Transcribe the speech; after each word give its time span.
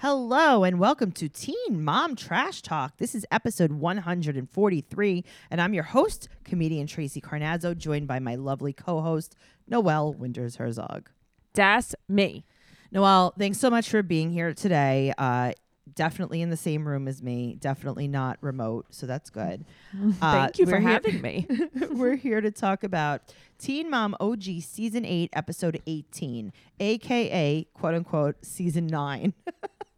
Hello 0.00 0.64
and 0.64 0.78
welcome 0.78 1.12
to 1.12 1.28
Teen 1.28 1.84
Mom 1.84 2.16
Trash 2.16 2.62
Talk. 2.62 2.96
This 2.96 3.14
is 3.14 3.26
episode 3.30 3.70
143, 3.70 5.24
and 5.50 5.60
I'm 5.60 5.74
your 5.74 5.82
host, 5.82 6.30
comedian 6.42 6.86
Tracey 6.86 7.20
Carnazzo, 7.20 7.76
joined 7.76 8.06
by 8.06 8.18
my 8.18 8.34
lovely 8.34 8.72
co-host, 8.72 9.36
Noelle 9.68 10.14
Winters 10.14 10.56
Herzog. 10.56 11.10
Das 11.52 11.94
me. 12.08 12.46
Noelle, 12.90 13.34
thanks 13.38 13.58
so 13.58 13.68
much 13.68 13.90
for 13.90 14.02
being 14.02 14.30
here 14.30 14.54
today. 14.54 15.12
Uh, 15.18 15.52
definitely 15.94 16.42
in 16.42 16.50
the 16.50 16.56
same 16.56 16.86
room 16.86 17.08
as 17.08 17.22
me, 17.22 17.56
definitely 17.60 18.08
not 18.08 18.38
remote, 18.40 18.86
so 18.90 19.06
that's 19.06 19.30
good. 19.30 19.64
Uh, 20.22 20.32
Thank 20.32 20.58
you 20.58 20.66
for 20.66 20.78
having 20.80 21.20
me. 21.20 21.46
We're 21.90 22.16
here 22.16 22.40
to 22.40 22.50
talk 22.50 22.84
about 22.84 23.22
Teen 23.58 23.90
Mom 23.90 24.14
OG 24.20 24.42
Season 24.60 25.04
8, 25.04 25.30
Episode 25.32 25.80
18, 25.86 26.52
aka 26.78 27.66
quote 27.74 27.94
unquote 27.94 28.36
Season 28.44 28.86
9. 28.86 29.32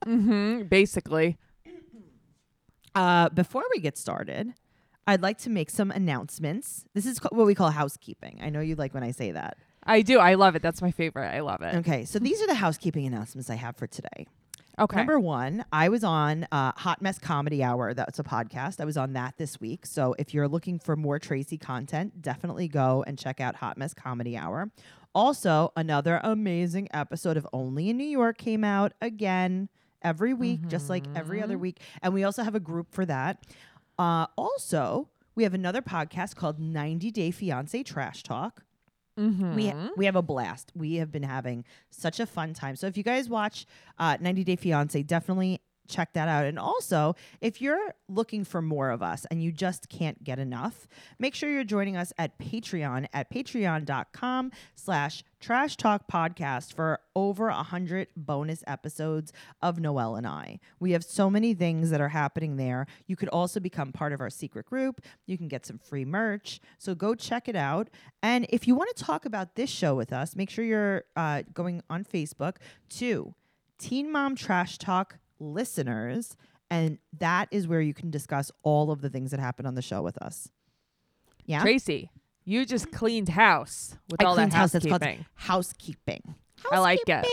hmm 0.05 0.63
basically. 0.63 1.39
Uh, 2.95 3.29
before 3.31 3.65
we 3.75 3.81
get 3.81 3.97
started, 3.97 4.53
I'd 5.07 5.23
like 5.23 5.39
to 5.39 5.51
make 5.51 5.71
some 5.71 5.91
announcements. 5.91 6.85
This 6.95 7.07
is 7.07 7.19
what 7.19 7.47
we 7.47 7.55
call 7.55 7.71
housekeeping. 7.71 8.39
I 8.43 8.51
know 8.51 8.61
you 8.61 8.77
like 8.77 8.95
when 8.95 9.03
I 9.03 9.11
say 9.11 9.33
that. 9.33 9.57
I 9.85 10.03
do. 10.03 10.19
I 10.19 10.35
love 10.35 10.55
it. 10.55 10.63
That's 10.63 10.81
my 10.81 10.91
favorite. 10.93 11.29
I 11.29 11.41
love 11.41 11.63
it. 11.63 11.75
Okay, 11.77 12.05
so 12.05 12.19
these 12.19 12.41
are 12.41 12.47
the 12.47 12.55
housekeeping 12.55 13.07
announcements 13.07 13.51
I 13.51 13.57
have 13.57 13.77
for 13.77 13.87
today. 13.87 14.27
Okay. 14.79 14.97
Number 14.97 15.21
one, 15.21 15.65
I 15.73 15.89
was 15.91 16.03
on 16.03 16.47
uh, 16.51 16.73
Hot 16.77 17.03
Mess 17.03 17.19
Comedy 17.19 17.63
Hour. 17.63 17.93
That's 17.95 18.19
a 18.19 18.23
podcast. 18.23 18.81
I 18.81 18.85
was 18.85 18.97
on 18.97 19.13
that 19.13 19.37
this 19.37 19.61
week. 19.61 19.85
So 19.85 20.15
if 20.19 20.33
you're 20.33 20.49
looking 20.49 20.79
for 20.79 20.97
more 20.97 21.19
Tracey 21.19 21.59
content, 21.59 22.23
definitely 22.23 22.69
go 22.69 23.05
and 23.07 23.19
check 23.19 23.41
out 23.41 23.57
Hot 23.57 23.77
Mess 23.77 23.93
Comedy 23.93 24.37
Hour. 24.37 24.71
Also, 25.15 25.73
another 25.77 26.21
amazing 26.25 26.89
episode 26.95 27.37
of 27.37 27.47
Only 27.53 27.91
in 27.91 27.99
New 27.99 28.05
York 28.07 28.39
came 28.39 28.65
out 28.65 28.93
again 29.03 29.69
every 30.01 30.33
week, 30.33 30.67
just 30.69 30.89
like 30.89 31.05
every 31.15 31.43
other 31.43 31.59
week. 31.59 31.81
And 32.01 32.15
we 32.15 32.25
also 32.25 32.43
have 32.43 32.55
a 32.55 32.61
group 32.61 32.93
for 32.93 33.05
that. 33.05 33.45
Uh, 33.99 34.27
also, 34.37 35.11
we 35.35 35.43
have 35.43 35.53
another 35.55 35.83
podcast 35.83 36.35
called 36.35 36.59
90 36.59 37.11
Day 37.11 37.31
Fiance 37.31 37.83
Trash 37.83 38.23
Talk. 38.23 38.63
Mm-hmm. 39.19 39.55
We 39.55 39.69
ha- 39.69 39.91
we 39.97 40.05
have 40.07 40.17
a 40.17 40.23
blast. 40.23 40.73
We 40.75 40.97
have 40.97 41.11
been 41.13 41.23
having 41.23 41.65
such 41.91 42.21
a 42.21 42.27
fun 42.27 42.55
time. 42.55 42.77
So 42.77 42.87
if 42.87 42.97
you 42.97 43.03
guys 43.03 43.29
watch 43.29 43.67
uh, 43.99 44.17
90 44.21 44.45
Day 44.45 44.57
Fiance, 44.57 45.03
definitely 45.03 45.61
check 45.89 46.13
that 46.15 46.29
out. 46.29 46.45
And 46.45 46.59
also, 46.59 47.15
if 47.41 47.61
you're 47.61 47.95
looking 48.09 48.45
for 48.45 48.63
more 48.63 48.91
of 48.91 49.03
us 49.03 49.27
and 49.31 49.43
you 49.43 49.53
just 49.53 49.89
can't 49.89 50.23
get 50.23 50.39
enough, 50.39 50.87
make 51.19 51.35
sure 51.35 51.51
you're 51.51 51.65
joining 51.65 51.97
us 51.97 52.13
at 52.19 52.39
Patreon 52.39 53.07
at 53.13 53.31
patreon.com 53.31 54.53
slash 54.75 55.25
trash 55.41 55.77
talk 55.77 56.09
podcast 56.09 56.73
for 56.73 57.01
over 57.17 57.49
a 57.49 57.63
hundred 57.63 58.09
bonus 58.17 58.63
episodes 58.67 59.33
of 59.61 59.81
Noelle 59.81 60.15
and 60.15 60.27
I. 60.27 60.61
We 60.79 60.93
have 60.93 61.05
so 61.05 61.29
many 61.29 61.53
things 61.53 61.91
that 61.91 62.01
are 62.01 62.09
happening 62.09 62.57
there. 62.57 62.87
You 63.07 63.17
could 63.17 63.29
also 63.29 63.59
become 63.59 63.93
part 63.93 64.13
of 64.13 64.21
our 64.21 64.31
secret 64.31 64.67
group. 64.67 65.01
You 65.27 65.37
can 65.37 65.49
get 65.49 65.67
some 65.67 65.79
free 65.79 66.05
merch. 66.05 66.61
So 66.79 66.95
go 66.95 67.15
check 67.15 67.49
it 67.49 67.57
out. 67.57 67.91
And 68.23 68.47
if 68.51 68.69
you 68.69 68.75
want 68.75 68.97
to 68.97 69.05
talk 69.05 69.25
about 69.25 69.57
this 69.57 69.69
show 69.69 69.95
with 69.95 70.13
us, 70.13 70.37
make 70.37 70.49
sure 70.49 70.65
you're 70.65 71.05
uh, 71.17 71.43
going 71.53 71.83
on 71.91 72.05
Facebook 72.05 72.57
to 72.91 73.35
Teen 73.79 74.13
Mom 74.13 74.37
Trash 74.37 74.79
Talk 74.79 75.19
listeners. 75.43 76.37
And 76.71 76.99
that 77.19 77.49
is 77.51 77.69
where 77.69 77.81
you 77.83 77.93
can 77.93 78.11
discuss 78.11 78.51
all 78.63 78.91
of 78.91 79.03
the 79.03 79.11
things 79.11 79.31
that 79.33 79.41
happened 79.41 79.67
on 79.67 79.75
the 79.75 79.83
show 79.83 80.01
with 80.01 80.17
us. 80.23 80.49
Yeah. 81.45 81.61
Tracey, 81.61 82.11
you 82.45 82.65
just 82.65 82.91
cleaned 82.93 83.29
house 83.31 83.97
with 84.11 84.23
I 84.23 84.25
all 84.25 84.37
that 84.37 84.53
house. 84.53 84.73
That's 84.73 84.87
called 84.87 85.03
housekeeping. 85.03 85.27
housekeeping. 85.35 86.35
I 86.71 86.79
like 86.79 87.01
it. 87.07 87.27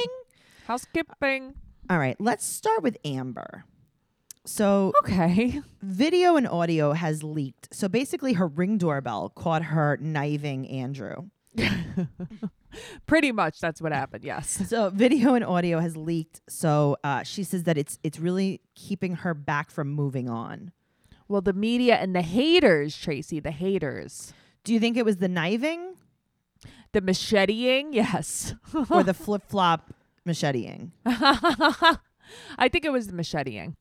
Housekeeping. 0.68 1.06
Housekeeping. 1.14 1.54
All 1.90 1.98
right, 1.98 2.16
let's 2.20 2.46
start 2.46 2.84
with 2.84 2.98
Amber. 3.06 3.64
So, 4.46 4.94
Okay. 5.04 5.62
video 5.82 6.36
and 6.36 6.48
audio 6.48 6.94
has 6.94 7.24
leaked. 7.24 7.74
So, 7.74 7.88
basically, 7.88 8.34
her 8.34 8.48
ring 8.48 8.78
doorbell 8.78 9.30
caught 9.30 9.64
her 9.66 9.98
kniving 10.02 10.68
Andrew. 10.68 11.30
Pretty 13.08 13.32
much 13.32 13.60
that's 13.60 13.82
what 13.82 13.92
happened. 13.92 14.24
Yes. 14.24 14.68
So, 14.70 14.90
video 14.90 15.34
and 15.34 15.44
audio 15.44 15.80
has 15.80 15.98
leaked. 15.98 16.42
So, 16.48 16.98
uh, 17.04 17.24
she 17.24 17.44
says 17.44 17.64
that 17.64 17.78
it's 17.78 17.98
it's 18.04 18.20
really 18.20 18.62
keeping 18.76 19.16
her 19.16 19.34
back 19.34 19.72
from 19.72 19.90
moving 19.90 20.30
on. 20.30 20.72
Well, 21.28 21.42
the 21.42 21.54
media 21.54 21.96
and 21.96 22.16
the 22.16 22.22
haters, 22.22 22.98
Tracey, 22.98 23.40
the 23.40 23.52
haters. 23.52 24.34
Do 24.64 24.74
you 24.74 24.80
think 24.80 24.98
it 24.98 25.06
was 25.06 25.18
the 25.18 25.28
kniving 25.28 25.96
The 26.92 27.02
macheteing, 27.02 27.94
yes. 27.94 28.54
or 28.90 29.04
the 29.04 29.14
flip 29.14 29.44
flop 29.48 29.94
macheteing? 30.28 30.92
I 31.06 32.68
think 32.68 32.86
it 32.86 32.92
was 32.92 33.08
the 33.08 33.14
macheteing. 33.14 33.76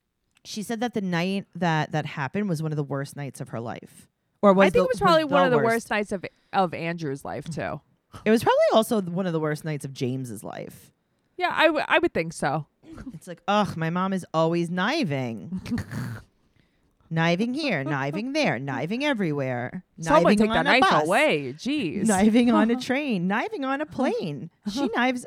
She 0.44 0.62
said 0.62 0.80
that 0.80 0.94
the 0.94 1.00
night 1.00 1.46
that 1.54 1.92
that 1.92 2.06
happened 2.06 2.48
was 2.48 2.62
one 2.62 2.72
of 2.72 2.76
the 2.76 2.84
worst 2.84 3.16
nights 3.16 3.40
of 3.40 3.48
her 3.50 3.60
life. 3.60 4.08
Or 4.42 4.52
was 4.52 4.66
I 4.66 4.70
think 4.70 4.74
the- 4.74 4.84
it 4.84 4.88
was 4.94 5.00
probably 5.00 5.24
one 5.24 5.50
the 5.50 5.56
of 5.56 5.60
the 5.62 5.66
worst 5.66 5.90
nights 5.90 6.12
of 6.12 6.24
of 6.52 6.72
Andrew's 6.74 7.24
life 7.24 7.48
too. 7.48 7.80
It 8.24 8.30
was 8.30 8.42
probably 8.42 8.58
also 8.72 9.00
one 9.02 9.26
of 9.26 9.32
the 9.32 9.40
worst 9.40 9.64
nights 9.64 9.84
of 9.84 9.92
James's 9.92 10.42
life. 10.42 10.90
Yeah, 11.36 11.52
I, 11.54 11.66
w- 11.66 11.84
I 11.86 11.98
would 11.98 12.12
think 12.14 12.32
so. 12.32 12.66
It's 13.12 13.28
like, 13.28 13.42
ugh, 13.46 13.76
my 13.76 13.90
mom 13.90 14.12
is 14.12 14.24
always 14.34 14.70
kniving. 14.70 15.60
kniving 17.10 17.54
here, 17.54 17.84
kniving 17.84 18.32
there, 18.32 18.58
kniving 18.58 19.04
everywhere. 19.04 19.84
Someone 20.00 20.22
kniving 20.32 20.38
take 20.38 20.48
on 20.50 20.64
that 20.64 20.76
a 20.76 20.80
knife 20.80 20.90
bus, 20.90 21.04
away. 21.06 21.52
Jeez. 21.56 22.06
Kniving 22.06 22.50
on 22.50 22.70
a 22.70 22.76
train, 22.80 23.28
kniving 23.28 23.64
on 23.64 23.80
a 23.80 23.86
plane. 23.86 24.50
She 24.72 24.88
knives 24.96 25.26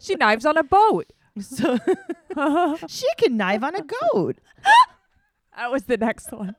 She 0.00 0.14
knives 0.16 0.44
on 0.44 0.56
a 0.56 0.62
boat. 0.64 1.12
so 1.40 1.78
she 2.88 3.06
can 3.18 3.38
knive 3.38 3.62
on 3.62 3.74
a 3.74 3.82
goat. 3.82 4.38
That 5.56 5.70
was 5.70 5.84
the 5.84 5.96
next 5.96 6.30
one. 6.32 6.54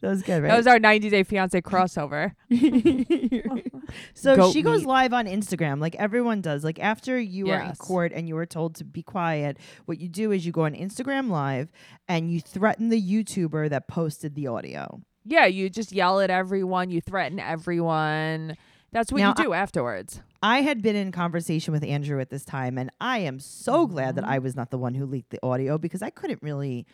That 0.00 0.08
was 0.10 0.22
good, 0.22 0.42
That 0.44 0.56
was 0.56 0.66
our 0.66 0.78
90 0.78 1.10
Day 1.10 1.22
Fiance 1.22 1.60
crossover. 1.62 2.32
so 4.14 4.36
Goat 4.36 4.52
she 4.52 4.62
goes 4.62 4.80
meat. 4.80 4.86
live 4.88 5.12
on 5.12 5.26
Instagram 5.26 5.80
like 5.80 5.94
everyone 5.96 6.40
does. 6.40 6.64
Like 6.64 6.78
after 6.78 7.18
you 7.18 7.50
are 7.50 7.60
in 7.60 7.74
court 7.76 8.12
and 8.14 8.28
you 8.28 8.34
were 8.34 8.46
told 8.46 8.74
to 8.76 8.84
be 8.84 9.02
quiet, 9.02 9.58
what 9.86 9.98
you 10.00 10.08
do 10.08 10.32
is 10.32 10.46
you 10.46 10.52
go 10.52 10.64
on 10.64 10.74
Instagram 10.74 11.28
live 11.30 11.70
and 12.08 12.30
you 12.30 12.40
threaten 12.40 12.88
the 12.88 13.00
YouTuber 13.00 13.70
that 13.70 13.88
posted 13.88 14.34
the 14.34 14.46
audio. 14.46 15.00
Yeah, 15.24 15.46
you 15.46 15.68
just 15.68 15.92
yell 15.92 16.20
at 16.20 16.30
everyone, 16.30 16.90
you 16.90 17.00
threaten 17.00 17.38
everyone. 17.38 18.56
That's 18.92 19.12
what 19.12 19.20
Now, 19.20 19.34
you 19.36 19.44
do 19.44 19.52
afterwards. 19.52 20.20
I 20.42 20.62
had 20.62 20.82
been 20.82 20.96
in 20.96 21.12
conversation 21.12 21.72
with 21.72 21.84
Andrew 21.84 22.18
at 22.20 22.30
this 22.30 22.44
time, 22.44 22.76
and 22.78 22.90
I 23.00 23.18
am 23.18 23.38
so 23.38 23.86
glad 23.86 24.16
that 24.16 24.24
Mm-hmm. 24.24 24.32
I 24.32 24.38
was 24.38 24.56
not 24.56 24.70
the 24.70 24.78
one 24.78 24.94
who 24.94 25.04
leaked 25.06 25.30
the 25.30 25.38
audio 25.44 25.78
because 25.78 26.02
I 26.02 26.10
couldn't 26.10 26.42
really 26.42 26.86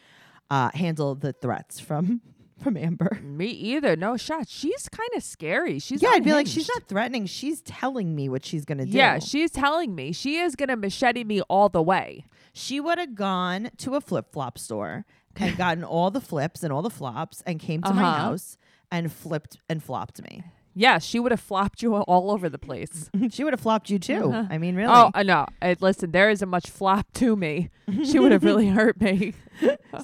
uh, 0.50 0.70
handle 0.74 1.14
the 1.14 1.32
threats 1.32 1.80
from 1.80 2.20
from 2.62 2.76
Amber. 2.76 3.18
Me 3.24 3.46
either. 3.46 3.96
No 3.96 4.16
shot. 4.16 4.48
She's 4.48 4.88
kind 4.88 5.10
of 5.16 5.22
scary. 5.22 5.78
She's 5.78 6.02
yeah, 6.02 6.10
I'd 6.14 6.24
be 6.24 6.32
like, 6.32 6.46
she's 6.46 6.68
not 6.74 6.88
threatening; 6.88 7.26
she's 7.26 7.60
telling 7.62 8.14
me 8.14 8.28
what 8.28 8.44
she's 8.44 8.64
gonna 8.64 8.86
do. 8.86 8.96
Yeah, 8.96 9.18
she's 9.18 9.50
telling 9.50 9.94
me 9.94 10.12
she 10.12 10.38
is 10.38 10.56
gonna 10.56 10.76
machete 10.76 11.24
me 11.24 11.40
all 11.42 11.68
the 11.68 11.82
way. 11.82 12.24
she 12.52 12.80
would 12.80 12.98
have 12.98 13.14
gone 13.14 13.70
to 13.78 13.94
a 13.96 14.00
flip 14.00 14.32
flop 14.32 14.58
store 14.58 15.04
and 15.36 15.56
gotten 15.58 15.84
all 15.84 16.10
the 16.10 16.20
flips 16.20 16.62
and 16.62 16.72
all 16.72 16.82
the 16.82 16.88
flops 16.90 17.42
and 17.46 17.60
came 17.60 17.82
to 17.82 17.92
my 17.92 18.02
Uh-huh. 18.02 18.18
house 18.30 18.56
and 18.90 19.12
flipped 19.12 19.58
and 19.68 19.82
flopped 19.82 20.22
me. 20.22 20.42
Yeah, 20.78 20.98
she 20.98 21.18
would 21.18 21.32
have 21.32 21.40
flopped 21.40 21.82
you 21.82 21.94
all 21.96 22.30
over 22.30 22.48
the 22.48 22.58
place. 22.58 23.10
she 23.30 23.42
would 23.42 23.54
have 23.54 23.60
flopped 23.60 23.88
you 23.88 23.98
too. 23.98 24.30
I 24.32 24.58
mean, 24.58 24.76
really. 24.76 24.92
Oh, 24.92 25.10
uh, 25.14 25.22
no. 25.22 25.46
Uh, 25.62 25.74
listen, 25.80 26.10
there 26.10 26.28
isn't 26.28 26.48
much 26.48 26.68
flop 26.68 27.10
to 27.14 27.34
me. 27.34 27.70
She 28.04 28.18
would 28.18 28.32
have 28.32 28.42
really 28.42 28.66
hurt 28.66 29.00
me. 29.00 29.32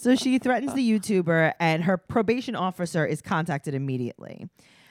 so 0.00 0.14
she 0.14 0.38
threatens 0.38 0.72
the 0.72 0.88
YouTuber, 0.88 1.52
and 1.58 1.82
her 1.82 1.96
probation 1.98 2.54
officer 2.54 3.04
is 3.04 3.20
contacted 3.20 3.74
immediately. 3.74 4.48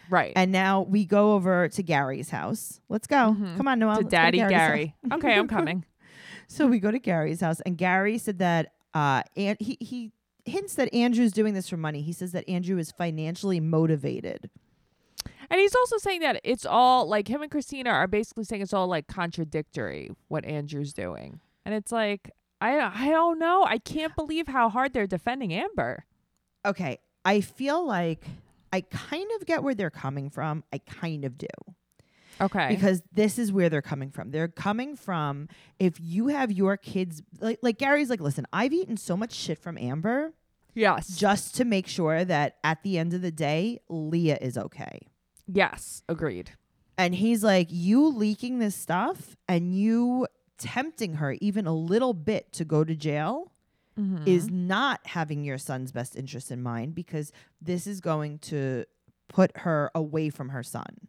Right. 0.09 0.33
And 0.35 0.51
now 0.51 0.81
we 0.81 1.05
go 1.05 1.33
over 1.33 1.69
to 1.69 1.83
Gary's 1.83 2.29
house. 2.29 2.81
Let's 2.89 3.07
go. 3.07 3.35
Come 3.55 3.67
on, 3.69 3.79
Noelle. 3.79 3.95
to 3.95 4.01
let's 4.01 4.11
Daddy 4.11 4.39
Gary. 4.39 4.93
Okay, 5.09 5.33
I'm 5.33 5.47
coming. 5.47 5.85
So 6.47 6.67
we 6.67 6.79
go 6.79 6.91
to 6.91 6.99
Gary's 6.99 7.39
house, 7.39 7.61
and 7.61 7.77
Gary 7.77 8.17
said 8.17 8.39
that 8.39 8.73
uh, 8.93 9.23
and 9.37 9.57
he 9.61 9.77
he 9.79 10.11
hints 10.45 10.75
that 10.75 10.93
Andrew's 10.93 11.31
doing 11.31 11.53
this 11.53 11.69
for 11.69 11.77
money. 11.77 12.01
He 12.01 12.11
says 12.13 12.33
that 12.33 12.47
Andrew 12.49 12.77
is 12.77 12.91
financially 12.91 13.59
motivated. 13.59 14.49
And 15.51 15.59
he's 15.59 15.75
also 15.75 15.97
saying 15.97 16.21
that 16.21 16.39
it's 16.45 16.65
all 16.65 17.05
like 17.07 17.27
him 17.27 17.41
and 17.41 17.51
Kristina 17.51 17.87
are 17.87 18.07
basically 18.07 18.45
saying 18.45 18.61
it's 18.61 18.73
all 18.73 18.87
like 18.87 19.07
contradictory 19.07 20.09
what 20.29 20.45
Andrew's 20.45 20.93
doing. 20.93 21.41
And 21.65 21.75
it's 21.75 21.91
like 21.91 22.31
I 22.61 22.79
I 22.79 23.09
don't 23.09 23.37
know. 23.37 23.65
I 23.65 23.77
can't 23.77 24.15
believe 24.15 24.47
how 24.47 24.69
hard 24.69 24.93
they're 24.93 25.07
defending 25.07 25.53
Amber. 25.53 26.05
Okay, 26.65 26.99
I 27.25 27.41
feel 27.41 27.85
like 27.85 28.23
I 28.71 28.79
kind 28.79 29.27
of 29.35 29.45
get 29.45 29.61
where 29.61 29.75
they're 29.75 29.89
coming 29.89 30.29
from. 30.29 30.63
I 30.71 30.77
kind 30.77 31.25
of 31.25 31.37
do. 31.37 31.47
Okay. 32.39 32.69
because 32.69 33.03
this 33.11 33.37
is 33.37 33.51
where 33.51 33.69
they're 33.69 33.83
coming 33.83 34.09
from. 34.09 34.31
They're 34.31 34.47
coming 34.47 34.95
from 34.95 35.47
if 35.79 35.99
you 35.99 36.29
have 36.29 36.49
your 36.49 36.77
kids 36.77 37.21
like 37.41 37.59
like 37.61 37.77
Gary's 37.77 38.09
like, 38.09 38.21
listen, 38.21 38.47
I've 38.53 38.71
eaten 38.71 38.95
so 38.95 39.17
much 39.17 39.33
shit 39.33 39.59
from 39.59 39.77
Amber 39.77 40.33
yes. 40.73 41.09
just 41.09 41.55
to 41.55 41.65
make 41.65 41.87
sure 41.87 42.23
that 42.23 42.55
at 42.63 42.83
the 42.83 42.97
end 42.97 43.13
of 43.13 43.21
the 43.21 43.31
day, 43.31 43.79
Leah 43.89 44.37
is 44.39 44.57
okay. 44.57 45.10
Yes. 45.47 46.03
Agreed. 46.09 46.51
And 46.97 47.15
he's 47.15 47.43
like, 47.43 47.67
you 47.69 48.07
leaking 48.07 48.59
this 48.59 48.75
stuff 48.75 49.35
and 49.47 49.73
you 49.75 50.27
tempting 50.57 51.15
her 51.15 51.35
even 51.41 51.65
a 51.65 51.73
little 51.73 52.13
bit 52.13 52.51
to 52.53 52.65
go 52.65 52.83
to 52.83 52.95
jail 52.95 53.51
Mhm. 53.99 54.25
is 54.27 54.49
not 54.49 54.99
having 55.05 55.43
your 55.43 55.57
son's 55.57 55.91
best 55.91 56.15
interest 56.15 56.51
in 56.51 56.61
mind 56.61 56.93
because 56.95 57.31
this 57.61 57.87
is 57.87 57.99
going 58.01 58.39
to 58.39 58.85
put 59.27 59.55
her 59.57 59.89
away 59.95 60.29
from 60.29 60.49
her 60.49 60.63
son. 60.63 61.07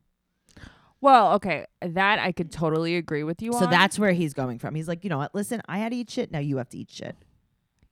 well, 1.00 1.32
okay, 1.32 1.66
that 1.80 2.20
I 2.20 2.30
could 2.30 2.52
totally 2.52 2.96
agree 2.96 3.24
with 3.24 3.42
you 3.42 3.52
on. 3.52 3.58
So 3.58 3.64
on. 3.64 3.70
that's 3.72 3.98
where 3.98 4.12
he's 4.12 4.32
going 4.34 4.60
from. 4.60 4.76
He's 4.76 4.86
like, 4.86 5.02
you 5.02 5.10
know 5.10 5.18
what? 5.18 5.34
Listen, 5.34 5.60
I 5.68 5.78
had 5.78 5.90
to 5.90 5.96
eat 5.98 6.08
shit. 6.10 6.30
Now 6.30 6.38
you 6.38 6.58
have 6.58 6.68
to 6.68 6.78
eat 6.78 6.90
shit. 6.92 7.16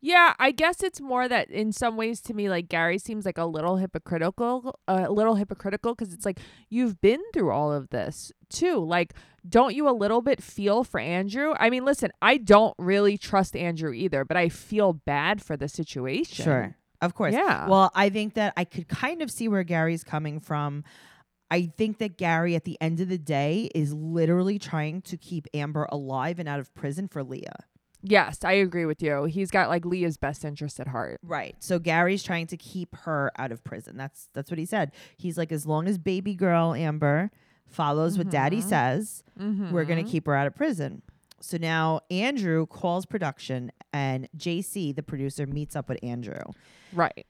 Yeah, 0.03 0.33
I 0.39 0.51
guess 0.51 0.83
it's 0.83 1.01
more 1.01 1.29
that 1.29 1.51
in 1.51 1.73
some 1.73 1.97
ways 1.97 2.23
to 2.23 2.35
me, 2.35 2.49
like 2.49 2.69
Gary 2.69 2.99
seems 2.99 3.27
like 3.27 3.37
a 3.37 3.45
little 3.45 3.77
hypocritical, 3.77 4.79
a 4.89 5.11
little 5.11 5.35
hypocritical 5.35 5.95
because 5.95 6.15
it's 6.15 6.25
like 6.25 6.41
you've 6.71 7.01
been 7.03 7.21
through 7.35 7.51
all 7.51 7.71
of 7.71 7.91
this 7.91 8.33
too. 8.49 8.79
Like, 8.79 9.13
don't 9.47 9.75
you 9.75 9.89
a 9.89 9.93
little 9.93 10.23
bit 10.23 10.43
feel 10.43 10.85
for 10.85 10.99
Andrew? 11.01 11.53
I 11.59 11.69
mean, 11.69 11.85
listen, 11.85 12.11
I 12.23 12.39
don't 12.39 12.75
really 12.79 13.19
trust 13.19 13.55
Andrew 13.55 13.93
either, 13.93 14.25
but 14.25 14.39
I 14.39 14.49
feel 14.49 14.95
bad 14.95 15.43
for 15.43 15.57
the 15.57 15.69
situation. 15.69 16.45
Sure. 16.45 16.77
Of 17.03 17.15
course. 17.15 17.35
Yeah. 17.35 17.69
Well, 17.69 17.91
I 17.95 18.09
think 18.09 18.35
that 18.35 18.55
I 18.57 18.65
could 18.65 18.89
kind 18.89 19.21
of 19.21 19.31
see 19.31 19.49
where 19.49 19.65
Gary's 19.65 20.05
coming 20.05 20.41
from. 20.41 20.85
I 21.51 21.73
think 21.77 21.99
that 21.99 22.17
Gary, 22.17 22.55
at 22.55 22.65
the 22.65 22.79
end 22.81 23.01
of 23.01 23.09
the 23.09 23.19
day, 23.19 23.71
is 23.75 23.93
literally 23.93 24.59
trying 24.59 25.03
to 25.03 25.17
keep 25.17 25.47
Amber 25.53 25.89
alive 25.91 26.39
and 26.39 26.49
out 26.49 26.61
of 26.61 26.73
prison 26.75 27.09
for 27.09 27.25
Leah. 27.25 27.65
Yes, 28.03 28.45
I 28.45 28.53
agree 28.53 28.87
with 28.87 29.03
you. 29.03 29.25
He's 29.25 29.51
got 29.51 29.69
like 29.69 29.85
Leah's 29.85 30.17
best 30.17 30.45
interest 30.45 30.81
at 30.81 30.89
heart. 30.89 31.21
Right. 31.23 31.55
So 31.59 31.79
Gary's 31.79 32.23
trying 32.23 32.47
to 32.49 32.57
keep 32.57 32.97
her 33.01 33.31
out 33.37 33.53
of 33.53 33.63
prison. 33.63 33.97
That's 33.97 34.29
that's 34.33 34.51
what 34.51 34.59
he 34.59 34.65
said. 34.67 34.93
He's 35.17 35.37
like, 35.37 35.53
as 35.53 35.67
long 35.67 35.87
as 35.87 35.99
baby 35.99 36.35
girl 36.35 36.73
Amber 36.75 37.31
follows 37.67 38.17
what 38.19 38.31
Daddy 38.31 38.61
Mhm. 38.61 38.69
says, 38.69 39.23
Mm-hmm. 39.39 39.71
we're 39.73 39.85
gonna 39.85 40.03
keep 40.05 40.27
her 40.27 40.35
out 40.35 40.47
of 40.47 40.55
prison. 40.55 41.03
So 41.43 41.57
now 41.57 42.01
Andrew 42.11 42.67
calls 42.67 43.07
production, 43.07 43.71
and 43.93 44.29
JC, 44.37 44.93
the 44.95 45.03
producer, 45.03 45.47
meets 45.47 45.75
up 45.77 45.89
with 45.89 45.99
Andrew. 46.03 46.43
right. 46.93 47.27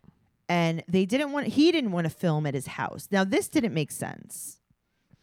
and 0.48 0.82
they 0.88 1.06
didn't 1.06 1.30
want 1.30 1.46
he 1.46 1.70
didn't 1.70 1.92
want 1.92 2.04
to 2.06 2.10
film 2.10 2.44
at 2.46 2.54
his 2.54 2.66
house. 2.66 3.06
Now 3.12 3.22
this 3.24 3.46
didn't 3.48 3.72
make 3.74 3.90
sense. 3.92 4.60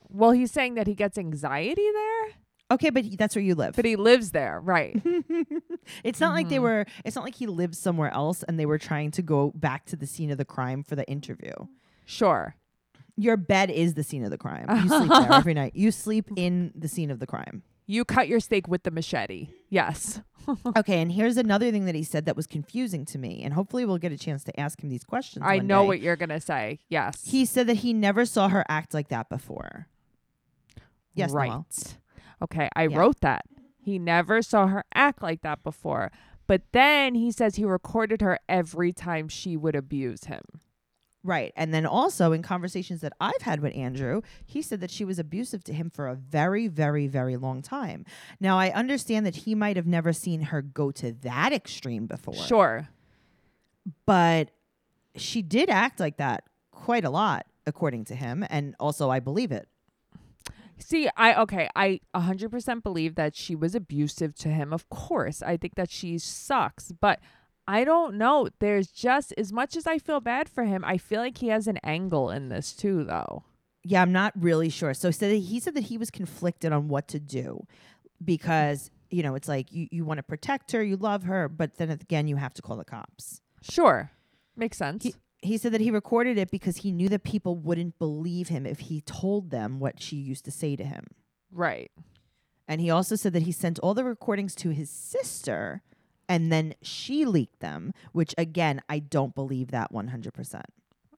Well, 0.09 0.31
he's 0.31 0.51
saying 0.51 0.75
that 0.75 0.87
he 0.87 0.93
gets 0.95 1.17
anxiety 1.17 1.85
there, 1.93 2.29
Okay, 2.69 2.89
but 2.89 3.05
he, 3.05 3.15
that's 3.15 3.35
where 3.35 3.43
you 3.43 3.55
live. 3.55 3.75
but 3.75 3.85
he 3.85 3.95
lives 3.95 4.31
there, 4.31 4.59
right? 4.59 5.01
it's 6.03 6.19
not 6.19 6.33
like 6.33 6.49
they 6.49 6.57
Mhm. 6.57 6.61
were 6.63 6.85
it's 7.05 7.15
not 7.15 7.23
like 7.23 7.35
he 7.35 7.47
lived 7.47 7.75
somewhere 7.75 8.11
else 8.13 8.43
and 8.43 8.59
they 8.59 8.65
were 8.65 8.77
trying 8.77 9.11
to 9.11 9.21
go 9.21 9.51
back 9.55 9.85
to 9.85 9.95
the 9.95 10.05
scene 10.07 10.31
of 10.31 10.37
the 10.37 10.45
crime 10.45 10.83
for 10.83 10.95
the 10.95 11.07
interview. 11.07 11.53
sure. 12.05 12.55
Your 13.19 13.35
bed 13.35 13.71
is 13.71 13.95
the 13.95 14.03
scene 14.03 14.23
of 14.23 14.29
the 14.29 14.37
crime. 14.37 14.67
You 14.69 14.87
sleep 14.89 15.09
there 15.09 15.31
every 15.41 15.55
night. 15.55 15.75
You 15.75 15.89
sleep 15.91 16.29
in 16.35 16.71
the 16.75 16.87
scene 16.87 17.09
of 17.09 17.17
the 17.19 17.25
crime. 17.25 17.63
You 17.87 18.05
cut 18.05 18.27
your 18.27 18.39
steak 18.39 18.67
with 18.67 18.83
the 18.83 18.91
machete. 18.91 19.47
Yes. 19.69 20.21
Okay, 20.77 21.01
and 21.01 21.11
here's 21.11 21.35
another 21.35 21.71
thing 21.71 21.83
that 21.87 21.95
he 21.95 22.03
said 22.03 22.23
that 22.25 22.37
was 22.37 22.47
confusing 22.47 23.03
to 23.03 23.17
me, 23.17 23.41
and 23.43 23.53
hopefully 23.53 23.83
we'll 23.83 23.97
get 23.97 24.13
a 24.13 24.17
chance 24.17 24.45
to 24.45 24.57
ask 24.57 24.81
him 24.81 24.89
these 24.89 25.03
questions. 25.03 25.43
I 25.45 25.59
know 25.59 25.81
day. 25.81 25.87
what 25.87 25.99
you're 25.99 26.15
going 26.15 26.29
to 26.29 26.39
say. 26.39 26.79
Yes. 26.87 27.25
he 27.25 27.43
said 27.43 27.67
that 27.67 27.77
he 27.77 27.91
never 27.91 28.25
saw 28.25 28.47
her 28.47 28.63
act 28.69 28.93
like 28.93 29.09
that 29.09 29.27
before. 29.27 29.87
Yes, 31.15 31.31
right. 31.31 31.49
Noelle. 31.49 31.65
Okay, 32.41 32.69
I 32.75 32.83
Yeah. 32.87 32.97
wrote 32.97 33.21
that. 33.21 33.45
He 33.77 33.97
never 33.99 34.41
saw 34.41 34.67
her 34.67 34.83
act 34.93 35.21
like 35.21 35.41
that 35.41 35.63
before. 35.63 36.11
But 36.45 36.61
then 36.71 37.15
he 37.15 37.31
says 37.31 37.55
he 37.55 37.65
recorded 37.65 38.21
her 38.21 38.39
every 38.47 38.93
time 38.93 39.27
she 39.27 39.57
would 39.57 39.75
abuse 39.75 40.25
him. 40.25 40.41
Right. 41.23 41.51
And 41.57 41.73
then 41.73 41.85
also 41.85 42.31
in 42.31 42.41
conversations 42.41 43.01
that 43.01 43.11
I've 43.19 43.41
had 43.41 43.59
with 43.59 43.75
Andrew, 43.75 44.21
he 44.45 44.61
said 44.61 44.79
that 44.79 44.91
she 44.91 45.03
was 45.03 45.19
abusive 45.19 45.61
to 45.65 45.73
him 45.73 45.89
for 45.89 46.07
a 46.07 46.15
very, 46.15 46.67
very, 46.69 47.07
very 47.07 47.35
long 47.35 47.61
time. 47.61 48.05
Now, 48.39 48.57
I 48.57 48.69
understand 48.71 49.25
that 49.25 49.37
he 49.37 49.53
might 49.53 49.75
have 49.75 49.87
never 49.87 50.13
seen 50.13 50.41
her 50.43 50.61
go 50.61 50.89
to 50.91 51.11
that 51.11 51.51
extreme 51.51 52.05
before. 52.07 52.33
Sure. 52.35 52.89
But 54.05 54.51
she 55.15 55.41
did 55.41 55.69
act 55.69 55.99
like 55.99 56.15
that 56.17 56.43
quite 56.71 57.03
a 57.03 57.09
lot, 57.09 57.45
according 57.65 58.05
to 58.05 58.15
him. 58.15 58.45
And 58.49 58.75
also, 58.79 59.09
I 59.09 59.19
believe 59.19 59.51
it. 59.51 59.67
See, 60.79 61.09
I 61.17 61.33
okay, 61.41 61.69
I 61.75 62.01
100% 62.15 62.83
believe 62.83 63.15
that 63.15 63.35
she 63.35 63.55
was 63.55 63.75
abusive 63.75 64.35
to 64.35 64.49
him. 64.49 64.73
Of 64.73 64.89
course, 64.89 65.41
I 65.41 65.57
think 65.57 65.75
that 65.75 65.89
she 65.89 66.17
sucks, 66.17 66.91
but 66.91 67.19
I 67.67 67.83
don't 67.83 68.15
know. 68.15 68.49
There's 68.59 68.87
just 68.87 69.33
as 69.37 69.51
much 69.51 69.75
as 69.75 69.87
I 69.87 69.97
feel 69.97 70.19
bad 70.19 70.47
for 70.47 70.63
him, 70.63 70.85
I 70.85 70.97
feel 70.97 71.19
like 71.19 71.39
he 71.39 71.47
has 71.47 71.67
an 71.67 71.77
angle 71.83 72.29
in 72.29 72.49
this 72.49 72.73
too 72.73 73.03
though. 73.03 73.43
Yeah, 73.83 74.01
I'm 74.01 74.11
not 74.11 74.33
really 74.37 74.69
sure. 74.69 74.93
So 74.93 75.09
he 75.09 75.13
said 75.13 75.31
that 75.31 75.37
he 75.37 75.59
said 75.59 75.73
that 75.75 75.85
he 75.85 75.97
was 75.97 76.11
conflicted 76.11 76.71
on 76.71 76.87
what 76.87 77.07
to 77.09 77.19
do 77.19 77.65
because, 78.23 78.91
you 79.09 79.23
know, 79.23 79.35
it's 79.35 79.47
like 79.47 79.71
you, 79.71 79.87
you 79.91 80.05
want 80.05 80.17
to 80.17 80.23
protect 80.23 80.71
her, 80.73 80.83
you 80.83 80.97
love 80.97 81.23
her, 81.23 81.47
but 81.47 81.75
then 81.75 81.89
again, 81.89 82.27
you 82.27 82.35
have 82.35 82.53
to 82.55 82.61
call 82.61 82.77
the 82.77 82.85
cops. 82.85 83.41
Sure. 83.61 84.11
Makes 84.55 84.77
sense. 84.77 85.03
He, 85.03 85.15
he 85.41 85.57
said 85.57 85.71
that 85.73 85.81
he 85.81 85.91
recorded 85.91 86.37
it 86.37 86.51
because 86.51 86.77
he 86.77 86.91
knew 86.91 87.09
that 87.09 87.23
people 87.23 87.55
wouldn't 87.55 87.99
believe 87.99 88.47
him 88.49 88.65
if 88.65 88.79
he 88.79 89.01
told 89.01 89.49
them 89.49 89.79
what 89.79 90.01
she 90.01 90.15
used 90.15 90.45
to 90.45 90.51
say 90.51 90.75
to 90.75 90.83
him. 90.83 91.05
right. 91.51 91.91
And 92.69 92.81
he 92.81 92.89
also 92.89 93.15
said 93.15 93.31
that 93.31 93.43
he 93.43 93.53
sent 93.53 93.79
all 93.79 93.93
the 93.93 94.03
recordings 94.03 94.53
to 94.55 94.71
his 94.71 94.89
sister 94.89 95.83
and 96.27 96.51
then 96.51 96.73
she 96.81 97.23
leaked 97.23 97.61
them, 97.61 97.93
which 98.11 98.35
again, 98.37 98.81
I 98.89 98.99
don't 98.99 99.33
believe 99.33 99.71
that 99.71 99.93
100%. 99.93 100.63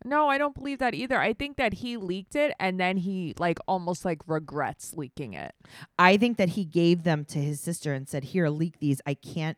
No, 0.06 0.30
I 0.30 0.38
don't 0.38 0.54
believe 0.56 0.80
that 0.80 0.94
either. 0.94 1.20
I 1.20 1.34
think 1.34 1.58
that 1.58 1.74
he 1.74 1.98
leaked 1.98 2.36
it 2.36 2.54
and 2.60 2.80
then 2.80 2.98
he 2.98 3.34
like 3.38 3.58
almost 3.68 4.06
like 4.06 4.22
regrets 4.28 4.94
leaking 4.96 5.34
it. 5.34 5.54
I 5.98 6.16
think 6.18 6.38
that 6.38 6.50
he 6.50 6.64
gave 6.64 7.04
them 7.04 7.26
to 7.26 7.40
his 7.40 7.60
sister 7.60 7.94
and 7.94 8.08
said, 8.08 8.26
Here, 8.26 8.48
leak 8.48 8.80
these. 8.80 9.02
I 9.06 9.16
can't 9.16 9.58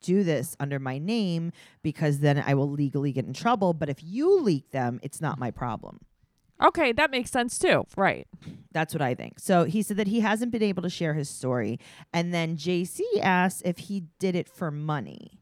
do 0.00 0.24
this 0.24 0.56
under 0.60 0.78
my 0.78 0.98
name 0.98 1.52
because 1.82 2.20
then 2.20 2.42
I 2.44 2.54
will 2.54 2.70
legally 2.70 3.12
get 3.12 3.26
in 3.26 3.32
trouble. 3.32 3.74
But 3.74 3.88
if 3.88 4.02
you 4.02 4.40
leak 4.40 4.70
them, 4.70 5.00
it's 5.02 5.20
not 5.20 5.38
my 5.38 5.50
problem. 5.50 6.00
Okay, 6.62 6.92
that 6.92 7.10
makes 7.10 7.30
sense 7.30 7.58
too. 7.58 7.86
Right. 7.96 8.26
That's 8.72 8.94
what 8.94 9.02
I 9.02 9.14
think. 9.14 9.40
So 9.40 9.64
he 9.64 9.82
said 9.82 9.96
that 9.96 10.08
he 10.08 10.20
hasn't 10.20 10.52
been 10.52 10.62
able 10.62 10.82
to 10.82 10.90
share 10.90 11.14
his 11.14 11.28
story. 11.28 11.78
And 12.12 12.34
then 12.34 12.56
JC 12.56 13.00
asked 13.20 13.62
if 13.64 13.78
he 13.78 14.04
did 14.18 14.36
it 14.36 14.48
for 14.48 14.70
money. 14.70 15.40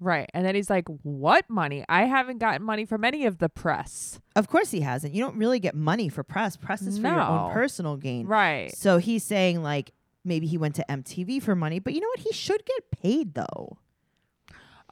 Right. 0.00 0.28
And 0.34 0.44
then 0.44 0.54
he's 0.54 0.68
like, 0.68 0.86
What 1.02 1.48
money? 1.48 1.84
I 1.88 2.04
haven't 2.04 2.38
gotten 2.38 2.62
money 2.62 2.84
from 2.84 3.04
any 3.04 3.24
of 3.24 3.38
the 3.38 3.48
press. 3.48 4.20
Of 4.36 4.48
course 4.48 4.70
he 4.70 4.80
hasn't. 4.80 5.14
You 5.14 5.22
don't 5.22 5.36
really 5.36 5.60
get 5.60 5.74
money 5.74 6.08
for 6.08 6.22
press. 6.22 6.56
Press 6.56 6.82
is 6.82 6.98
for 6.98 7.06
your 7.06 7.20
own 7.20 7.52
personal 7.52 7.96
gain. 7.96 8.26
Right. 8.26 8.76
So 8.76 8.98
he's 8.98 9.24
saying 9.24 9.62
like 9.62 9.92
maybe 10.24 10.46
he 10.46 10.58
went 10.58 10.74
to 10.76 10.84
MTV 10.88 11.42
for 11.42 11.54
money, 11.54 11.78
but 11.78 11.92
you 11.94 12.00
know 12.00 12.08
what? 12.08 12.20
He 12.20 12.32
should 12.32 12.64
get 12.64 12.90
paid 12.90 13.34
though. 13.34 13.78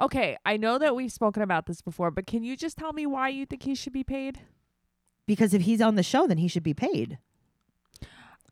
Okay, 0.01 0.37
I 0.47 0.57
know 0.57 0.79
that 0.79 0.97
we've 0.97 1.13
spoken 1.13 1.43
about 1.43 1.67
this 1.67 1.83
before, 1.83 2.11
but 2.11 2.27
can 2.27 2.43
you 2.45 2.57
just 2.57 2.79
tell 2.79 2.93
me 2.93 3.05
why 3.07 3.29
you 3.29 3.45
think 3.45 3.63
he 3.65 3.75
should 3.75 3.93
be 3.93 4.05
paid? 4.05 4.41
Because 5.27 5.53
if 5.55 5.63
he's 5.63 5.81
on 5.83 5.95
the 5.97 6.03
show, 6.03 6.27
then 6.27 6.39
he 6.39 6.49
should 6.49 6.63
be 6.63 6.75
paid. 6.75 7.19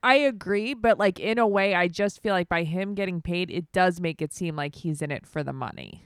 I 0.03 0.15
agree, 0.15 0.73
but 0.75 0.99
like 0.99 1.19
in 1.21 1.39
a 1.39 1.47
way, 1.47 1.75
I 1.75 1.89
just 1.89 2.23
feel 2.23 2.33
like 2.33 2.49
by 2.49 2.63
him 2.65 2.95
getting 2.95 3.21
paid, 3.21 3.51
it 3.51 3.71
does 3.73 4.01
make 4.01 4.23
it 4.23 4.33
seem 4.33 4.57
like 4.57 4.75
he's 4.77 5.03
in 5.03 5.11
it 5.11 5.27
for 5.27 5.43
the 5.43 5.53
money. 5.53 6.05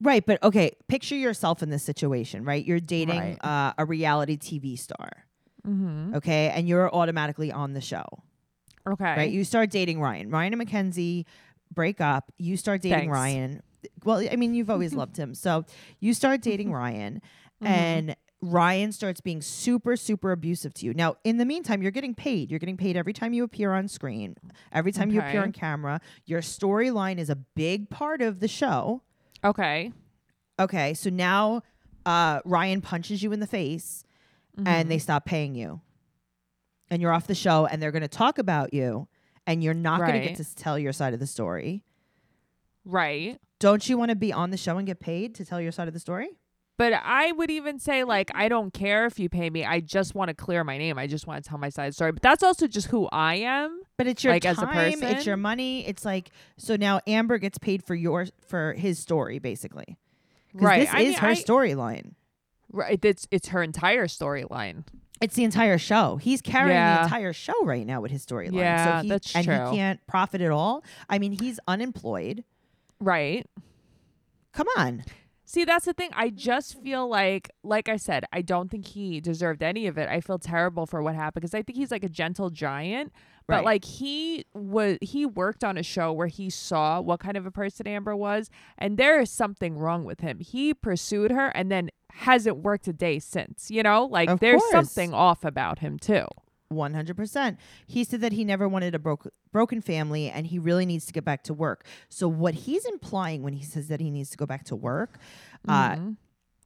Right, 0.00 0.24
but 0.26 0.42
okay, 0.42 0.72
picture 0.88 1.14
yourself 1.16 1.62
in 1.62 1.70
this 1.70 1.82
situation, 1.82 2.44
right? 2.44 2.64
You're 2.64 2.80
dating 2.80 3.18
Right. 3.18 3.44
uh, 3.44 3.72
a 3.78 3.84
reality 3.84 4.36
TV 4.36 4.78
star, 4.78 5.24
Mm-hmm. 5.66 6.16
okay, 6.16 6.50
and 6.50 6.68
you're 6.68 6.92
automatically 6.94 7.50
on 7.50 7.72
the 7.72 7.80
show, 7.80 8.04
Okay. 8.86 9.04
right? 9.04 9.30
You 9.30 9.44
start 9.44 9.70
dating 9.70 10.00
Ryan. 10.00 10.30
Ryan 10.30 10.52
and 10.52 10.58
Mackenzie 10.58 11.26
break 11.72 12.00
up. 12.00 12.30
You 12.38 12.56
start 12.56 12.82
dating 12.82 12.98
Thanks. 12.98 13.12
Ryan. 13.12 13.62
Well, 14.04 14.26
I 14.30 14.36
mean, 14.36 14.54
you've 14.54 14.70
always 14.70 14.94
loved 14.94 15.16
him, 15.16 15.34
so 15.34 15.64
you 16.00 16.14
start 16.14 16.40
dating 16.50 16.72
Ryan, 16.72 17.20
Mhm. 17.62 17.66
and 17.66 18.16
Ryan 18.42 18.92
starts 18.92 19.20
being 19.20 19.40
super, 19.40 19.96
super 19.96 20.30
abusive 20.30 20.74
to 20.74 20.86
you. 20.86 20.92
Now, 20.94 21.16
in 21.24 21.38
the 21.38 21.44
meantime, 21.44 21.82
you're 21.82 21.90
getting 21.90 22.14
paid. 22.14 22.50
You're 22.50 22.60
getting 22.60 22.76
paid 22.76 22.96
every 22.96 23.12
time 23.14 23.32
you 23.32 23.42
appear 23.44 23.72
on 23.72 23.88
screen, 23.88 24.36
every 24.72 24.92
time 24.92 25.10
you 25.10 25.20
appear 25.20 25.42
on 25.42 25.52
camera. 25.52 26.00
Your 26.26 26.40
storyline 26.42 27.18
is 27.18 27.30
a 27.30 27.34
big 27.36 27.88
part 27.90 28.20
of 28.22 28.40
the 28.40 28.48
show. 28.48 29.02
okay. 29.42 29.92
Okay, 30.58 30.94
so 30.94 31.10
now 31.10 31.62
uh, 32.06 32.40
Ryan 32.44 32.80
punches 32.80 33.22
you 33.22 33.32
in 33.32 33.40
the 33.40 33.46
face 33.46 34.04
and 34.56 34.86
Mhm. 34.86 34.88
they 34.88 34.98
stop 34.98 35.24
paying 35.26 35.54
you. 35.54 35.80
And 36.90 37.02
you're 37.02 37.12
off 37.12 37.26
the 37.26 37.34
show 37.34 37.66
and 37.66 37.82
they're 37.82 37.92
going 37.92 38.02
to 38.02 38.08
talk 38.08 38.38
about 38.38 38.72
you 38.72 39.08
and 39.46 39.62
you're 39.62 39.74
not 39.74 40.00
going 40.00 40.12
to 40.12 40.28
get 40.28 40.36
to 40.36 40.54
tell 40.54 40.78
your 40.78 40.92
side 40.92 41.14
of 41.14 41.20
the 41.20 41.26
story. 41.26 41.82
right. 42.84 43.38
Don't 43.58 43.88
you 43.88 43.96
want 43.96 44.10
to 44.10 44.16
be 44.16 44.34
on 44.34 44.50
the 44.50 44.58
show 44.58 44.76
and 44.76 44.86
get 44.86 45.00
paid 45.00 45.34
to 45.36 45.44
tell 45.44 45.60
your 45.60 45.72
side 45.72 45.88
of 45.88 45.94
the 45.94 46.00
story? 46.00 46.28
But 46.78 46.92
I 46.92 47.32
would 47.32 47.50
even 47.50 47.78
say 47.78 48.04
like 48.04 48.30
I 48.34 48.48
don't 48.50 48.70
care 48.74 49.06
if 49.06 49.18
you 49.18 49.30
pay 49.30 49.48
me. 49.48 49.64
I 49.64 49.80
just 49.80 50.14
want 50.14 50.28
to 50.28 50.34
clear 50.34 50.62
my 50.62 50.76
name. 50.76 50.98
I 50.98 51.06
just 51.06 51.26
want 51.26 51.42
to 51.42 51.48
tell 51.48 51.56
my 51.56 51.70
side 51.70 51.94
story. 51.94 52.12
But 52.12 52.20
that's 52.20 52.42
also 52.42 52.66
just 52.66 52.88
who 52.88 53.08
I 53.10 53.36
am. 53.36 53.80
But 53.96 54.06
it's 54.06 54.22
your 54.22 54.34
Like, 54.34 54.44
as 54.44 54.58
a 54.58 54.66
time, 54.66 55.02
it's 55.02 55.24
your 55.24 55.38
money. 55.38 55.86
It's 55.88 56.04
like 56.04 56.30
so 56.58 56.76
now 56.76 57.00
Amber 57.06 57.38
gets 57.38 57.56
paid 57.56 57.82
for 57.82 57.94
your 57.94 58.26
for 58.46 58.74
his 58.74 58.98
story 58.98 59.38
basically. 59.38 59.96
Right. 60.52 60.80
This 60.80 60.90
I 60.92 61.00
is 61.00 61.10
mean, 61.12 61.18
her 61.20 61.30
storyline. 61.30 62.12
Right. 62.70 63.02
It's 63.02 63.26
it's 63.30 63.48
her 63.48 63.62
entire 63.62 64.06
storyline. 64.06 64.84
It's 65.20 65.34
the 65.34 65.44
entire 65.44 65.78
show. 65.78 66.16
He's 66.16 66.42
carrying 66.42 66.76
Yeah. 66.76 66.98
the 66.98 67.02
entire 67.04 67.32
show 67.32 67.54
right 67.64 67.86
now 67.86 68.00
with 68.00 68.10
his 68.10 68.24
storyline. 68.26 68.54
Yeah, 68.54 68.98
so 68.98 69.02
he, 69.04 69.08
that's 69.08 69.34
and 69.34 69.44
true. 69.46 69.70
he 69.70 69.76
can't 69.76 70.06
profit 70.06 70.40
at 70.42 70.50
all. 70.50 70.84
I 71.08 71.18
mean, 71.18 71.32
he's 71.32 71.58
unemployed. 71.66 72.44
Right. 73.00 73.46
Come 74.52 74.66
on. 74.76 75.04
See, 75.48 75.64
that's 75.64 75.84
the 75.84 75.92
thing. 75.92 76.10
I 76.12 76.30
just 76.30 76.82
feel 76.82 77.08
like, 77.08 77.50
like 77.62 77.88
I 77.88 77.98
said, 77.98 78.24
I 78.32 78.42
don't 78.42 78.68
think 78.68 78.84
he 78.88 79.20
deserved 79.20 79.62
any 79.62 79.86
of 79.86 79.96
it. 79.96 80.08
I 80.08 80.20
feel 80.20 80.38
terrible 80.40 80.86
for 80.86 81.02
what 81.02 81.14
happened 81.14 81.42
because 81.42 81.54
I 81.54 81.62
think 81.62 81.76
he's 81.78 81.92
like 81.92 82.02
a 82.02 82.08
gentle 82.08 82.50
giant. 82.50 83.12
But 83.46 83.56
Right. 83.58 83.64
like 83.64 83.84
he 83.84 84.44
was, 84.54 84.98
he 85.00 85.24
worked 85.24 85.62
on 85.62 85.76
a 85.78 85.84
show 85.84 86.12
where 86.12 86.26
he 86.26 86.50
saw 86.50 87.00
what 87.00 87.20
kind 87.20 87.36
of 87.36 87.46
a 87.46 87.52
person 87.52 87.86
Amber 87.86 88.16
was, 88.16 88.50
and 88.76 88.98
there 88.98 89.20
is 89.20 89.30
something 89.30 89.78
wrong 89.78 90.02
with 90.04 90.18
him. 90.18 90.40
He 90.40 90.74
pursued 90.74 91.30
her 91.30 91.48
and 91.48 91.70
then 91.70 91.90
hasn't 92.12 92.58
worked 92.58 92.88
a 92.88 92.92
day 92.92 93.18
since. 93.18 93.70
You 93.70 93.82
know, 93.82 94.06
like 94.06 94.28
Of 94.28 94.40
there's 94.40 94.60
course. 94.60 94.72
something 94.72 95.12
off 95.14 95.44
about 95.44 95.80
him 95.80 95.98
too. 95.98 96.26
100%. 96.72 97.56
He 97.86 98.02
said 98.02 98.20
that 98.22 98.32
he 98.32 98.44
never 98.44 98.68
wanted 98.68 98.94
a 98.94 98.98
broke, 98.98 99.28
broken 99.52 99.80
family 99.80 100.28
and 100.30 100.46
he 100.48 100.58
really 100.58 100.84
needs 100.84 101.06
to 101.06 101.12
get 101.12 101.24
back 101.24 101.44
to 101.44 101.54
work. 101.54 101.84
So, 102.08 102.26
what 102.28 102.54
he's 102.54 102.84
implying 102.84 103.42
when 103.42 103.52
he 103.52 103.62
says 103.64 103.86
that 103.88 104.00
he 104.00 104.10
needs 104.10 104.30
to 104.30 104.36
go 104.36 104.46
back 104.46 104.64
to 104.64 104.76
work, 104.76 105.18
uh, 105.68 105.94
Mhm. 105.94 106.16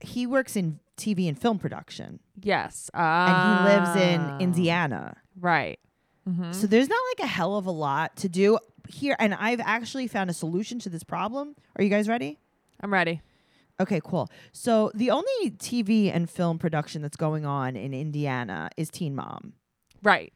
he 0.00 0.26
works 0.26 0.56
in 0.56 0.80
TV 0.97 1.28
and 1.28 1.38
film 1.38 1.59
production 1.59 2.20
yes, 2.42 2.90
and 2.94 3.59
he 3.59 3.64
lives 3.75 3.90
Ah. 3.90 3.99
in 3.99 4.40
Indiana. 4.40 5.16
Right. 5.38 5.78
Mhm. 6.26 6.54
So, 6.54 6.66
there's 6.66 6.88
not 6.88 6.99
like 7.11 7.25
a 7.26 7.30
hell 7.30 7.56
of 7.56 7.66
a 7.66 7.70
lot 7.70 8.16
to 8.16 8.28
do 8.30 8.59
here. 8.88 9.16
And 9.18 9.35
I've 9.35 9.61
actually 9.61 10.06
found 10.06 10.30
a 10.30 10.35
solution 10.35 10.78
to 10.80 10.88
this 10.88 11.02
problem. 11.04 11.54
Are 11.76 11.85
you 11.85 11.90
guys 11.90 12.09
ready? 12.09 12.38
I'm 12.80 12.92
ready. 12.92 13.20
Okay, 13.80 14.00
cool. 14.04 14.28
So, 14.52 14.92
the 14.94 15.10
only 15.10 15.50
TV 15.52 16.14
and 16.14 16.28
film 16.28 16.58
production 16.58 17.02
that's 17.02 17.16
going 17.16 17.46
on 17.46 17.76
in 17.76 17.94
Indiana 17.94 18.70
is 18.76 18.90
Teen 18.90 19.14
Mom. 19.14 19.54
Right. 20.02 20.32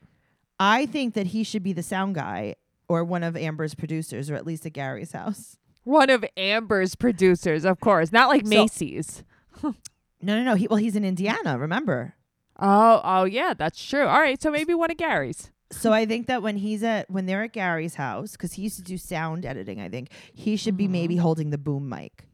I 0.59 0.87
think 0.87 1.15
that 1.15 1.29
he 1.29 1.45
should 1.45 1.63
be 1.63 1.73
the 1.73 1.83
sound 1.83 2.15
guy 2.15 2.55
or 2.89 3.05
one 3.05 3.23
of 3.23 3.37
Amber's 3.37 3.75
producers, 3.75 4.31
or 4.31 4.35
at 4.35 4.47
least 4.47 4.65
at 4.67 4.73
Gary's 4.73 5.13
house. 5.13 5.59
One 5.85 6.09
of 6.09 6.25
Amber's 6.37 6.95
producers, 6.95 7.65
of 7.65 7.81
course, 7.81 8.13
not 8.13 8.29
like 8.29 8.47
So- 8.47 8.51
Maci's. 8.51 9.23
No, 10.23 10.39
no, 10.39 10.43
no. 10.43 10.55
He, 10.55 10.67
well, 10.69 10.79
he's 10.79 10.97
in 10.97 11.05
Indiana. 11.05 11.59
Remember. 11.59 12.15
Oh, 12.59 13.03
oh 13.05 13.25
yeah, 13.25 13.53
that's 13.53 13.85
true. 13.85 14.07
All 14.07 14.21
right, 14.21 14.41
so 14.41 14.51
maybe 14.51 14.73
one 14.73 14.91
of 14.91 14.97
Gary's. 14.97 15.51
So 15.71 15.93
I 15.93 16.07
think 16.07 16.29
that 16.29 16.43
when 16.43 16.57
he's 16.57 16.83
at 16.83 17.11
when 17.11 17.27
they're 17.27 17.43
at 17.43 17.53
Gary's 17.53 17.97
house, 17.97 18.33
because 18.33 18.55
he 18.55 18.63
used 18.63 18.77
to 18.77 18.83
do 18.83 18.97
sound 18.97 19.45
editing, 19.45 19.81
I 19.81 19.91
think 19.91 20.09
he 20.33 20.57
should 20.57 20.79
be 20.79 20.85
mm-hmm. 20.85 20.93
maybe 20.93 21.17
holding 21.17 21.51
the 21.51 21.59
boom 21.59 21.91
mic. 21.91 22.27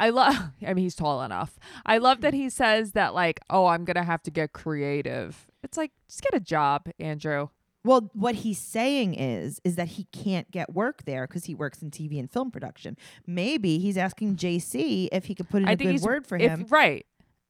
I 0.00 0.10
love. 0.10 0.36
I 0.66 0.74
mean, 0.74 0.84
he's 0.84 0.94
tall 0.94 1.22
enough. 1.22 1.58
I 1.86 1.98
love 1.98 2.20
that 2.22 2.34
he 2.34 2.48
says 2.50 2.92
that, 2.92 3.14
like, 3.14 3.40
oh, 3.50 3.66
I'm 3.66 3.84
gonna 3.84 4.04
have 4.04 4.22
to 4.24 4.30
get 4.30 4.52
creative. 4.52 5.46
It's 5.62 5.76
like 5.76 5.92
just 6.08 6.22
get 6.22 6.34
a 6.34 6.40
job, 6.40 6.88
Andrew. 6.98 7.48
Well, 7.84 8.10
what 8.14 8.36
he's 8.36 8.58
saying 8.58 9.14
is 9.14 9.60
is 9.62 9.76
that 9.76 9.88
he 9.88 10.04
can't 10.04 10.50
get 10.50 10.72
work 10.72 11.04
there 11.04 11.26
because 11.26 11.44
he 11.44 11.54
works 11.54 11.82
in 11.82 11.90
TV 11.90 12.18
and 12.18 12.30
film 12.30 12.50
production. 12.50 12.96
Maybe 13.26 13.78
he's 13.78 13.96
asking 13.98 14.36
JC 14.36 15.08
if 15.12 15.26
he 15.26 15.34
could 15.34 15.48
put 15.50 15.62
in 15.62 15.68
I 15.68 15.72
a 15.72 15.76
good 15.76 16.00
word 16.00 16.26
for 16.26 16.36
if, 16.36 16.50
him 16.50 16.66
Right. 16.70 17.04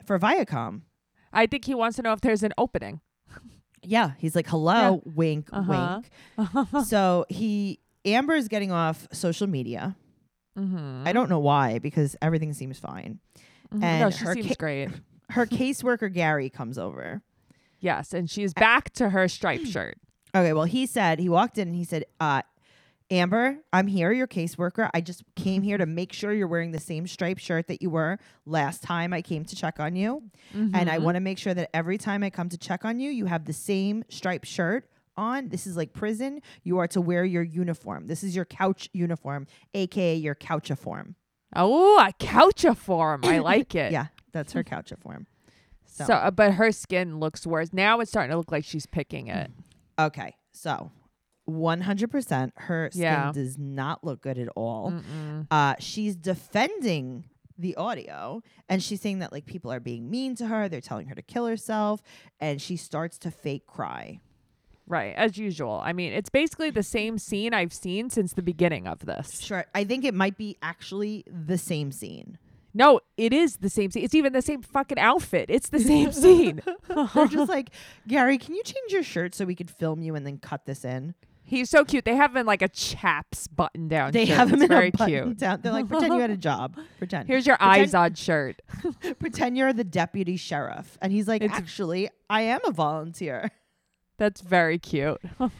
for 0.05 0.19
Viacom. 0.19 0.83
I 1.33 1.47
think 1.47 1.65
he 1.65 1.75
wants 1.75 1.97
to 1.97 2.03
know 2.03 2.13
if 2.13 2.21
there's 2.21 2.43
an 2.43 2.53
opening. 2.59 3.01
Yeah, 3.83 4.13
he's 4.19 4.35
like, 4.35 4.49
"Hello, 4.49 5.03
wink, 5.05 5.49
Uh-huh. 5.53 6.01
wink." 6.39 6.69
so 6.87 7.27
he 7.29 7.79
Amber 8.05 8.35
is 8.35 8.49
getting 8.49 8.73
off 8.73 9.07
social 9.13 9.47
media. 9.47 9.95
Mm-hmm. 10.59 11.05
I 11.07 11.13
don't 11.13 11.29
know 11.29 11.39
why 11.39 11.79
because 11.79 12.17
everything 12.23 12.53
seems 12.53 12.79
fine. 12.79 13.19
no, 13.73 13.79
and 13.87 14.15
she 14.15 14.25
her 14.25 14.35
seems 14.35 14.49
ca- 14.49 14.55
great. 14.59 14.89
Her 15.31 15.47
caseworker 15.61 16.13
Gary 16.13 16.49
comes 16.51 16.79
over. 16.79 17.23
Yes, 17.81 18.13
and 18.15 18.31
she's 18.31 18.55
back 18.55 18.91
to 18.95 19.11
her 19.11 19.29
striped 19.29 19.67
shirt. 19.75 19.99
Okay, 20.35 20.53
well 20.53 20.65
he 20.65 20.87
said 20.87 21.19
he 21.19 21.29
walked 21.29 21.59
in 21.59 21.69
and 21.69 21.77
he 21.77 21.85
said, 21.85 22.05
uh, 22.21 22.43
Amber, 23.11 23.59
I'm 23.73 23.87
here, 23.87 24.11
your 24.13 24.27
caseworker. 24.27 24.89
I 24.95 25.01
just 25.03 25.23
came 25.37 25.61
here 25.63 25.77
to 25.77 25.85
make 25.87 26.13
sure 26.13 26.33
you're 26.33 26.49
wearing 26.49 26.73
the 26.73 26.81
same 26.81 27.07
striped 27.07 27.41
shirt 27.43 27.67
that 27.69 27.83
you 27.83 27.91
were 27.91 28.19
last 28.47 28.83
time 28.83 29.13
I 29.13 29.21
came 29.21 29.45
to 29.45 29.55
check 29.55 29.79
on 29.79 29.95
you. 29.95 30.23
And 30.55 30.89
I 30.89 30.99
Mhm. 30.99 31.03
want 31.03 31.17
to 31.17 31.21
make 31.21 31.37
sure 31.39 31.53
that 31.53 31.69
every 31.75 31.99
time 31.99 32.23
I 32.25 32.31
come 32.31 32.49
to 32.49 32.57
check 32.57 32.85
on 32.85 32.99
you, 33.01 33.11
you 33.11 33.27
have 33.27 33.45
the 33.45 33.53
same 33.53 34.05
striped 34.09 34.47
shirt 34.47 34.89
on. 35.17 35.49
This 35.49 35.67
is 35.67 35.77
like 35.77 35.93
prison. 35.93 36.41
You 36.63 36.79
are 36.79 36.89
to 36.89 37.01
wear 37.01 37.25
your 37.25 37.43
uniform. 37.43 38.07
This 38.07 38.23
is 38.25 38.35
your 38.37 38.45
couch 38.45 38.89
uniform, 38.93 39.47
aka 39.75 40.15
your 40.17 40.35
couchiform. 40.35 41.15
Oh, 41.57 41.99
a 42.05 42.13
couchiform. 42.25 43.25
I 43.25 43.39
like 43.53 43.75
it. 43.75 43.93
Yeah, 43.93 44.07
that's 44.33 44.53
her 44.53 44.65
couchiform. 44.65 45.27
So, 45.87 46.07
So- 46.07 46.15
uh, 46.15 46.31
but 46.33 46.55
her 46.55 46.73
skin 46.73 47.21
looks 47.21 47.47
worse. 47.47 47.73
Now 47.73 48.01
it's 48.01 48.11
starting 48.11 48.33
to 48.33 48.37
look 48.37 48.51
like 48.51 48.65
she's 48.65 48.85
picking 48.85 49.29
it. 49.29 49.49
Okay, 49.97 50.35
so 50.51 50.91
100% 51.49 52.51
her 52.57 52.89
skin 52.91 53.03
Yeah. 53.03 53.31
does 53.33 53.57
not 53.59 54.03
look 54.03 54.21
good 54.21 54.39
at 54.39 54.49
all. 54.57 54.93
Uh, 55.51 55.75
she's 55.79 56.17
defending 56.17 57.27
the 57.57 57.77
audio 57.77 58.43
and 58.69 58.83
she's 58.83 59.01
saying 59.01 59.21
that 59.21 59.31
like 59.33 59.47
people 59.47 59.71
are 59.73 59.79
being 59.79 60.11
mean 60.11 60.35
to 60.37 60.47
her, 60.47 60.69
they're 60.69 60.81
telling 60.81 61.07
her 61.07 61.15
to 61.15 61.23
kill 61.23 61.47
herself, 61.47 62.03
and 62.41 62.61
she 62.61 62.77
starts 62.77 63.17
to 63.19 63.31
fake 63.31 63.67
cry. 63.67 64.21
Right, 64.87 65.15
as 65.17 65.39
usual. 65.39 65.81
I 65.83 65.93
mean, 65.95 66.13
it's 66.13 66.29
basically 66.29 66.71
the 66.71 66.83
same 66.83 67.17
scene 67.19 67.55
I've 67.55 67.73
seen 67.73 68.11
since 68.11 68.35
the 68.35 68.43
beginning 68.43 68.87
of 68.87 69.07
this. 69.07 69.41
Sure, 69.41 69.65
I 69.75 69.85
think 69.85 70.05
it 70.05 70.13
might 70.15 70.37
be 70.37 70.59
actually 70.63 71.25
the 71.27 71.57
same 71.57 71.91
scene. 71.91 72.39
No, 72.75 73.01
it 73.17 73.33
is 73.33 73.59
the 73.59 73.71
same 73.71 73.91
scene. 73.93 74.05
It's 74.05 74.15
even 74.17 74.33
the 74.33 74.43
same 74.43 74.61
fucking 74.61 74.99
outfit. 74.99 75.47
It's 75.49 75.69
the 75.71 75.79
same 75.81 76.11
scene. 76.23 76.61
They're 76.89 77.27
just 77.29 77.49
like, 77.49 77.71
Gary, 78.09 78.37
can 78.37 78.55
you 78.55 78.63
change 78.65 78.93
your 78.93 79.03
shirt 79.05 79.35
so 79.35 79.45
we 79.45 79.55
could 79.55 79.71
film 79.71 80.03
you 80.03 80.15
and 80.17 80.27
then 80.27 80.39
cut 80.39 80.67
this 80.67 80.85
in? 80.85 81.15
He's 81.47 81.71
so 81.71 81.85
cute. 81.85 82.05
They 82.05 82.17
have 82.17 82.33
him 82.33 82.39
in 82.39 82.47
like 82.47 82.63
a 82.63 82.69
chaps 82.69 83.47
button 83.49 83.87
down. 83.87 84.13
They 84.13 84.27
shirt. 84.27 84.37
have 84.37 84.49
him 84.49 84.55
It's 84.55 84.63
in 84.65 84.69
very 84.69 84.89
a 84.89 84.93
button 84.93 85.25
cute. 85.25 85.39
down. 85.39 85.61
They're 85.63 85.73
like, 85.73 85.89
pretend 85.89 86.15
you 86.15 86.21
had 86.21 86.31
a 86.31 86.37
job. 86.37 86.77
Pretend. 86.99 87.29
Here's 87.29 87.47
your 87.47 87.57
Pretend- 87.59 87.81
eyes 87.83 87.95
on 87.95 88.15
shirt. 88.15 88.61
pretend 89.19 89.57
you're 89.57 89.73
the 89.73 89.85
deputy 89.85 90.37
sheriff. 90.37 90.99
And 91.01 91.13
he's 91.13 91.29
like, 91.29 91.43
It's- 91.43 91.57
actually, 91.57 92.09
I 92.29 92.43
am 92.43 92.61
a 92.67 92.71
volunteer. 92.73 93.51
That's 94.19 94.41
very 94.41 94.79
cute. 94.79 95.21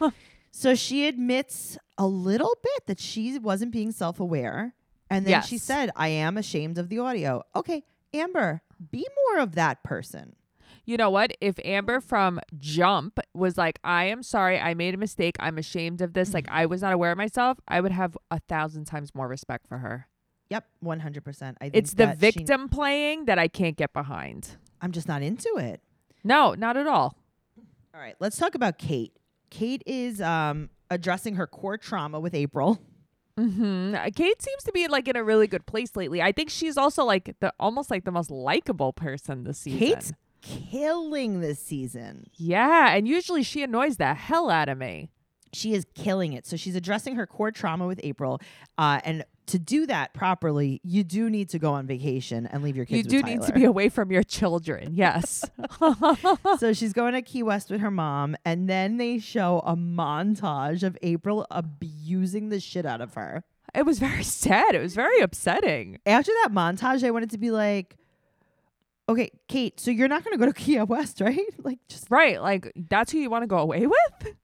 So 0.57 0.73
she 0.73 1.05
admits 1.05 1.77
a 1.97 2.07
little 2.07 2.55
bit 2.63 2.87
that 2.87 2.97
she 2.97 3.37
wasn't 3.37 3.73
being 3.73 3.91
self 3.91 4.21
aware. 4.21 4.73
And 5.09 5.25
then 5.25 5.41
she 5.43 5.57
said, 5.57 5.91
I 5.97 6.07
am 6.07 6.37
ashamed 6.37 6.77
of 6.77 6.87
the 6.87 6.97
audio. 6.99 7.43
Okay, 7.53 7.83
Amber, 8.13 8.61
be 8.89 9.05
more 9.27 9.43
of 9.43 9.55
that 9.55 9.83
person. 9.83 10.37
You 10.85 10.95
know 10.95 11.09
what? 11.09 11.35
If 11.41 11.59
Amber 11.65 11.99
from 11.99 12.39
Jump 12.57 13.19
was 13.33 13.57
like, 13.57 13.79
I 13.83 14.05
am 14.05 14.23
sorry, 14.23 14.57
I 14.57 14.75
made 14.75 14.93
a 14.93 14.97
mistake, 14.97 15.35
I'm 15.41 15.57
ashamed 15.57 15.99
of 15.99 16.13
this, 16.13 16.33
like 16.33 16.47
I 16.49 16.67
was 16.67 16.81
not 16.81 16.93
aware 16.93 17.11
of 17.11 17.17
myself, 17.17 17.57
I 17.67 17.81
would 17.81 17.91
have 17.91 18.17
a 18.31 18.39
thousand 18.39 18.85
times 18.85 19.13
more 19.13 19.27
respect 19.27 19.67
for 19.67 19.79
her. 19.79 20.07
Yep, 20.51 20.65
100%. 20.85 21.55
I 21.59 21.63
think 21.65 21.75
It's 21.75 21.91
the 21.95 22.05
that 22.05 22.15
she- 22.21 22.39
victim 22.39 22.69
playing 22.69 23.25
that 23.25 23.37
I 23.37 23.49
can't 23.49 23.75
get 23.75 23.91
behind. 23.91 24.55
I'm 24.81 24.93
just 24.93 25.09
not 25.09 25.21
into 25.21 25.57
it. 25.57 25.81
No, 26.23 26.53
not 26.53 26.77
at 26.77 26.87
all. 26.87 27.17
All 27.95 28.01
right, 28.01 28.15
let's 28.19 28.37
talk 28.37 28.55
about 28.55 28.77
Cate. 28.77 29.13
Cate 29.49 29.81
is 29.85 30.19
um, 30.19 30.69
addressing 30.89 31.35
her 31.35 31.47
core 31.47 31.77
trauma 31.77 32.19
with 32.19 32.33
April. 32.33 32.81
hmm 33.37 33.95
Cate 34.13 34.41
seems 34.41 34.63
to 34.65 34.71
be 34.73 34.89
like 34.89 35.07
in 35.07 35.15
a 35.15 35.23
really 35.23 35.47
good 35.47 35.65
place 35.65 35.95
lately. 35.95 36.21
I 36.21 36.33
think 36.33 36.49
she's 36.49 36.75
also 36.75 37.05
like 37.05 37.35
the 37.39 37.53
almost 37.57 37.89
like 37.89 38.03
the 38.03 38.11
most 38.11 38.29
likable 38.29 38.91
person 38.91 39.45
this 39.45 39.59
season. 39.59 39.79
Cate's 39.79 40.13
killing 40.41 41.39
this 41.39 41.59
season. 41.59 42.27
yeah, 42.33 42.93
and 42.93 43.07
usually 43.07 43.43
she 43.43 43.63
annoys 43.63 43.95
the 43.95 44.13
hell 44.13 44.49
out 44.49 44.67
of 44.67 44.77
me. 44.77 45.09
She 45.55 45.73
is 45.73 45.85
killing 45.95 46.33
it. 46.33 46.45
So 46.45 46.57
she's 46.57 46.75
addressing 46.75 47.15
her 47.15 47.25
core 47.25 47.51
trauma 47.51 47.87
with 47.87 47.99
April. 48.03 48.41
Uh, 48.77 48.99
and 49.03 49.23
to 49.47 49.59
do 49.59 49.85
that 49.85 50.13
properly, 50.13 50.81
you 50.83 51.03
do 51.03 51.29
need 51.29 51.49
to 51.49 51.59
go 51.59 51.73
on 51.73 51.85
vacation 51.85 52.47
and 52.47 52.63
leave 52.63 52.75
your 52.75 52.85
kids 52.85 52.97
you 53.13 53.21
do 53.21 53.25
need 53.25 53.41
to 53.43 53.53
be 53.53 53.63
away 53.63 53.89
from 53.89 54.11
your 54.11 54.23
children. 54.23 54.89
Yes. 54.93 55.43
so 56.59 56.73
she's 56.73 56.93
going 56.93 57.13
to 57.13 57.21
Key 57.21 57.43
West 57.43 57.69
with 57.69 57.81
her 57.81 57.91
mom, 57.91 58.35
and 58.43 58.67
then 58.67 58.97
they 58.97 59.19
show 59.19 59.61
a 59.65 59.75
montage 59.75 60.83
of 60.83 60.97
April 61.01 61.45
abusing 61.51 62.49
the 62.49 62.59
shit 62.59 62.85
out 62.85 63.01
of 63.01 63.13
her. 63.13 63.43
it 63.73 63.85
was 63.85 63.99
very 63.99 64.23
sad. 64.23 64.73
It 64.73 64.81
was 64.81 64.95
very 64.95 65.19
upsetting. 65.19 65.99
After 66.05 66.31
that 66.43 66.51
montage, 66.51 67.03
I 67.03 67.11
wanted 67.11 67.29
to 67.31 67.37
be 67.37 67.51
like, 67.51 67.97
okay, 69.07 69.29
Cate, 69.47 69.79
so 69.79 69.91
you're 69.91 70.07
not 70.07 70.23
going 70.23 70.33
to 70.33 70.39
go 70.39 70.45
to 70.51 70.53
Key 70.59 70.81
West, 70.81 71.21
right? 71.21 71.39
Like, 71.63 71.79
just, 71.87 72.09
Right. 72.09 72.41
Like 72.41 72.71
that's 72.75 73.11
who 73.11 73.19
you 73.19 73.29
want 73.29 73.43
to 73.43 73.47
go 73.47 73.59
away 73.59 73.85
with? 73.85 74.35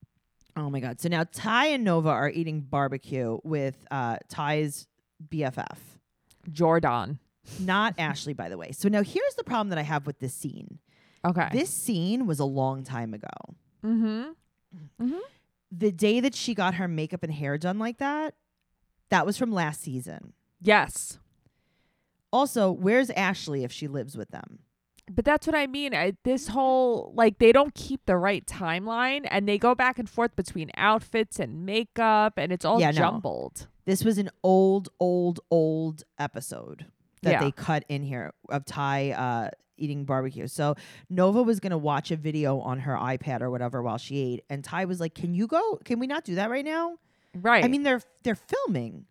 Oh 0.55 0.69
my 0.69 0.79
God. 0.79 0.99
So 0.99 1.09
now 1.09 1.23
Ty 1.31 1.67
and 1.67 1.83
Nova 1.83 2.09
are 2.09 2.29
eating 2.29 2.61
barbecue 2.61 3.39
with 3.43 3.75
uh, 3.91 4.17
Ty's 4.29 4.87
BFF, 5.29 5.77
Jordan. 6.51 7.19
not 7.59 7.95
Ashley, 7.97 8.33
by 8.33 8.49
the 8.49 8.57
way. 8.57 8.71
So 8.71 8.89
now 8.89 9.03
here's 9.03 9.35
the 9.35 9.43
problem 9.43 9.69
that 9.69 9.77
I 9.77 9.83
have 9.83 10.05
with 10.05 10.19
this 10.19 10.33
scene. 10.33 10.79
Okay. 11.25 11.47
This 11.51 11.69
scene 11.69 12.25
was 12.25 12.39
a 12.39 12.45
long 12.45 12.83
time 12.83 13.13
ago. 13.13 13.27
mm-hmm. 14.99 15.19
The 15.71 15.91
day 15.91 16.19
that 16.19 16.35
she 16.35 16.53
got 16.53 16.75
her 16.75 16.87
makeup 16.87 17.23
and 17.23 17.31
hair 17.31 17.57
done 17.57 17.79
like 17.79 17.99
that, 17.99 18.35
that 19.09 19.25
was 19.25 19.37
from 19.37 19.51
last 19.53 19.81
season. 19.81 20.33
Yes. 20.61 21.17
Also, 22.31 22.71
where's 22.71 23.09
Ashley 23.11 23.63
if 23.63 23.71
she 23.71 23.87
lives 23.87 24.17
with 24.17 24.29
them? 24.31 24.59
But 25.13 25.25
that's 25.25 25.45
what 25.45 25.55
I 25.55 25.67
mean. 25.67 25.93
I, 25.93 26.13
this 26.23 26.47
whole 26.47 27.11
like 27.15 27.37
they 27.39 27.51
don't 27.51 27.73
keep 27.75 28.05
the 28.05 28.15
right 28.17 28.45
timeline 28.45 29.27
and 29.29 29.47
they 29.47 29.57
go 29.57 29.75
back 29.75 29.99
and 29.99 30.09
forth 30.09 30.35
between 30.35 30.71
outfits 30.77 31.39
and 31.39 31.65
makeup 31.65 32.33
and 32.37 32.51
it's 32.51 32.63
all 32.63 32.79
Yeah, 32.79 32.91
no. 32.91 32.97
jumbled. 32.97 33.67
This 33.85 34.05
was 34.05 34.17
an 34.17 34.29
old, 34.43 34.89
old, 34.99 35.39
old 35.49 36.03
episode 36.17 36.85
that 37.23 37.31
Yeah. 37.31 37.39
they 37.41 37.51
cut 37.51 37.83
in 37.89 38.03
here 38.03 38.31
of 38.49 38.63
Ty 38.65 39.11
uh, 39.11 39.49
eating 39.77 40.05
barbecue. 40.05 40.47
So 40.47 40.75
Nova 41.09 41.43
was 41.43 41.59
gonna 41.59 41.77
watch 41.77 42.11
a 42.11 42.15
video 42.15 42.59
on 42.59 42.79
her 42.79 42.93
iPad 42.95 43.41
or 43.41 43.49
whatever 43.51 43.81
while 43.81 43.97
she 43.97 44.17
ate, 44.19 44.43
and 44.49 44.63
Ty 44.63 44.85
was 44.85 44.99
like, 44.99 45.13
"Can 45.15 45.33
you 45.33 45.45
go? 45.47 45.77
Can 45.83 45.99
we 45.99 46.07
not 46.07 46.23
do 46.23 46.35
that 46.35 46.49
right 46.49 46.63
now?" 46.65 46.97
Right. 47.35 47.63
I 47.65 47.67
mean, 47.67 47.83
they're 47.83 48.01
they're 48.23 48.35
filming. 48.35 49.05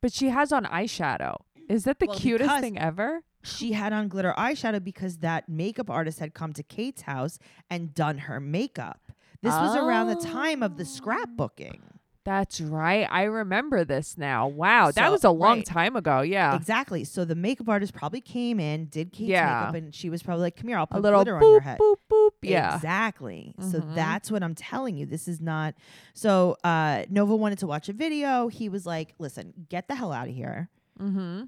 but 0.00 0.12
she 0.12 0.30
has 0.30 0.50
on 0.50 0.64
eyeshadow. 0.64 1.36
Is 1.68 1.84
that 1.84 1.98
the 1.98 2.06
Well, 2.06 2.18
cutest 2.18 2.60
thing 2.60 2.78
ever? 2.78 3.22
She 3.42 3.72
had 3.72 3.92
on 3.92 4.08
glitter 4.08 4.34
eyeshadow 4.36 4.82
because 4.82 5.18
that 5.18 5.48
makeup 5.48 5.88
artist 5.90 6.18
had 6.18 6.34
come 6.34 6.52
to 6.54 6.62
Cate's 6.62 7.02
house 7.02 7.38
and 7.70 7.94
done 7.94 8.18
her 8.18 8.38
makeup. 8.40 9.12
This 9.42 9.54
was 9.54 9.74
around 9.76 10.08
the 10.08 10.16
time 10.16 10.62
of 10.62 10.76
the 10.76 10.84
scrapbooking. 10.84 11.80
That's 12.22 12.60
right. 12.60 13.08
I 13.10 13.22
remember 13.22 13.82
this 13.82 14.18
now. 14.18 14.46
Wow, 14.46 14.90
that 14.90 15.10
was 15.10 15.24
a 15.24 15.30
long 15.30 15.58
right. 15.58 15.66
time 15.66 15.96
ago. 15.96 16.20
Yeah. 16.20 16.54
Exactly. 16.54 17.02
So 17.04 17.24
the 17.24 17.34
makeup 17.34 17.66
artist 17.70 17.94
probably 17.94 18.20
came 18.20 18.60
in, 18.60 18.86
did 18.86 19.10
Cate's 19.12 19.30
Yeah. 19.30 19.60
makeup, 19.70 19.74
and 19.76 19.94
she 19.94 20.10
was 20.10 20.22
probably 20.22 20.42
like, 20.42 20.56
"Come 20.56 20.68
here, 20.68 20.76
I'll 20.76 20.86
put 20.86 20.98
a 20.98 21.00
little 21.00 21.20
glitter 21.24 21.36
on 21.38 21.42
your 21.42 21.60
head." 21.60 21.78
boop 21.78 21.96
boop. 22.12 22.32
Yeah. 22.42 22.74
Exactly. 22.76 23.54
So 23.70 23.80
Mhm. 23.80 23.94
that's 23.94 24.30
what 24.30 24.42
I'm 24.42 24.54
telling 24.54 24.96
you. 24.98 25.06
This 25.06 25.26
is 25.26 25.40
not. 25.40 25.74
So 26.12 26.58
uh, 26.62 27.04
Nova 27.08 27.34
wanted 27.34 27.58
to 27.60 27.66
watch 27.66 27.88
a 27.88 27.94
video. 27.94 28.48
He 28.48 28.68
was 28.68 28.84
like, 28.84 29.14
"Listen, 29.18 29.54
get 29.70 29.88
the 29.88 29.94
hell 29.94 30.12
out 30.12 30.28
of 30.28 30.34
here. 30.34 30.68
Mm-hmm. 31.00 31.44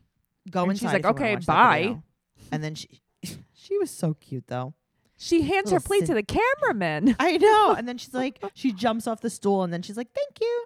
Go 0.51 0.65
And 0.69 0.79
she's 0.79 0.85
like, 0.85 0.97
if 1.01 1.05
you 1.05 1.09
wanna 1.13 1.21
"Okay, 1.25 1.35
watch 1.35 1.47
that 1.47 1.55
bye." 1.55 1.79
video." 1.83 2.03
And 2.51 2.65
then 2.65 2.75
she, 2.75 2.89
she 3.55 3.79
was 3.79 3.91
so 3.91 4.15
cute 4.15 4.45
though. 4.49 4.75
She 5.17 5.43
hands 5.43 5.71
her 5.71 5.77
Little 5.77 5.87
plate 5.87 6.07
to 6.07 6.15
the 6.15 6.23
cameraman. 6.25 7.15
I 7.21 7.37
know. 7.37 7.75
And 7.79 7.87
then 7.87 7.97
she's 7.99 8.13
like, 8.23 8.43
she 8.55 8.73
jumps 8.73 9.07
off 9.07 9.21
the 9.21 9.31
stool, 9.31 9.63
and 9.63 9.73
then 9.73 9.83
she's 9.83 9.97
like, 9.97 10.09
"Thank 10.13 10.41
you." 10.41 10.65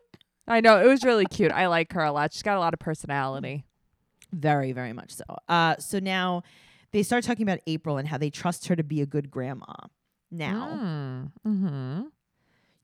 I 0.49 0.61
know 0.61 0.81
it 0.83 0.87
was 0.87 1.05
really 1.05 1.27
cute. 1.27 1.53
I 1.53 1.67
like 1.67 1.93
her 1.93 2.03
a 2.03 2.13
lot. 2.13 2.33
She's 2.33 2.43
got 2.43 2.57
a 2.57 2.61
lot 2.61 2.73
of 2.73 2.79
personality. 2.81 3.65
Very, 4.33 4.73
very 4.73 4.93
much 4.93 5.13
so. 5.13 5.25
Uh, 5.49 5.77
so 5.79 5.99
now 5.99 6.43
they 6.93 7.03
start 7.03 7.25
talking 7.25 7.43
about 7.43 7.59
April 7.67 7.97
and 7.99 8.07
how 8.09 8.17
they 8.17 8.31
trust 8.31 8.69
her 8.69 8.77
to 8.77 8.85
be 8.85 9.01
a 9.03 9.07
good 9.07 9.31
grandma. 9.31 9.75
Now, 10.31 11.31
Mm-hmm. 11.47 12.03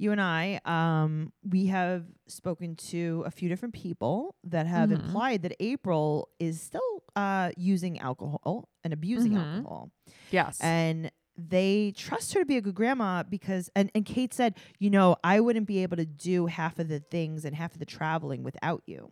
You 0.03 0.11
and 0.11 0.21
I, 0.21 0.61
um, 0.65 1.33
we 1.49 1.67
have 1.67 2.05
spoken 2.27 2.75
to 2.91 3.23
a 3.25 3.31
few 3.31 3.49
different 3.49 3.73
people 3.73 4.35
that 4.43 4.67
have 4.67 4.91
Mhm. 4.91 4.95
implied 5.05 5.43
that 5.43 5.55
April 5.61 6.29
is 6.41 6.61
still 6.61 6.83
uh, 7.15 7.51
using 7.59 7.99
alcohol 7.99 8.69
and 8.83 8.93
abusing 8.93 9.33
Mhm. 9.35 9.57
alcohol. 9.57 9.91
Yes. 10.31 10.59
And 10.61 11.13
they 11.37 11.93
trust 11.95 12.33
her 12.35 12.41
to 12.41 12.47
be 12.47 12.57
a 12.57 12.61
good 12.63 12.75
grandma 12.75 13.23
because, 13.23 13.69
and, 13.77 13.91
and 13.95 14.05
Cate 14.07 14.33
said, 14.35 14.57
you 14.79 14.89
know, 14.91 15.17
I 15.23 15.39
wouldn't 15.41 15.67
be 15.67 15.83
able 15.83 15.99
to 15.99 16.07
do 16.07 16.47
half 16.47 16.79
of 16.79 16.89
the 16.89 17.01
things 17.01 17.45
and 17.45 17.55
half 17.55 17.75
of 17.75 17.79
the 17.81 17.85
traveling 17.87 18.43
without 18.43 18.83
you. 18.87 19.11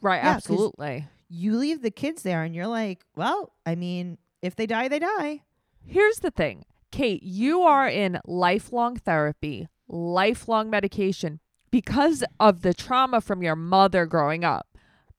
right. 0.00 0.22
yeah, 0.24 0.30
absolutely. 0.34 1.06
You 1.28 1.56
leave 1.56 1.82
the 1.82 1.90
kids 1.90 2.22
there 2.22 2.42
and 2.42 2.54
you're 2.54 2.66
like, 2.66 3.04
well, 3.14 3.52
I 3.66 3.74
mean, 3.74 4.18
if 4.42 4.56
they 4.56 4.66
die, 4.66 4.88
they 4.88 4.98
die. 5.00 5.42
Here's 5.84 6.16
the 6.20 6.30
thing, 6.30 6.64
Cate. 6.90 7.22
You 7.22 7.62
are 7.62 7.88
in 7.88 8.20
lifelong 8.26 8.96
therapy, 8.96 9.68
lifelong 9.88 10.70
medication 10.70 11.40
because 11.70 12.24
of 12.40 12.62
the 12.62 12.74
trauma 12.74 13.20
from 13.20 13.42
your 13.42 13.56
mother 13.56 14.06
growing 14.06 14.44
up. 14.44 14.66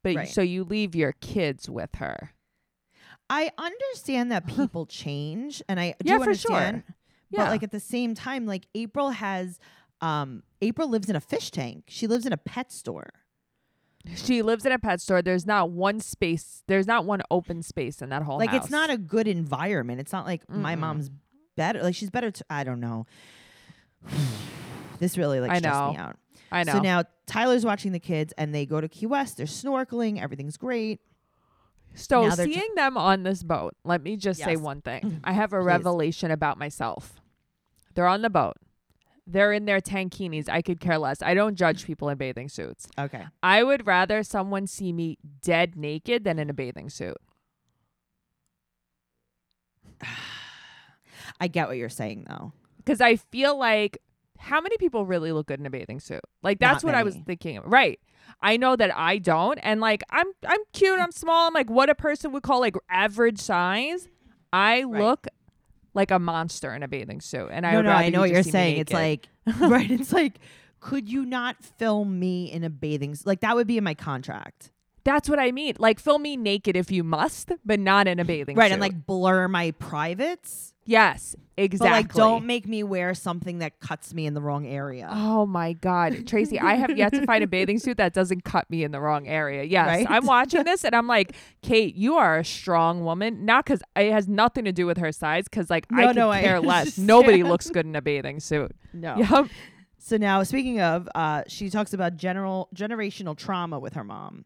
But 0.03 0.15
Right. 0.15 0.27
so 0.29 0.41
you 0.41 0.63
leave 0.63 0.95
your 0.95 1.13
kids 1.13 1.69
with 1.69 1.95
her. 1.95 2.31
I 3.29 3.51
understand 3.57 4.31
that 4.31 4.47
people 4.47 4.85
change, 4.85 5.61
and 5.67 5.79
I 5.79 5.95
Yeah, 6.03 6.17
do 6.17 6.23
for 6.23 6.33
sure. 6.33 6.55
understand. 6.55 6.83
But 7.31 7.49
like 7.49 7.63
at 7.63 7.71
the 7.71 7.79
same 7.79 8.15
time, 8.15 8.45
like 8.45 8.67
April 8.73 9.09
has, 9.09 9.59
um, 9.99 10.43
April 10.61 10.87
lives 10.87 11.09
in 11.09 11.15
a 11.17 11.19
fish 11.19 11.51
tank. 11.51 11.83
She 11.89 12.07
lives 12.07 12.25
in 12.25 12.31
a 12.31 12.37
pet 12.37 12.71
store. 12.71 13.09
She 14.15 14.41
lives 14.41 14.65
in 14.65 14.71
a 14.71 14.79
pet 14.79 15.01
store. 15.01 15.21
There's 15.21 15.45
not 15.45 15.71
one 15.71 15.99
space. 15.99 16.63
There's 16.67 16.87
not 16.87 17.03
one 17.03 17.21
open 17.29 17.61
space 17.63 18.01
in 18.01 18.07
that 18.09 18.23
whole 18.23 18.37
like 18.37 18.51
house. 18.51 18.63
it's 18.63 18.71
not 18.71 18.89
a 18.89 18.97
good 18.97 19.27
environment. 19.27 19.99
It's 19.99 20.13
not 20.13 20.25
like 20.25 20.49
my 20.49 20.75
Mm-mm. 20.75 20.79
mom's 20.79 21.09
better. 21.57 21.83
Like 21.83 21.95
she's 21.95 22.09
better. 22.09 22.31
To, 22.31 22.45
I 22.49 22.63
don't 22.63 22.79
know. 22.79 23.05
This 24.99 25.17
really 25.17 25.39
like 25.39 25.51
I 25.51 25.57
stressed 25.59 25.91
me 25.91 25.97
out. 25.97 26.17
I 26.51 26.63
know. 26.63 26.73
So 26.73 26.79
now 26.79 27.03
Tyler's 27.25 27.65
watching 27.65 27.91
the 27.91 27.99
kids, 27.99 28.33
and 28.37 28.53
they 28.55 28.65
go 28.65 28.79
to 28.81 28.87
Key 28.87 29.05
West. 29.05 29.37
They're 29.37 29.45
snorkeling. 29.45 30.21
Everything's 30.21 30.57
great. 30.57 30.99
So 31.95 32.27
Now 32.27 32.35
they're 32.35 32.45
tr- 32.45 32.53
seeing 32.53 32.75
them 32.75 32.95
on 32.97 33.23
this 33.23 33.41
boat, 33.43 33.75
let 33.83 34.03
me 34.03 34.17
just 34.17 34.39
say 34.41 34.51
Yes. 34.51 34.59
one 34.61 34.81
thing. 34.81 35.01
Mm-hmm. 35.01 35.17
I 35.23 35.33
have 35.33 35.51
a 35.53 35.59
Please. 35.59 35.65
revelation 35.65 36.29
about 36.31 36.57
myself. 36.59 37.19
They're 37.95 38.07
on 38.07 38.21
the 38.21 38.29
boat. 38.29 38.57
They're 39.25 39.51
in 39.51 39.65
their 39.65 39.81
tankinis. 39.81 40.47
I 40.47 40.61
could 40.61 40.79
care 40.79 40.97
less. 40.99 41.21
I 41.21 41.33
don't 41.33 41.55
judge 41.55 41.85
people 41.85 42.07
in 42.09 42.17
bathing 42.17 42.47
suits. 42.49 42.87
Okay. 42.97 43.25
I 43.43 43.63
would 43.63 43.85
rather 43.87 44.23
someone 44.23 44.67
see 44.67 44.93
me 44.93 45.17
dead 45.41 45.75
naked 45.75 46.23
than 46.23 46.39
in 46.39 46.49
a 46.49 46.53
bathing 46.53 46.89
suit. 46.89 47.17
I 51.39 51.47
get 51.47 51.67
what 51.67 51.77
you're 51.77 51.89
saying 51.89 52.25
though. 52.29 52.53
Because 52.77 53.01
I 53.01 53.15
feel 53.17 53.57
like 53.57 53.97
how 54.39 54.61
many 54.61 54.77
people 54.77 55.05
really 55.05 55.31
look 55.31 55.47
good 55.47 55.59
in 55.59 55.65
a 55.65 55.69
bathing 55.69 55.99
suit? 55.99 56.21
Like 56.43 56.59
that's 56.59 56.83
Not 56.83 56.89
what 56.89 56.95
I 56.95 57.03
was 57.03 57.15
many. 57.15 57.25
thinking. 57.25 57.61
Right. 57.65 57.99
I 58.41 58.57
know 58.57 58.75
that 58.75 58.95
I 58.95 59.17
don't. 59.17 59.57
And 59.59 59.79
like 59.81 60.03
I'm 60.09 60.27
I'm 60.47 60.59
cute, 60.73 60.99
I'm 60.99 61.11
small, 61.11 61.47
I'm 61.47 61.53
like 61.53 61.69
what 61.69 61.89
a 61.89 61.95
person 61.95 62.31
would 62.33 62.43
call 62.43 62.59
like 62.59 62.75
average 62.89 63.39
size. 63.39 64.07
I 64.53 64.83
Right. 64.83 65.01
look 65.03 65.27
like 65.93 66.11
a 66.11 66.19
monster 66.19 66.73
in 66.73 66.83
a 66.83 66.87
bathing 66.87 67.21
suit. 67.21 67.49
And 67.51 67.65
I 67.65 67.71
no, 67.71 67.77
would 67.79 67.85
no, 67.85 67.91
I 67.91 68.09
know 68.09 68.17
you 68.19 68.19
what 68.19 68.29
you're 68.31 68.43
saying. 68.43 68.77
It's 68.77 68.93
like 68.93 69.27
right. 69.59 69.89
It's 69.89 70.13
like, 70.13 70.39
could 70.79 71.09
you 71.09 71.25
not 71.25 71.63
film 71.63 72.19
me 72.19 72.51
in 72.51 72.63
a 72.63 72.69
bathing? 72.69 73.11
s- 73.11 73.25
Like 73.25 73.39
that 73.41 73.55
would 73.55 73.65
be 73.67 73.77
in 73.77 73.83
my 73.83 73.93
contract, 73.95 74.71
that's 75.03 75.27
what 75.29 75.39
I 75.39 75.51
mean. 75.51 75.75
Like 75.79 75.99
film 75.99 76.21
me 76.21 76.35
naked 76.37 76.75
if 76.75 76.91
you 76.91 77.03
must, 77.03 77.51
but 77.65 77.79
not 77.79 78.07
in 78.07 78.19
a 78.19 78.25
bathing 78.25 78.55
right? 78.57 78.65
suit. 78.65 78.69
Right, 78.69 78.71
and 78.73 78.81
like 78.81 79.05
blur 79.07 79.47
my 79.47 79.71
privates, 79.71 80.73
Yes, 80.89 81.35
exactly. 81.57 81.89
but 81.89 81.91
like 81.91 82.13
don't 82.13 82.45
make 82.45 82.65
me 82.67 82.81
wear 82.81 83.13
something 83.13 83.59
that 83.59 83.79
cuts 83.81 84.13
me 84.13 84.25
in 84.25 84.33
the 84.33 84.41
wrong 84.41 84.65
area. 84.65 85.09
Oh 85.11 85.45
my 85.45 85.73
God, 85.73 86.25
Tracey, 86.25 86.59
I 86.59 86.75
have 86.75 86.97
yet 86.97 87.13
to 87.13 87.25
find 87.25 87.43
a 87.43 87.47
bathing 87.47 87.77
suit 87.77 87.97
that 87.97 88.13
doesn't 88.13 88.45
cut 88.45 88.69
me 88.69 88.83
in 88.85 88.91
the 88.91 89.01
wrong 89.01 89.27
area. 89.27 89.63
Yes, 89.63 89.87
Right? 89.87 90.07
I'm 90.09 90.25
watching 90.25 90.63
this 90.63 90.85
and 90.85 90.95
I'm 90.95 91.05
like, 91.07 91.33
Cate, 91.61 91.95
you 91.95 92.15
are 92.15 92.37
a 92.39 92.45
strong 92.45 93.03
woman. 93.03 93.43
Not 93.45 93.65
because 93.65 93.81
it 93.97 94.11
has 94.13 94.27
nothing 94.29 94.63
to 94.65 94.71
do 94.71 94.85
with 94.85 94.97
her 94.97 95.11
size, 95.11 95.43
because 95.43 95.69
like 95.69 95.85
I 95.91 96.01
No, 96.01 96.07
could 96.07 96.15
no, 96.15 96.31
I 96.31 96.41
care 96.41 96.59
less. 96.61 96.97
Nobody 96.97 97.43
looks 97.43 97.69
good 97.69 97.85
in 97.85 97.95
a 97.95 98.01
bathing 98.01 98.39
suit. 98.39 98.71
no. 98.93 99.17
Yep. 99.17 99.47
So 99.99 100.15
now, 100.15 100.41
speaking 100.43 100.79
of, 100.79 101.09
uh, 101.15 101.43
she 101.49 101.69
talks 101.69 101.91
about 101.91 102.15
general 102.15 102.69
generational 102.73 103.35
trauma 103.35 103.77
with 103.77 103.93
her 103.95 104.05
mom, 104.05 104.45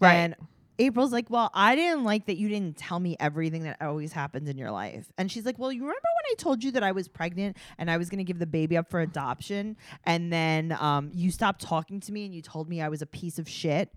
Right. 0.00 0.16
And 0.16 0.34
April's 0.78 1.12
like, 1.12 1.30
"Well, 1.30 1.50
I 1.54 1.74
didn't 1.76 2.04
like 2.04 2.26
that 2.26 2.36
you 2.36 2.48
didn't 2.48 2.76
tell 2.76 3.00
me 3.00 3.16
everything 3.18 3.64
that 3.64 3.78
always 3.80 4.12
happens 4.12 4.48
in 4.48 4.56
your 4.56 4.70
life." 4.70 5.10
And 5.18 5.30
she's 5.30 5.44
like, 5.44 5.58
"Well, 5.58 5.72
you 5.72 5.80
remember 5.80 5.98
when 6.02 6.32
I 6.32 6.34
told 6.36 6.62
you 6.62 6.70
that 6.72 6.82
I 6.82 6.92
was 6.92 7.08
pregnant 7.08 7.56
and 7.78 7.90
I 7.90 7.96
was 7.96 8.08
going 8.08 8.18
to 8.18 8.24
give 8.24 8.38
the 8.38 8.46
baby 8.46 8.76
up 8.76 8.88
for 8.88 9.00
adoption, 9.00 9.76
and 10.04 10.32
then 10.32 10.76
um, 10.80 11.10
you 11.12 11.30
stopped 11.30 11.60
talking 11.60 12.00
to 12.00 12.12
me 12.12 12.24
and 12.24 12.34
you 12.34 12.42
told 12.42 12.68
me 12.68 12.80
I 12.80 12.88
was 12.88 13.02
a 13.02 13.06
piece 13.06 13.38
of 13.38 13.48
shit." 13.48 13.90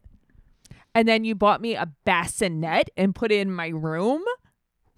And 0.93 1.07
then 1.07 1.23
you 1.23 1.35
bought 1.35 1.61
me 1.61 1.75
a 1.75 1.89
bassinet 2.05 2.89
and 2.97 3.15
put 3.15 3.31
it 3.31 3.39
in 3.39 3.51
my 3.51 3.69
room. 3.69 4.23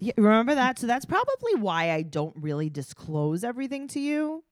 Yeah, 0.00 0.12
remember 0.16 0.54
that? 0.54 0.78
So 0.78 0.86
that's 0.86 1.04
probably 1.04 1.54
why 1.56 1.92
I 1.92 2.02
don't 2.02 2.34
really 2.36 2.68
disclose 2.68 3.44
everything 3.44 3.86
to 3.88 4.00
you. 4.00 4.42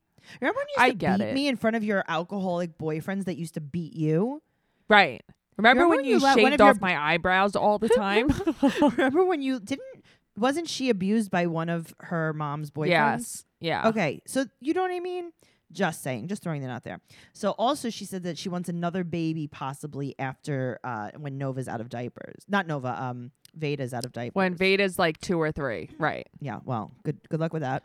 Remember 0.41 0.61
when 0.61 0.67
you 0.69 0.83
used 0.83 0.87
I 0.87 0.91
to 0.91 0.95
get 0.95 1.19
beat 1.19 1.25
it. 1.27 1.35
me 1.35 1.49
in 1.49 1.57
front 1.57 1.75
of 1.77 1.83
your 1.83 2.05
alcoholic 2.07 2.79
boyfriends 2.79 3.25
that 3.25 3.37
used 3.37 3.55
to 3.55 3.61
beat 3.61 3.95
you? 3.95 4.41
Right. 4.89 5.23
Remember, 5.57 5.83
Remember 5.83 5.97
when 5.97 6.05
you, 6.05 6.17
you 6.17 6.21
let 6.21 6.37
shaved 6.37 6.55
of 6.55 6.61
your 6.61 6.69
off 6.69 6.81
my 6.81 6.97
eyebrows 7.13 7.55
all 7.57 7.79
the 7.79 7.89
time? 7.89 8.29
remember 8.81 9.25
when 9.25 9.43
you 9.43 9.61
didn't? 9.61 10.05
Wasn't 10.37 10.69
she 10.69 10.89
abused 10.89 11.31
by 11.31 11.47
one 11.47 11.69
of 11.69 11.95
her 12.01 12.33
mom's 12.33 12.71
boyfriends? 12.71 12.89
yes. 12.89 13.45
Yeah. 13.61 13.89
Okay, 13.89 14.21
so 14.27 14.45
you 14.61 14.75
know 14.75 14.83
what 14.83 14.91
I 14.91 15.01
mean? 15.01 15.33
Just 15.71 16.03
saying, 16.03 16.29
just 16.29 16.43
throwing 16.43 16.63
that 16.63 16.71
out 16.71 16.85
there. 16.85 17.01
So 17.33 17.53
also, 17.53 17.89
she 17.91 18.05
said 18.05 18.25
that 18.25 18.37
she 18.37 18.49
wants 18.49 18.69
another 18.69 19.05
baby, 19.05 19.47
possibly 19.47 20.15
after 20.19 20.79
uh, 20.85 21.11
when 21.17 21.39
Nova's 21.39 21.69
out 21.69 21.81
of 21.81 21.89
diapers. 21.89 22.45
Not 22.49 22.67
Nova, 22.67 23.01
um, 23.03 23.31
Vaeda's 23.59 23.95
out 23.95 24.05
of 24.05 24.13
diapers. 24.13 24.35
When 24.35 24.55
Vaeda's 24.55 24.99
like 24.99 25.19
two 25.21 25.41
or 25.41 25.51
three. 25.53 25.91
Right. 25.99 26.29
yeah, 26.41 26.59
well, 26.65 26.93
good 27.05 27.19
good 27.29 27.41
luck 27.41 27.53
with 27.53 27.63
that. 27.63 27.85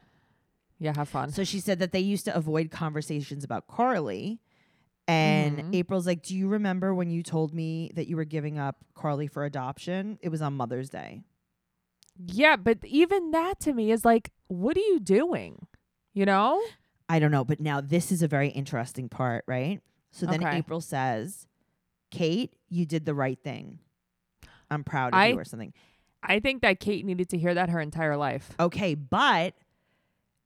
Yeah, 0.79 0.93
have 0.95 1.09
fun. 1.09 1.31
So 1.31 1.43
she 1.43 1.59
said 1.59 1.79
that 1.79 1.91
they 1.91 1.99
used 1.99 2.25
to 2.25 2.35
avoid 2.35 2.71
conversations 2.71 3.43
about 3.43 3.67
Carly. 3.67 4.39
And 5.07 5.59
Mhm. 5.59 5.75
April's 5.75 6.05
like, 6.05 6.21
Do 6.21 6.35
you 6.35 6.47
remember 6.49 6.93
when 6.93 7.09
you 7.09 7.23
told 7.23 7.53
me 7.53 7.91
that 7.95 8.07
you 8.07 8.15
were 8.17 8.25
giving 8.25 8.57
up 8.57 8.83
Carly 8.93 9.27
for 9.27 9.45
adoption? 9.45 10.19
It 10.21 10.29
was 10.29 10.41
on 10.41 10.53
Mother's 10.55 10.89
Day. 10.89 11.23
Yeah, 12.17 12.55
but 12.55 12.79
even 12.83 13.31
that 13.31 13.59
to 13.61 13.73
me 13.73 13.91
is 13.91 14.03
like, 14.03 14.31
what 14.47 14.75
are 14.75 14.81
you 14.81 14.99
doing? 14.99 15.67
You 16.13 16.25
know? 16.25 16.61
I 17.07 17.19
don't 17.19 17.31
know, 17.31 17.45
but 17.45 17.59
now 17.59 17.79
this 17.79 18.11
is 18.11 18.21
a 18.21 18.27
very 18.27 18.49
interesting 18.49 19.07
part, 19.07 19.45
right? 19.47 19.81
So 20.11 20.25
then 20.25 20.43
Okay. 20.43 20.57
April 20.57 20.81
says, 20.81 21.47
Cate, 22.11 22.53
you 22.69 22.85
did 22.85 23.05
the 23.05 23.13
right 23.13 23.39
thing. 23.41 23.79
I'm 24.69 24.83
proud 24.83 25.13
of 25.13 25.19
I- 25.19 25.27
you 25.27 25.39
or 25.39 25.45
something. 25.45 25.73
I 26.23 26.39
think 26.39 26.63
that 26.63 26.79
Cate 26.81 27.05
needed 27.05 27.29
to 27.29 27.37
hear 27.37 27.53
that 27.53 27.69
her 27.69 27.79
entire 27.79 28.17
life. 28.17 28.53
Okay, 28.59 28.95
but 28.95 29.53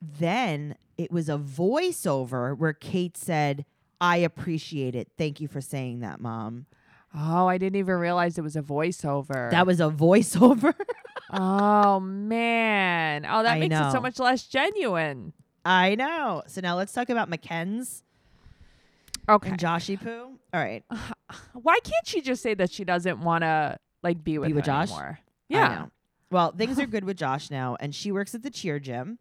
then 0.01 0.75
it 0.97 1.11
was 1.11 1.29
a 1.29 1.37
voiceover 1.37 2.55
where 2.57 2.73
Cate 2.73 3.15
said, 3.17 3.65
I 4.01 4.17
appreciate 4.17 4.95
it. 4.95 5.09
Thank 5.17 5.39
you 5.39 5.47
for 5.47 5.61
saying 5.61 5.99
that, 6.01 6.19
mom. 6.19 6.65
Oh, 7.15 7.45
I 7.47 7.57
didn't 7.57 7.77
even 7.77 7.95
realize 7.95 8.37
it 8.37 8.41
was 8.41 8.55
a 8.55 8.61
voiceover. 8.61 9.51
That 9.51 9.67
was 9.67 9.79
a 9.79 9.89
voiceover. 9.89 10.73
oh 11.31 11.99
man. 11.99 13.25
Oh, 13.25 13.43
that 13.43 13.53
I 13.53 13.59
makes 13.59 13.75
it 13.75 13.91
so 13.91 14.01
much 14.01 14.17
less 14.19 14.47
genuine. 14.47 15.33
I 15.63 15.95
know. 15.95 16.41
So 16.47 16.61
now 16.61 16.75
let's 16.75 16.91
talk 16.93 17.09
about 17.09 17.29
McKenz 17.29 18.01
Okay. 19.29 19.49
and 19.51 19.59
Joshy 19.59 20.01
Poo. 20.01 20.39
All 20.53 20.59
right. 20.59 20.83
Why 21.53 21.77
can't 21.83 22.07
she 22.07 22.21
just 22.21 22.41
say 22.41 22.53
that 22.55 22.71
she 22.71 22.83
doesn't 22.83 23.19
want 23.21 23.43
to 23.43 23.77
like 24.01 24.23
be 24.23 24.37
with, 24.39 24.47
Be 24.47 24.53
with 24.53 24.65
Josh? 24.65 24.89
anymore? 24.89 25.19
I 25.21 25.25
Yeah. 25.49 25.67
know. 25.67 25.91
Well, 26.31 26.51
things 26.53 26.79
are 26.79 26.85
good 26.87 27.03
with 27.03 27.17
Josh 27.17 27.51
now, 27.51 27.77
and 27.79 27.93
she 27.93 28.11
works 28.11 28.33
at 28.33 28.41
the 28.41 28.49
cheer 28.49 28.79
gym. 28.79 29.19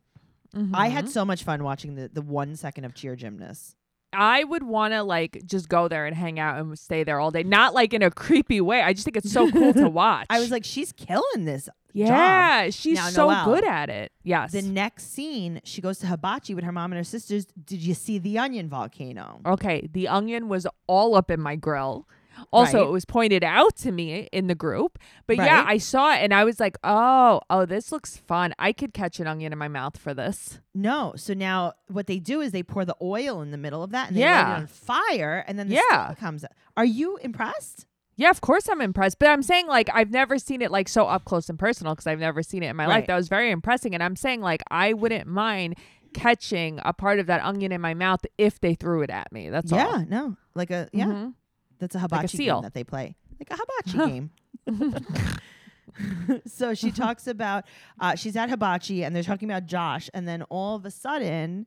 I 0.73 0.89
had 0.89 1.05
Mhm. 1.05 1.09
so 1.11 1.25
much 1.25 1.45
fun 1.45 1.63
watching 1.63 1.95
the, 1.97 2.09
the 2.13 2.23
one 2.23 2.57
second 2.57 2.85
of 2.85 2.95
cheer 2.95 3.15
gymnasts. 3.15 3.77
I 4.13 4.45
would 4.45 4.63
want 4.63 4.93
to 4.95 5.03
like 5.03 5.43
just 5.47 5.69
go 5.69 5.89
there 5.89 6.07
and 6.07 6.17
hang 6.17 6.39
out 6.39 6.59
and 6.61 6.79
stay 6.79 7.05
there 7.05 7.21
all 7.21 7.31
day. 7.31 7.43
Not 7.43 7.75
like 7.75 7.95
in 7.95 8.03
a 8.03 8.11
creepy 8.11 8.61
way. 8.61 8.83
I 8.83 8.93
just 8.93 9.05
think 9.05 9.17
it's 9.17 9.33
so 9.33 9.51
cool 9.51 9.73
to 9.75 9.89
watch. 10.03 10.27
I 10.31 10.41
was 10.41 10.51
like, 10.51 10.65
she's 10.65 10.93
killing 10.93 11.45
this. 11.45 11.69
yeah, 11.93 12.71
she's 12.71 12.97
Now, 12.97 13.09
so 13.09 13.29
Noelle, 13.29 13.45
good 13.45 13.65
at 13.65 13.89
it. 13.91 14.13
Yes. 14.23 14.53
The 14.53 14.63
next 14.63 15.13
scene, 15.13 15.61
she 15.65 15.81
goes 15.81 15.99
to 16.01 16.07
Hibachi 16.07 16.55
with 16.55 16.65
her 16.65 16.73
mom 16.73 16.93
and 16.93 16.99
her 16.99 17.05
sisters. 17.05 17.47
Did 17.65 17.81
you 17.81 17.95
see 17.95 18.19
the 18.19 18.39
onion 18.39 18.69
volcano? 18.69 19.41
okay, 19.47 19.89
the 19.93 20.09
onion 20.09 20.49
was 20.49 20.67
all 20.87 21.15
up 21.15 21.31
in 21.31 21.41
my 21.41 21.57
grill. 21.57 22.09
Also, 22.53 22.79
Right. 22.79 22.87
it 22.87 22.91
was 22.91 23.05
pointed 23.05 23.45
out 23.45 23.77
to 23.79 23.93
me 23.93 24.29
in 24.33 24.47
the 24.47 24.55
group. 24.55 24.99
But 25.27 25.37
yeah, 25.37 25.65
I 25.67 25.79
saw 25.79 26.13
it 26.15 26.19
and 26.19 26.33
I 26.33 26.45
was 26.45 26.59
like, 26.61 26.77
"Oh, 26.83 27.41
oh, 27.51 27.67
this 27.67 27.93
looks 27.93 28.17
fun. 28.17 28.55
I 28.59 28.73
could 28.73 28.93
catch 28.95 29.21
an 29.21 29.27
onion 29.27 29.53
in 29.53 29.59
my 29.59 29.69
mouth 29.69 29.97
for 29.99 30.15
this." 30.15 30.61
No. 30.75 31.13
So 31.17 31.35
now 31.35 31.73
what 31.89 32.07
they 32.07 32.19
do 32.19 32.41
is 32.41 32.53
they 32.53 32.63
pour 32.63 32.85
the 32.85 32.97
oil 33.03 33.43
in 33.43 33.51
the 33.51 33.59
middle 33.59 33.83
of 33.83 33.91
that 33.91 34.09
and 34.09 34.17
they 34.17 34.21
Yeah. 34.23 34.43
light 34.49 34.51
it 34.53 34.61
on 34.63 34.67
fire, 34.67 35.45
and 35.47 35.59
then 35.59 35.69
the 35.69 35.83
Yeah. 35.91 36.15
comes. 36.15 36.45
out. 36.45 36.53
Are 36.77 36.85
you 36.85 37.17
impressed? 37.19 37.87
Yeah, 38.17 38.31
of 38.31 38.41
course 38.43 38.69
I'm 38.69 38.81
impressed. 38.81 39.19
But 39.19 39.29
I'm 39.29 39.43
saying 39.43 39.67
like 39.67 39.89
I've 39.95 40.11
never 40.11 40.39
seen 40.39 40.61
it 40.63 40.71
like 40.71 40.89
so 40.89 41.07
up 41.07 41.25
close 41.25 41.49
and 41.49 41.59
personal 41.59 41.95
because 41.95 42.07
I've 42.07 42.19
never 42.21 42.43
seen 42.43 42.63
it 42.63 42.69
in 42.69 42.77
my 42.77 42.85
Right. 42.85 42.97
life. 43.01 43.07
That 43.07 43.17
was 43.17 43.29
very 43.29 43.51
impressive. 43.51 43.93
And 43.93 44.03
I'm 44.03 44.17
saying 44.17 44.41
like 44.41 44.63
I 44.71 44.93
wouldn't 44.93 45.27
mind 45.27 45.77
catching 46.13 46.81
a 46.85 46.93
part 46.93 47.19
of 47.19 47.27
that 47.27 47.43
onion 47.45 47.73
in 47.73 47.81
my 47.81 47.95
mouth 47.95 48.21
if 48.37 48.61
they 48.61 48.75
threw 48.75 49.03
it 49.03 49.11
at 49.11 49.31
me. 49.33 49.49
That's 49.49 49.73
all. 49.73 49.79
yeah. 49.79 50.05
No. 50.09 50.37
Like 50.55 50.71
a 50.71 50.89
yeah. 50.93 51.07
Mhm. 51.07 51.35
That's 51.81 51.95
a 51.95 51.99
hibachi 51.99 52.37
seal. 52.37 52.57
game 52.57 52.63
that 52.63 52.75
they 52.75 52.85
play. 52.85 53.17
Like 53.39 53.51
a 53.51 53.57
hibachi 53.59 54.11
game. 54.13 54.31
so 56.47 56.75
she 56.75 56.91
talks 56.91 57.27
about 57.27 57.65
uh, 58.01 58.15
she's 58.15 58.37
at 58.37 58.49
hibachi 58.51 59.03
and 59.03 59.15
they're 59.15 59.23
talking 59.23 59.51
about 59.51 59.67
Josh, 59.67 60.09
and 60.15 60.29
then 60.29 60.43
all 60.45 60.77
of 60.77 60.85
a 60.85 60.91
sudden, 60.91 61.67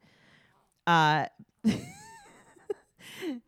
uh, 0.87 1.25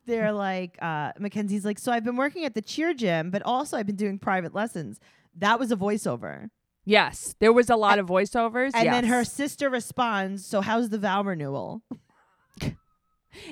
they're 0.05 0.31
like, 0.31 0.77
uh, 0.81 1.11
Mackenzie's 1.19 1.65
like, 1.65 1.79
so 1.79 1.91
I've 1.91 2.03
been 2.03 2.17
working 2.17 2.45
at 2.45 2.53
the 2.53 2.61
cheer 2.61 2.93
gym, 2.93 3.31
but 3.31 3.41
also 3.43 3.77
I've 3.77 3.85
been 3.85 3.95
doing 3.95 4.19
private 4.19 4.53
lessons. 4.53 4.99
That 5.37 5.59
was 5.59 5.71
a 5.71 5.75
voiceover. 5.75 6.49
Yes, 6.85 7.35
there 7.39 7.51
was 7.51 7.69
a 7.69 7.75
lot 7.75 7.97
of 7.97 8.07
voiceovers. 8.07 8.71
And 8.75 8.93
then 8.93 9.05
her 9.05 9.23
sister 9.23 9.69
responds, 9.69 10.45
So 10.45 10.61
how's 10.61 10.89
the 10.89 10.99
vow 10.99 11.23
renewal? 11.23 11.81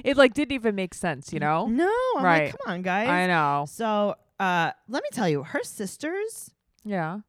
It 0.03 0.17
like 0.17 0.33
didn't 0.33 0.51
even 0.53 0.75
make 0.75 0.93
sense, 0.93 1.31
you 1.33 1.39
know. 1.39 1.65
No, 1.67 1.91
I'm 2.17 2.23
Right. 2.25 2.45
like, 2.45 2.57
come 2.63 2.73
on, 2.73 2.81
guys. 2.81 3.09
I 3.09 3.27
know. 3.27 3.65
So 3.69 4.15
uh, 4.39 4.71
let 4.87 5.03
me 5.03 5.09
tell 5.11 5.29
you, 5.29 5.43
her 5.43 5.63
sisters 5.63 6.51
Yeah, 6.83 7.19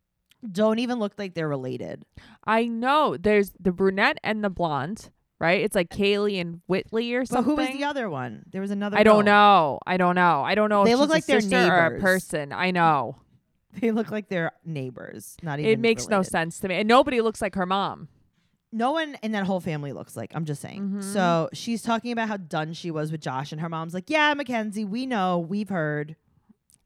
don't 0.50 0.78
even 0.78 0.98
look 0.98 1.14
like 1.18 1.34
they're 1.34 1.48
related. 1.48 2.04
I 2.44 2.66
know. 2.66 3.16
There's 3.16 3.52
the 3.60 3.72
brunette 3.72 4.18
and 4.24 4.42
the 4.44 4.50
blonde, 4.50 5.10
right? 5.38 5.60
It's 5.62 5.74
like 5.74 5.90
Kaylee 5.90 6.40
and 6.40 6.60
Whitley 6.66 7.14
or 7.14 7.20
But 7.22 7.28
something. 7.28 7.44
who 7.44 7.56
was 7.56 7.68
the 7.70 7.84
other 7.84 8.10
one? 8.10 8.44
There 8.52 8.60
was 8.60 8.70
another. 8.70 8.98
I 8.98 9.02
don't 9.04 9.24
know. 9.24 9.78
I 9.86 9.96
don't 9.96 10.14
know. 10.14 10.42
I 10.42 10.54
don't 10.54 10.68
know. 10.70 10.84
They 10.84 10.92
if 10.92 10.98
look 10.98 11.08
she's 11.08 11.12
a 11.12 11.16
like 11.16 11.26
they're 11.26 11.40
sister 11.40 11.56
or 11.72 11.78
a 11.78 11.90
neighbors. 11.90 12.02
person. 12.02 12.52
I 12.52 12.70
know. 12.70 13.16
They 13.80 13.90
look 13.90 14.12
like 14.12 14.28
they're 14.28 14.52
neighbors. 14.64 15.36
Not 15.42 15.58
even. 15.58 15.68
It 15.72 15.80
makes 15.80 16.06
no 16.08 16.22
sense 16.22 16.60
to 16.60 16.68
me. 16.68 16.76
And 16.76 16.86
nobody 16.88 17.20
looks 17.20 17.42
like 17.42 17.56
her 17.56 17.66
mom. 17.66 18.06
No 18.74 18.92
one 18.92 19.16
in 19.22 19.32
that 19.32 19.44
whole 19.46 19.60
family 19.60 19.92
looks 19.92 20.16
like. 20.16 20.32
I'm 20.34 20.44
just 20.44 20.60
saying. 20.60 20.96
Mhm. 20.96 21.02
So 21.02 21.48
she's 21.52 21.80
talking 21.82 22.12
about 22.12 22.28
how 22.28 22.36
done 22.36 22.72
she 22.72 22.90
was 22.90 23.12
with 23.12 23.20
Josh, 23.20 23.52
and 23.52 23.60
her 23.60 23.68
mom's 23.68 23.94
like, 23.94 24.10
"Yeah, 24.10 24.34
Mackenzie, 24.34 24.84
we 24.84 25.06
know, 25.06 25.38
we've 25.38 25.68
heard." 25.68 26.16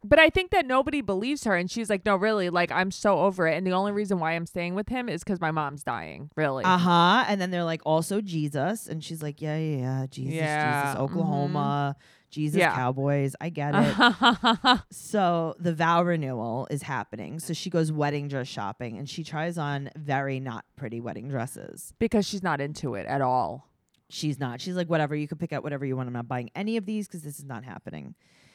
But 0.05 0.21
I 0.21 0.31
think 0.31 0.53
that 0.53 0.65
nobody 0.65 1.01
believes 1.01 1.43
her. 1.43 1.57
And 1.57 1.69
she's 1.69 1.91
like, 1.91 2.07
no, 2.07 2.15
really, 2.15 2.51
like, 2.51 2.71
I'm 2.71 2.93
so 2.93 3.19
over 3.19 3.49
it. 3.49 3.57
And 3.57 3.67
the 3.67 3.73
only 3.73 3.91
reason 3.91 4.21
why 4.21 4.31
I'm 4.33 4.47
staying 4.47 4.77
with 4.77 4.89
him 4.89 5.09
is 5.09 5.25
because 5.25 5.41
my 5.41 5.51
mom's 5.51 5.83
dying. 5.83 6.31
Really. 6.37 6.63
Uh 6.63 6.79
huh. 6.79 7.25
And 7.27 7.41
then 7.41 7.51
they're 7.51 7.65
like, 7.65 7.83
"Also 7.85 8.21
Jesus," 8.21 8.87
and 8.87 9.03
she's 9.03 9.23
like, 9.25 9.43
"Yeah, 9.43 9.57
yeah, 9.57 9.77
yeah, 9.79 10.07
Jesus, 10.09 10.35
Yeah, 10.35 10.85
Jesus, 10.93 11.01
Oklahoma, 11.01 11.97
Jesus, 12.31 12.59
Yeah. 12.59 12.75
Cowboys. 12.75 13.35
I 13.41 13.49
get 13.51 13.75
it." 13.75 14.81
So 14.91 15.55
the 15.59 15.75
vow 15.75 16.03
renewal 16.03 16.67
is 16.71 16.83
happening. 16.83 17.39
So 17.41 17.53
she 17.55 17.71
goes 17.71 17.91
wedding 17.93 18.29
dress 18.29 18.49
shopping 18.49 18.99
and 18.99 19.09
she 19.09 19.25
tries 19.25 19.59
on 19.59 19.91
very 19.97 20.41
not 20.41 20.65
pretty 20.77 21.01
wedding 21.01 21.29
dresses. 21.29 21.93
because 21.99 22.27
she's 22.27 22.43
not 22.43 22.61
into 22.61 22.95
it 22.95 23.07
at 23.07 23.21
all. 23.21 23.69
She's 24.11 24.39
not. 24.41 24.61
She's 24.61 24.75
like, 24.75 24.89
whatever, 24.89 25.15
you 25.15 25.29
can 25.29 25.37
pick 25.39 25.53
out 25.53 25.63
whatever 25.63 25.85
you 25.85 25.95
want. 25.97 26.07
I'm 26.07 26.15
not 26.15 26.29
buying 26.29 26.51
any 26.55 26.77
of 26.79 26.87
these 26.87 27.07
because 27.07 27.23
this 27.23 27.39
is 27.39 27.45
not 27.45 27.65
happening. 27.65 28.15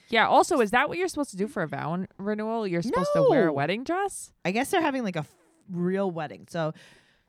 Yeah. 0.09 0.27
Also, 0.27 0.59
is 0.61 0.71
that 0.71 0.89
what 0.89 0.97
you're 0.97 1.07
supposed 1.07 1.31
to 1.31 1.37
do 1.37 1.47
for 1.47 1.61
a 1.63 1.67
vow 1.67 2.05
renewal? 2.17 2.65
You're 2.67 2.81
supposed 2.81 3.09
to 3.13 3.27
wear 3.29 3.47
a 3.47 3.53
wedding 3.53 3.83
dress? 3.83 4.31
I 4.43 4.51
guess 4.51 4.71
they're 4.71 4.81
having 4.81 5.03
like 5.03 5.15
a 5.15 5.19
f- 5.19 5.35
real 5.69 6.09
wedding. 6.11 6.47
So 6.49 6.73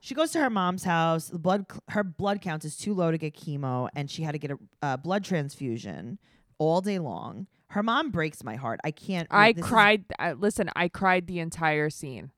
she 0.04 0.14
goes 0.14 0.32
to 0.32 0.38
her 0.38 0.50
mom's 0.50 0.84
house. 0.84 1.28
The 1.28 1.38
blood, 1.38 1.64
cl- 1.70 1.82
her 1.88 2.04
blood 2.04 2.42
count 2.42 2.66
is 2.66 2.76
too 2.76 2.92
low 2.92 3.10
to 3.10 3.16
get 3.16 3.34
chemo, 3.34 3.88
and 3.96 4.10
she 4.10 4.22
had 4.22 4.32
to 4.32 4.38
get 4.38 4.50
a 4.50 4.58
uh, 4.82 4.96
blood 4.98 5.24
transfusion 5.24 6.18
all 6.58 6.82
day 6.82 6.98
long. 6.98 7.46
Her 7.68 7.82
mom 7.82 8.10
breaks 8.10 8.44
my 8.44 8.56
heart. 8.56 8.80
I 8.84 8.90
can't. 8.90 9.26
I 9.30 9.52
this 9.52 9.64
is- 9.64 9.70
cried. 9.70 10.04
uh, 10.18 10.34
listen, 10.38 10.68
I 10.76 10.88
cried 10.88 11.26
the 11.26 11.38
entire 11.38 11.88
scene. 11.88 12.32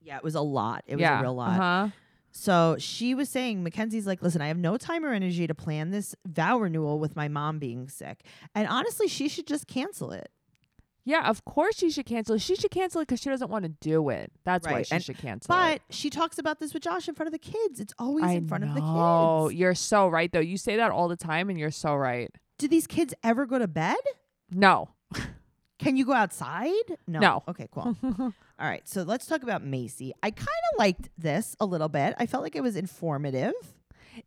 yeah, 0.00 0.16
it 0.16 0.24
was 0.24 0.34
a 0.34 0.40
lot. 0.40 0.82
It 0.86 0.94
was 0.94 1.02
yeah. 1.02 1.18
a 1.18 1.22
real 1.22 1.34
lot. 1.34 1.60
Uh-huh. 1.60 1.88
So 2.30 2.76
she 2.78 3.14
was 3.14 3.28
saying, 3.28 3.62
Mackenzie's 3.62 4.06
like, 4.06 4.22
listen, 4.22 4.40
I 4.40 4.48
have 4.48 4.56
no 4.56 4.78
time 4.78 5.04
or 5.04 5.12
energy 5.12 5.46
to 5.46 5.54
plan 5.54 5.90
this 5.90 6.14
vow 6.26 6.58
renewal 6.58 6.98
with 6.98 7.14
my 7.14 7.28
mom 7.28 7.58
being 7.58 7.86
sick. 7.86 8.24
And 8.54 8.66
honestly, 8.66 9.08
she 9.08 9.28
should 9.28 9.46
just 9.46 9.66
cancel 9.66 10.10
it. 10.10 10.30
Yeah, 11.04 11.28
of 11.28 11.44
course 11.44 11.76
she 11.76 11.90
should 11.90 12.06
cancel. 12.06 12.36
it. 12.36 12.40
She 12.40 12.56
should 12.56 12.70
cancel 12.70 13.00
it 13.00 13.04
because 13.08 13.20
she 13.20 13.28
doesn't 13.28 13.50
want 13.50 13.64
to 13.64 13.68
do 13.80 14.08
it. 14.08 14.32
That's 14.44 14.66
why 14.66 14.72
Right, 14.74 14.86
she 14.86 14.94
and- 14.94 15.04
should 15.04 15.18
cancel 15.18 15.54
But 15.54 15.76
it. 15.76 15.82
she 15.90 16.08
talks 16.10 16.38
about 16.38 16.60
this 16.60 16.72
with 16.72 16.82
Josh 16.82 17.08
in 17.08 17.14
front 17.14 17.26
of 17.26 17.32
the 17.32 17.38
kids. 17.38 17.78
It's 17.80 17.92
always 17.98 18.24
in 18.30 18.48
front 18.48 18.64
of 18.64 18.74
the 18.74 18.80
know. 18.80 19.48
kids. 19.48 19.58
You're 19.60 19.74
so 19.74 20.08
right, 20.08 20.32
though. 20.32 20.40
You 20.40 20.56
say 20.56 20.76
that 20.76 20.90
all 20.90 21.08
the 21.08 21.16
time, 21.16 21.50
and 21.50 21.58
you're 21.58 21.70
so 21.70 21.94
right. 21.94 22.30
Do 22.58 22.68
these 22.68 22.86
kids 22.86 23.12
ever 23.22 23.44
go 23.46 23.58
to 23.58 23.68
bed? 23.68 23.96
No. 24.50 24.88
Can 25.78 25.96
you 25.96 26.06
go 26.06 26.12
outside? 26.12 26.72
No. 27.06 27.18
No. 27.18 27.42
Okay, 27.48 27.68
cool. 27.70 27.96
All 28.02 28.32
right. 28.60 28.88
So 28.88 29.02
let's 29.02 29.26
talk 29.26 29.42
about 29.42 29.62
Maci. 29.64 30.12
I 30.22 30.30
kind 30.30 30.46
of 30.72 30.78
liked 30.78 31.10
this 31.18 31.56
a 31.60 31.66
little 31.66 31.88
bit. 31.88 32.14
I 32.16 32.26
felt 32.26 32.42
like 32.44 32.54
it 32.54 32.62
was 32.62 32.76
informative. 32.76 33.52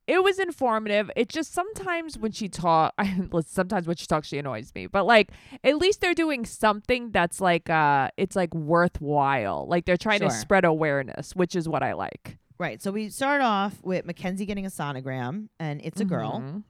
It 0.05 0.23
was 0.23 0.39
informative. 0.39 1.09
It 1.15 1.29
just 1.29 1.53
sometimes 1.53 2.17
when 2.17 2.31
she 2.31 2.49
talk, 2.49 2.93
sometimes 3.45 3.87
when 3.87 3.95
she 3.95 4.05
talks, 4.05 4.27
she 4.27 4.37
annoys 4.37 4.71
me. 4.75 4.87
But 4.87 5.05
like, 5.05 5.31
at 5.63 5.77
least 5.77 6.01
they're 6.01 6.13
doing 6.13 6.45
something 6.45 7.11
that's 7.11 7.39
like, 7.39 7.69
uh, 7.69 8.09
it's 8.17 8.35
like 8.35 8.53
worthwhile. 8.53 9.65
Like 9.67 9.85
they're 9.85 9.97
trying 9.97 10.19
to 10.21 10.29
spread 10.31 10.65
awareness, 10.65 11.35
which 11.35 11.55
is 11.55 11.67
what 11.69 11.83
I 11.83 11.93
like. 11.93 12.37
Right. 12.59 12.81
So 12.81 12.91
we 12.91 13.09
start 13.09 13.41
off 13.41 13.75
with 13.83 14.05
Mackenzie 14.05 14.45
getting 14.45 14.65
a 14.65 14.69
sonogram, 14.69 15.49
and 15.59 15.79
it's 15.83 16.01
a 16.01 16.05
girl. 16.05 16.41
Mhm. 16.41 16.63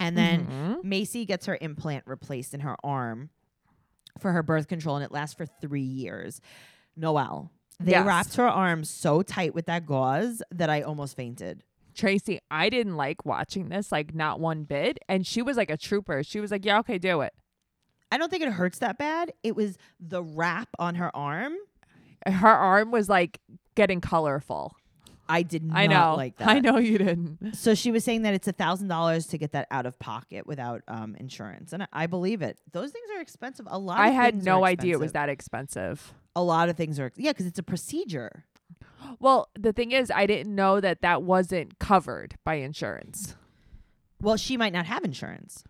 And 0.00 0.18
then 0.18 0.46
Mhm. 0.46 0.82
Maci 0.82 1.24
gets 1.26 1.46
her 1.46 1.56
implant 1.60 2.04
replaced 2.06 2.52
in 2.52 2.60
her 2.60 2.76
arm 2.82 3.30
for 4.18 4.32
her 4.32 4.42
birth 4.42 4.66
control, 4.66 4.96
and 4.96 5.04
it 5.04 5.12
lasts 5.12 5.34
for 5.36 5.46
three 5.46 5.82
years. 5.82 6.40
Noelle, 6.96 7.50
they 7.78 7.92
Yes. 7.92 8.04
wrapped 8.06 8.34
her 8.36 8.48
arm 8.48 8.82
so 8.84 9.22
tight 9.22 9.54
with 9.54 9.66
that 9.66 9.86
gauze 9.86 10.42
that 10.50 10.68
I 10.68 10.82
almost 10.82 11.16
fainted. 11.16 11.62
Tracey, 11.94 12.40
I 12.50 12.68
didn't 12.68 12.96
like 12.96 13.24
watching 13.24 13.68
this, 13.68 13.90
like 13.92 14.14
not 14.14 14.40
one 14.40 14.64
bit. 14.64 14.98
And 15.08 15.26
she 15.26 15.42
was 15.42 15.56
like 15.56 15.70
a 15.70 15.76
trooper. 15.76 16.22
She 16.22 16.40
was 16.40 16.50
like, 16.50 16.64
"Yeah, 16.64 16.78
okay, 16.80 16.98
do 16.98 17.20
it." 17.20 17.32
I 18.12 18.18
don't 18.18 18.30
think 18.30 18.42
it 18.42 18.52
hurts 18.52 18.78
that 18.78 18.98
bad. 18.98 19.32
It 19.42 19.56
was 19.56 19.76
the 19.98 20.22
wrap 20.22 20.68
on 20.78 20.96
her 20.96 21.14
arm. 21.16 21.54
Her 22.26 22.48
arm 22.48 22.90
was 22.90 23.08
like 23.08 23.40
getting 23.74 24.00
colorful. 24.00 24.76
I 25.28 25.42
did 25.42 25.64
not 25.64 25.76
I 25.76 25.86
know. 25.86 26.14
like 26.16 26.36
that. 26.36 26.48
I 26.48 26.60
know 26.60 26.76
you 26.78 26.98
didn't. 26.98 27.54
So 27.54 27.74
she 27.74 27.90
was 27.90 28.04
saying 28.04 28.22
that 28.22 28.34
it's 28.34 28.46
a 28.46 28.52
thousand 28.52 28.88
dollars 28.88 29.26
to 29.28 29.38
get 29.38 29.52
that 29.52 29.66
out 29.70 29.86
of 29.86 29.98
pocket 29.98 30.46
without 30.46 30.82
um, 30.86 31.16
insurance, 31.18 31.72
and 31.72 31.84
I, 31.84 31.86
I 31.92 32.06
believe 32.06 32.42
it. 32.42 32.58
Those 32.72 32.90
things 32.90 33.08
are 33.16 33.20
expensive. 33.20 33.66
A 33.70 33.78
lot. 33.78 33.98
I 33.98 34.08
had 34.10 34.44
no 34.44 34.64
idea 34.64 34.94
it 34.94 35.00
was 35.00 35.12
that 35.12 35.28
expensive. 35.28 36.12
A 36.36 36.42
lot 36.42 36.68
of 36.68 36.76
things 36.76 37.00
are. 37.00 37.10
Yeah, 37.16 37.32
because 37.32 37.46
it's 37.46 37.58
a 37.58 37.62
procedure. 37.62 38.44
Well, 39.20 39.48
the 39.58 39.72
thing 39.72 39.92
is, 39.92 40.10
I 40.10 40.26
didn't 40.26 40.54
know 40.54 40.80
that 40.80 41.02
that 41.02 41.22
wasn't 41.22 41.78
covered 41.78 42.36
by 42.44 42.54
insurance. 42.54 43.36
Well, 44.20 44.36
she 44.36 44.56
might 44.56 44.72
not 44.72 44.86
have 44.86 45.04
insurance. 45.04 45.64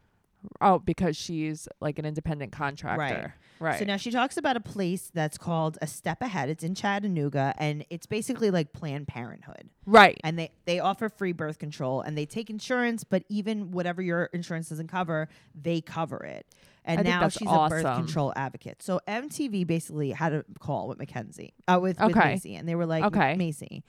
Oh, 0.60 0.78
because 0.78 1.16
she's 1.16 1.68
like 1.80 1.98
an 1.98 2.04
independent 2.04 2.52
contractor. 2.52 3.34
Right. 3.60 3.70
Right. 3.70 3.78
So 3.78 3.84
now 3.84 3.96
she 3.96 4.10
talks 4.10 4.36
about 4.36 4.56
a 4.56 4.60
place 4.60 5.10
that's 5.14 5.38
called 5.38 5.78
A 5.80 5.86
Step 5.86 6.20
Ahead. 6.22 6.48
It's 6.48 6.64
in 6.64 6.74
Chattanooga, 6.74 7.54
and 7.56 7.84
it's 7.88 8.04
basically 8.06 8.50
like 8.50 8.72
Planned 8.72 9.06
Parenthood. 9.08 9.70
right. 9.86 10.18
And 10.24 10.38
they, 10.38 10.50
they 10.64 10.80
offer 10.80 11.08
free 11.08 11.32
birth 11.32 11.58
control, 11.58 12.00
and 12.00 12.18
they 12.18 12.26
take 12.26 12.50
insurance, 12.50 13.04
but 13.04 13.22
even 13.28 13.70
whatever 13.70 14.02
your 14.02 14.24
insurance 14.32 14.68
doesn't 14.68 14.88
cover, 14.88 15.28
they 15.54 15.80
cover 15.80 16.24
it. 16.24 16.46
And 16.84 17.00
I 17.00 17.02
now 17.02 17.28
she's 17.28 17.48
a 17.48 17.68
birth 17.68 17.84
control 17.84 18.32
advocate. 18.36 18.82
So 18.82 19.00
MTV 19.08 19.66
basically 19.66 20.10
had 20.10 20.32
a 20.34 20.44
call 20.58 20.88
with 20.88 20.98
Mackenzie, 20.98 21.54
uh, 21.66 21.78
with, 21.80 21.98
with 22.00 22.14
Maci, 22.14 22.58
and 22.58 22.68
they 22.68 22.74
were 22.74 22.86
like, 22.86 23.04
Okay. 23.04 23.36
Maci, 23.38 23.82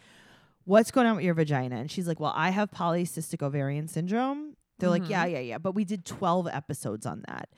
what's 0.65 0.91
going 0.91 1.07
on 1.07 1.15
with 1.15 1.25
your 1.25 1.33
vagina? 1.33 1.75
And 1.75 1.89
she's 1.91 2.07
like, 2.07 2.19
well, 2.19 2.33
I 2.35 2.51
have 2.51 2.71
polycystic 2.71 3.41
ovarian 3.41 3.87
syndrome. 3.87 4.55
They're 4.79 4.89
like, 4.89 5.03
Mhm. 5.03 5.09
yeah, 5.09 5.25
yeah, 5.25 5.39
yeah. 5.39 5.57
But 5.57 5.73
we 5.75 5.85
did 5.85 6.05
12 6.05 6.47
episodes 6.47 7.05
on 7.05 7.23
that. 7.27 7.49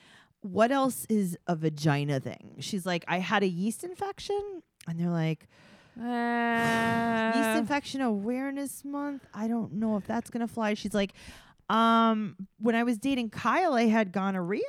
What 0.42 0.72
else 0.72 1.06
is 1.10 1.38
a 1.48 1.56
vagina 1.56 2.20
thing? 2.20 2.56
She's 2.60 2.86
like, 2.86 3.04
I 3.08 3.20
had 3.20 3.42
a 3.44 3.48
yeast 3.48 3.84
infection. 3.84 4.62
And 4.88 5.00
they're 5.00 5.10
like, 5.10 5.48
yeast 5.96 6.06
Uh, 6.08 7.56
infection 7.58 8.02
awareness 8.02 8.86
month. 8.86 9.26
I 9.34 9.48
don't 9.48 9.74
know 9.74 9.98
if 9.98 10.06
that's 10.06 10.30
gonna 10.30 10.48
fly. 10.48 10.76
She's 10.76 10.94
like, 10.94 11.14
um, 11.70 12.36
when 12.60 12.76
I 12.76 12.84
was 12.84 12.98
dating 12.98 13.32
Kyle, 13.32 13.74
I 13.74 13.88
had 13.88 14.12
gonorrhea. 14.12 14.62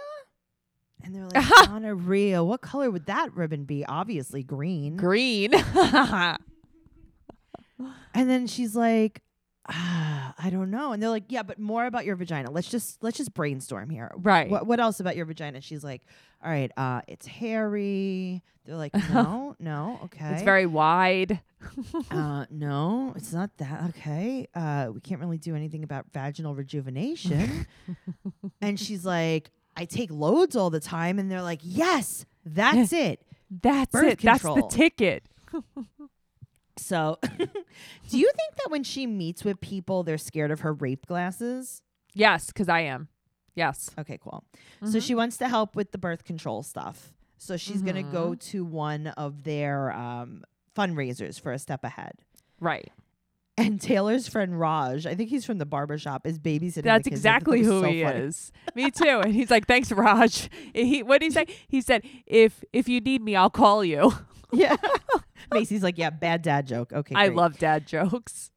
And 1.04 1.14
they're 1.14 1.28
like, 1.32 1.44
gonorrhea. 1.66 2.42
What 2.42 2.60
color 2.62 2.90
would 2.90 3.06
that 3.06 3.32
ribbon 3.36 3.64
be? 3.64 3.84
Obviously 3.86 4.42
green. 4.42 4.96
green. 4.96 5.52
And 8.14 8.28
then 8.28 8.46
she's 8.48 8.74
like, 8.74 9.22
ah, 9.68 9.97
I 10.40 10.50
don't 10.50 10.70
know. 10.70 10.92
And 10.92 11.02
they're 11.02 11.10
like, 11.10 11.24
yeah, 11.28 11.42
but 11.42 11.58
more 11.58 11.84
about 11.86 12.04
your 12.04 12.14
vagina. 12.14 12.50
Let's 12.50 12.68
just 12.68 13.02
let's 13.02 13.16
just 13.16 13.34
brainstorm 13.34 13.90
here. 13.90 14.12
Right. 14.16 14.48
What 14.48 14.66
what 14.66 14.78
else 14.78 15.00
about 15.00 15.16
your 15.16 15.26
vagina? 15.26 15.60
She's 15.60 15.82
like, 15.82 16.02
all 16.42 16.50
right, 16.50 16.70
uh, 16.76 17.00
it's 17.08 17.26
hairy. 17.26 18.42
They're 18.64 18.76
like, 18.76 18.94
no, 18.94 19.56
no, 19.60 19.98
okay. 20.04 20.34
It's 20.34 20.42
very 20.42 20.66
wide. 20.66 21.40
uh, 22.10 22.46
no, 22.50 23.12
it's 23.16 23.32
not 23.32 23.50
that. 23.58 23.90
Okay. 23.90 24.46
Uh, 24.54 24.90
we 24.94 25.00
can't 25.00 25.20
really 25.20 25.38
do 25.38 25.56
anything 25.56 25.82
about 25.82 26.06
vaginal 26.12 26.54
rejuvenation. 26.54 27.66
and 28.60 28.78
she's 28.78 29.04
like, 29.04 29.50
I 29.76 29.86
take 29.86 30.10
loads 30.10 30.54
all 30.54 30.70
the 30.70 30.80
time. 30.80 31.18
And 31.18 31.30
they're 31.30 31.42
like, 31.42 31.60
yes, 31.62 32.26
that's 32.44 32.92
it. 32.92 33.22
That's 33.50 33.90
Birth 33.90 34.04
it. 34.04 34.20
That's 34.20 34.42
the 34.42 34.68
ticket. 34.70 35.24
So, 36.78 37.18
do 37.38 38.18
you 38.18 38.30
think 38.36 38.56
that 38.56 38.70
when 38.70 38.84
she 38.84 39.06
meets 39.06 39.44
with 39.44 39.60
people, 39.60 40.02
they're 40.02 40.18
scared 40.18 40.50
of 40.50 40.60
her 40.60 40.72
rape 40.72 41.06
glasses? 41.06 41.82
Yes, 42.14 42.46
because 42.46 42.68
I 42.68 42.80
am. 42.80 43.08
Yes. 43.54 43.90
Okay, 43.98 44.18
cool. 44.22 44.44
So 44.84 44.98
Mhm. 44.98 45.02
she 45.02 45.14
wants 45.14 45.36
to 45.38 45.48
help 45.48 45.74
with 45.74 45.90
the 45.92 45.98
birth 45.98 46.24
control 46.24 46.62
stuff. 46.62 47.12
So 47.36 47.56
she's 47.56 47.82
gonna 47.82 48.02
go 48.04 48.30
Mm-hmm. 48.30 48.50
to 48.50 48.64
one 48.64 49.06
of 49.08 49.42
their 49.44 49.92
um, 49.92 50.44
fundraisers 50.76 51.40
for 51.40 51.52
a 51.52 51.58
step 51.58 51.84
ahead. 51.84 52.12
Right. 52.60 52.90
And 53.56 53.80
Taylor's 53.80 54.28
friend 54.28 54.58
Raj, 54.60 55.04
I 55.06 55.16
think 55.16 55.30
he's 55.30 55.44
from 55.44 55.58
the 55.58 55.66
barber 55.66 55.98
shop, 55.98 56.24
is 56.24 56.38
babysitting. 56.38 56.84
That's 56.84 57.08
kids. 57.08 57.26
I 57.26 57.30
thought 57.32 57.44
that 57.44 57.56
exactly 57.56 57.62
who 57.64 57.80
so 57.80 57.90
he 57.90 58.02
funny. 58.04 58.18
is. 58.20 58.52
Me 58.76 58.88
too. 58.92 59.20
And 59.24 59.34
he's 59.34 59.50
like, 59.50 59.66
"Thanks, 59.66 59.90
Raj." 59.90 60.48
He 60.74 61.02
what 61.02 61.20
did 61.20 61.26
he 61.26 61.30
say? 61.32 61.46
He 61.66 61.80
said, 61.80 62.02
"If 62.26 62.62
if 62.72 62.88
you 62.88 63.00
need 63.00 63.20
me, 63.22 63.34
I'll 63.34 63.50
call 63.50 63.84
you." 63.84 64.12
Yeah. 64.52 64.76
Maci's 65.52 65.82
like, 65.82 65.98
yeah, 65.98 66.10
bad 66.10 66.42
dad 66.42 66.66
joke. 66.66 66.92
Okay. 66.92 67.14
I 67.14 67.28
great. 67.28 67.36
love 67.36 67.58
dad 67.58 67.86
jokes. 67.86 68.50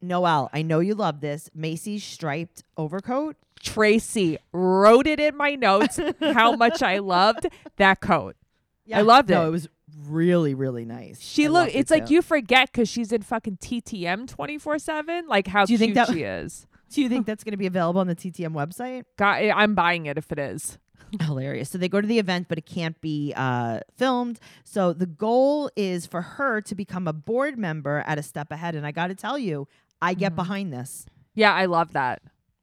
Noelle. 0.00 0.50
I 0.52 0.62
know 0.62 0.80
you 0.80 0.94
love 0.94 1.20
this. 1.20 1.50
Maci's 1.54 2.04
striped 2.04 2.62
overcoat. 2.76 3.36
Tracey 3.60 4.38
wrote 4.52 5.06
it 5.06 5.18
in 5.18 5.36
my 5.36 5.54
notes 5.54 5.98
how 6.20 6.52
much 6.56 6.82
I 6.82 6.98
loved 6.98 7.46
that 7.76 8.00
coat. 8.00 8.36
Yeah. 8.84 8.98
I 8.98 9.02
loved 9.02 9.30
No, 9.30 9.44
it. 9.44 9.48
it 9.48 9.50
was 9.50 9.68
really, 10.06 10.54
really 10.54 10.84
nice. 10.84 11.20
She 11.20 11.46
I 11.46 11.48
look. 11.48 11.54
loved 11.64 11.70
it 11.74 11.78
It's 11.78 11.90
like 11.90 12.10
you 12.10 12.22
forget 12.22 12.70
because 12.70 12.88
she's 12.88 13.10
in 13.12 13.22
fucking 13.22 13.56
TTM 13.56 14.28
twenty 14.28 14.58
four 14.58 14.78
seven. 14.78 15.26
Like 15.26 15.46
how 15.48 15.64
Do 15.64 15.72
you 15.72 15.78
think 15.78 15.94
that- 15.94 16.08
she 16.08 16.22
is. 16.22 16.66
Do 16.90 17.02
you 17.02 17.08
think 17.08 17.26
that's 17.26 17.42
going 17.42 17.50
to 17.52 17.56
be 17.58 17.66
available 17.66 18.00
on 18.00 18.06
the 18.06 18.14
TTM 18.14 18.52
website? 18.52 19.02
God, 19.16 19.42
I'm 19.42 19.74
buying 19.74 20.06
it 20.06 20.16
if 20.18 20.30
it 20.30 20.38
is. 20.38 20.78
Hilarious. 21.20 21.70
So 21.70 21.78
they 21.78 21.88
go 21.88 22.00
to 22.00 22.06
the 22.06 22.18
event, 22.18 22.46
but 22.48 22.58
it 22.58 22.66
can't 22.66 23.00
be 23.00 23.32
uh, 23.36 23.80
filmed. 23.96 24.38
So 24.64 24.92
the 24.92 25.06
goal 25.06 25.70
is 25.76 26.06
for 26.06 26.22
her 26.22 26.60
to 26.62 26.74
become 26.74 27.06
a 27.08 27.12
board 27.12 27.58
member 27.58 28.02
at 28.06 28.18
a 28.18 28.22
step 28.22 28.50
ahead. 28.50 28.74
And 28.74 28.86
I 28.86 28.90
got 28.92 29.08
to 29.08 29.14
tell 29.14 29.38
you, 29.38 29.68
I 30.02 30.14
get 30.14 30.32
Mhm. 30.32 30.36
behind 30.36 30.72
this. 30.72 31.06
Yeah, 31.34 31.52
I 31.54 31.66
love 31.66 31.92
that. 31.92 32.22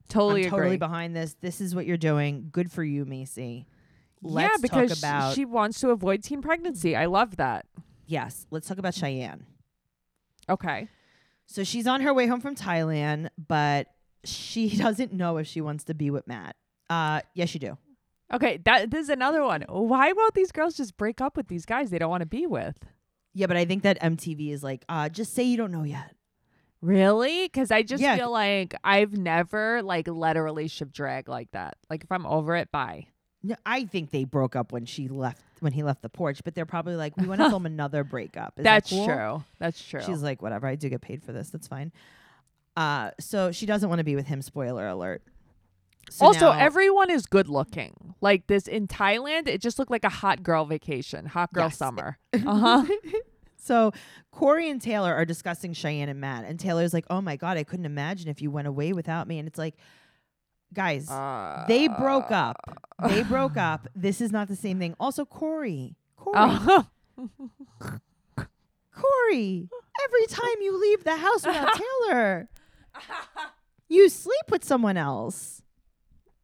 Totally 0.09 0.49
totally 0.49 0.77
behind 0.77 1.15
this. 1.15 1.35
This 1.41 1.61
is 1.61 1.73
what 1.73 1.85
you're 1.85 1.97
doing. 1.97 2.49
Good 2.51 2.71
for 2.71 2.83
you, 2.83 3.05
Maci. 3.05 3.65
yeah, 4.21 4.29
Let's 4.29 4.61
because 4.61 4.89
talk 4.89 4.97
about 4.99 5.33
she 5.35 5.45
wants 5.45 5.79
to 5.79 5.89
avoid 5.89 6.23
teen 6.23 6.41
pregnancy. 6.41 6.95
I 6.95 7.05
love 7.05 7.37
that. 7.37 7.65
yes. 8.05 8.45
Let's 8.51 8.67
talk 8.67 8.77
about 8.77 8.93
Cheyenne. 8.93 9.45
Okay. 10.49 10.87
So 11.47 11.63
she's 11.63 11.87
on 11.87 12.01
her 12.01 12.13
way 12.13 12.27
home 12.27 12.41
from 12.41 12.55
Thailand, 12.55 13.29
but 13.47 13.87
she 14.23 14.69
doesn't 14.77 15.13
know 15.13 15.37
if 15.37 15.47
she 15.47 15.61
wants 15.61 15.83
to 15.85 15.93
be 15.93 16.09
with 16.09 16.27
Matt. 16.27 16.55
Uh, 16.89 17.21
yes, 17.33 17.53
you 17.53 17.59
do. 17.59 17.77
Okay, 18.33 18.57
that 18.65 18.89
this 18.91 19.03
is 19.03 19.09
another 19.09 19.43
one. 19.43 19.63
Why 19.69 20.11
won't 20.11 20.33
these 20.33 20.51
girls 20.51 20.75
just 20.75 20.97
break 20.97 21.21
up 21.21 21.37
with 21.37 21.47
these 21.47 21.65
guys 21.65 21.91
they 21.91 21.99
don't 21.99 22.09
want 22.09 22.21
to 22.21 22.27
be 22.27 22.47
with? 22.47 22.77
Yeah, 23.35 23.47
but 23.47 23.57
I 23.57 23.65
think 23.65 23.83
that 23.83 23.99
MTV 24.01 24.51
is 24.51 24.63
like, 24.63 24.83
uh, 24.89 25.09
just 25.09 25.33
say 25.33 25.43
you 25.43 25.55
don't 25.57 25.71
know 25.71 25.83
yet. 25.83 26.15
Really? 26.81 27.45
Because 27.45 27.71
I 27.71 27.83
just 27.83 28.01
Yeah. 28.03 28.17
feel 28.17 28.31
like 28.31 28.75
I've 28.83 29.13
never 29.17 29.81
like 29.81 30.07
let 30.07 30.35
a 30.35 30.41
relationship 30.41 30.91
drag 30.91 31.29
like 31.29 31.51
that. 31.51 31.77
Like 31.89 32.03
if 32.03 32.11
I'm 32.11 32.25
over 32.25 32.55
it, 32.55 32.71
bye. 32.71 33.07
No, 33.41 33.55
I 33.65 33.85
think 33.85 34.11
they 34.11 34.23
broke 34.23 34.55
up 34.55 34.71
when 34.71 34.85
she 34.85 35.07
left 35.07 35.41
when 35.59 35.71
he 35.73 35.83
left 35.83 36.01
the 36.01 36.09
porch, 36.09 36.41
but 36.43 36.55
they're 36.55 36.65
probably 36.65 36.95
like, 36.95 37.15
we 37.17 37.25
want 37.27 37.39
to 37.39 37.49
film 37.49 37.65
another 37.65 38.03
breakup. 38.03 38.53
Is 38.57 38.63
that 38.63 38.83
That's 38.83 38.89
cool? 38.89 39.05
true. 39.05 39.43
That's 39.59 39.81
true. 39.81 40.01
She's 40.01 40.21
like, 40.21 40.41
whatever. 40.41 40.67
I 40.67 40.75
do 40.75 40.89
get 40.89 40.99
paid 41.01 41.23
for 41.23 41.31
this. 41.31 41.49
That's 41.49 41.67
fine. 41.67 41.91
Uh, 42.75 43.11
so 43.19 43.51
she 43.51 43.65
doesn't 43.65 43.87
want 43.87 43.99
to 43.99 44.03
be 44.03 44.15
with 44.15 44.25
him. 44.27 44.41
Spoiler 44.41 44.87
alert. 44.87 45.23
So 46.09 46.25
also, 46.27 46.51
now- 46.51 46.59
everyone 46.59 47.09
is 47.09 47.25
good 47.25 47.47
looking. 47.49 48.13
Like 48.21 48.47
this 48.47 48.67
in 48.67 48.87
Thailand, 48.87 49.47
it 49.47 49.61
just 49.61 49.77
looked 49.79 49.91
like 49.91 50.03
a 50.05 50.09
hot 50.09 50.43
girl 50.43 50.65
vacation, 50.65 51.25
hot 51.25 51.51
girl 51.53 51.65
Yes. 51.65 51.77
summer. 51.77 52.17
Uh 52.33 52.39
huh. 52.83 52.85
So 53.55 53.93
Corey 54.31 54.69
and 54.69 54.81
Taylor 54.81 55.13
are 55.13 55.23
discussing 55.23 55.71
Cheyenne 55.71 56.09
and 56.09 56.19
Matt, 56.19 56.43
and 56.43 56.59
Taylor's 56.59 56.93
like, 56.93 57.05
"Oh 57.09 57.21
my 57.21 57.37
god, 57.37 57.55
I 57.55 57.63
couldn't 57.63 57.85
imagine 57.85 58.27
if 58.27 58.41
you 58.41 58.51
went 58.51 58.67
away 58.67 58.91
without 58.91 59.25
me." 59.25 59.39
And 59.39 59.47
it's 59.47 59.57
like, 59.57 59.75
guys, 60.73 61.07
they 61.69 61.87
broke 61.87 62.29
up. 62.29 62.57
They 63.07 63.23
broke 63.23 63.55
up. 63.55 63.87
This 63.95 64.19
is 64.19 64.33
not 64.33 64.49
the 64.49 64.57
same 64.57 64.79
thing. 64.79 64.95
Also, 64.99 65.23
Corey, 65.23 65.95
Corey, 66.17 66.35
Oh. 66.37 66.87
Corey. 68.93 69.69
Every 70.05 70.25
time 70.27 70.61
you 70.61 70.77
leave 70.79 71.03
the 71.05 71.15
house 71.15 71.45
without 71.45 71.69
Taylor, 71.73 72.49
you 73.87 74.09
sleep 74.09 74.45
with 74.49 74.63
someone 74.65 74.97
else. 74.97 75.62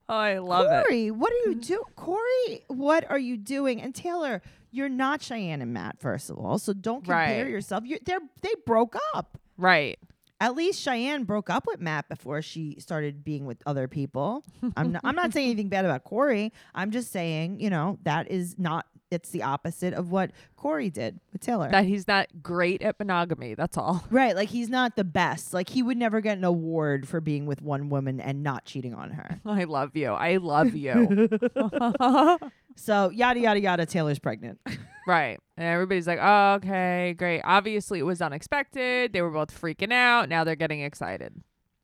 Oh, 0.10 0.16
I 0.16 0.40
love 0.40 0.66
it. 0.66 0.86
Corey, 0.88 1.12
what 1.12 1.32
are 1.32 1.50
you 1.50 1.52
mm-hmm. 1.52 1.60
doing? 1.60 1.84
Corey, 1.96 2.66
what 2.68 3.10
are 3.10 3.20
you 3.20 3.38
doing? 3.38 3.80
And 3.80 3.94
Taylor, 3.94 4.42
you're 4.72 4.90
not 4.90 5.22
Cheyenne 5.22 5.62
and 5.62 5.72
Matt, 5.72 6.00
first 6.00 6.30
of 6.30 6.38
all. 6.38 6.58
So 6.58 6.74
don't 6.74 7.04
compare 7.04 7.44
Right. 7.44 7.52
yourself. 7.52 7.84
You're, 7.86 8.00
they're, 8.04 8.20
they 8.42 8.54
broke 8.66 8.96
up. 9.14 9.38
Right. 9.58 10.00
At 10.42 10.56
least 10.56 10.82
Cheyenne 10.82 11.26
broke 11.26 11.50
up 11.50 11.68
with 11.68 11.80
Matt 11.80 12.10
before 12.10 12.42
she 12.42 12.78
started 12.80 13.24
being 13.24 13.46
with 13.46 13.62
other 13.66 13.88
people. 13.88 14.44
I'm 14.78 14.94
not, 14.94 15.02
I'm 15.04 15.16
not 15.16 15.34
saying 15.34 15.50
anything 15.52 15.70
bad 15.70 15.86
about 15.86 16.06
Corey. 16.06 16.54
I'm 16.74 16.92
just 16.92 17.12
saying, 17.12 17.60
you 17.60 17.70
know, 17.70 18.00
that 18.04 18.32
is 18.32 18.58
not, 18.58 18.88
it's 19.12 19.30
the 19.30 19.44
opposite 19.44 19.94
of 19.94 20.12
what 20.12 20.32
Corey 20.56 20.90
did 20.90 21.20
with 21.32 21.42
Taylor. 21.42 21.70
That 21.72 21.86
he's 21.86 22.08
not 22.08 22.28
great 22.42 22.82
at 22.82 23.00
monogamy. 23.00 23.56
That's 23.56 23.78
all. 23.78 24.06
right. 24.12 24.36
Like 24.36 24.50
he's 24.50 24.70
not 24.70 24.96
the 24.96 25.04
best. 25.04 25.54
Like 25.54 25.70
he 25.70 25.82
would 25.84 25.98
never 25.98 26.22
get 26.22 26.38
an 26.38 26.44
award 26.44 27.08
for 27.08 27.22
being 27.22 27.46
with 27.46 27.62
one 27.62 27.90
woman 27.90 28.20
and 28.20 28.44
not 28.44 28.66
cheating 28.66 28.94
on 28.94 29.12
her. 29.12 29.40
I 29.46 29.64
love 29.66 29.96
you. 29.96 30.10
I 30.12 30.38
love 30.38 30.76
you. 30.76 31.30
So 32.76 33.10
yada, 33.10 33.42
yada, 33.42 33.60
yada. 33.60 33.86
Taylor's 33.86 34.20
pregnant. 34.20 34.58
right. 35.06 35.38
And 35.58 35.68
everybody's 35.68 36.08
like, 36.08 36.20
oh, 36.22 36.54
okay, 36.54 37.14
great. 37.18 37.42
Obviously, 37.44 38.00
it 38.00 38.04
was 38.04 38.22
unexpected. 38.22 39.12
They 39.12 39.22
were 39.22 39.32
both 39.32 39.50
freaking 39.60 39.92
out. 39.92 40.30
Now 40.30 40.46
they're 40.46 40.56
getting 40.56 40.80
excited. 40.82 41.34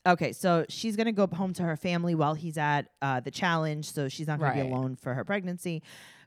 Okay, 0.07 0.31
so 0.31 0.65
she's 0.69 0.95
gonna 0.95 1.11
go 1.11 1.27
home 1.27 1.51
to 1.55 1.63
her 1.63 1.75
family 1.75 2.13
while 2.15 2.35
he's 2.35 2.57
at 2.57 2.87
uh, 3.01 3.19
the 3.19 3.31
challenge, 3.31 3.91
so 3.91 4.07
she's 4.07 4.27
not 4.27 4.39
gonna 4.39 4.53
be 4.53 4.61
alone 4.61 4.95
for 4.95 5.15
her 5.15 5.25
pregnancy. 5.25 5.81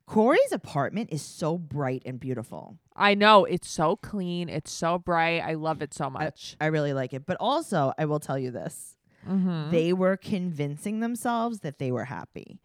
Corey's 0.08 0.52
apartment 0.52 1.10
is 1.12 1.20
so 1.20 1.58
bright 1.58 2.02
and 2.06 2.18
beautiful. 2.18 2.78
I 2.96 3.14
know. 3.14 3.44
It's 3.44 3.68
so 3.68 3.96
clean. 3.96 4.48
It's 4.48 4.72
so 4.72 4.98
bright. 4.98 5.40
I 5.40 5.54
love 5.54 5.82
it 5.82 5.92
so 5.92 6.08
much. 6.08 6.56
I 6.60 6.66
really 6.66 6.94
like 6.94 7.12
it. 7.12 7.26
But 7.26 7.36
also, 7.38 7.92
I 7.98 8.06
will 8.06 8.18
tell 8.18 8.38
you 8.38 8.50
this: 8.50 8.96
mm-hmm. 9.28 9.70
they 9.70 9.92
were 9.92 10.16
convincing 10.16 11.00
themselves 11.00 11.60
that 11.60 11.78
they 11.78 11.92
were 11.92 12.06
happy. 12.06 12.58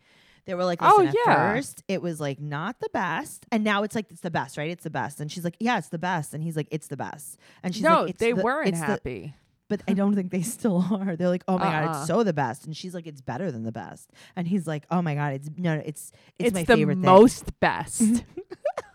They 0.46 0.56
were 0.56 0.64
like, 0.64 0.80
Oh, 0.82 0.96
"Listen, 1.00 1.16
yeah. 1.26 1.54
first 1.54 1.84
it 1.90 2.02
was 2.02 2.22
like 2.22 2.40
not 2.40 2.80
the 2.80 2.90
best, 2.94 3.46
and 3.52 3.64
now 3.64 3.84
it's 3.84 3.96
like 3.96 4.10
it's 4.10 4.22
the 4.22 4.32
best, 4.32 4.58
right? 4.58 4.72
It's 4.72 4.84
the 4.84 4.90
best." 4.90 5.20
And 5.20 5.30
she's 5.32 5.44
like, 5.44 5.58
"Yeah, 5.60 5.78
it's 5.78 5.90
the 5.90 6.00
best," 6.00 6.34
and 6.34 6.42
he's 6.44 6.56
like, 6.56 6.68
"It's 6.72 6.88
the 6.88 6.98
best." 6.98 7.38
And 7.62 7.74
she's 7.76 7.84
no, 7.84 8.02
like, 8.02 8.12
it's 8.12 8.20
they 8.20 8.32
the- 8.32 8.42
weren't 8.42 8.70
it's 8.70 8.80
the- 8.80 8.86
happy. 8.86 9.36
But 9.70 9.82
I 9.88 9.94
don't 9.94 10.14
think 10.16 10.32
they 10.32 10.42
still 10.58 10.86
are. 10.92 11.16
They're 11.16 11.30
like, 11.30 11.44
oh 11.48 11.58
my 11.58 11.66
god, 11.66 11.84
Uh-uh. 11.86 11.98
it's 12.00 12.08
so 12.08 12.24
the 12.24 12.34
best, 12.34 12.66
and 12.66 12.76
she's 12.76 12.94
like, 12.94 13.08
it's 13.08 13.22
better 13.22 13.52
than 13.52 13.64
the 13.64 13.72
best, 13.72 14.12
and 14.36 14.48
he's 14.48 14.68
like, 14.68 14.86
oh 14.92 15.02
my 15.02 15.16
god, 15.16 15.34
it's 15.34 15.50
no, 15.58 15.76
no 15.76 15.82
it's 15.86 16.12
it's, 16.40 16.48
It's, 16.50 16.54
my 16.54 16.64
the 16.64 16.76
favorite 16.76 16.96
thing. 16.96 17.02
most 17.02 17.60
best. 17.60 18.24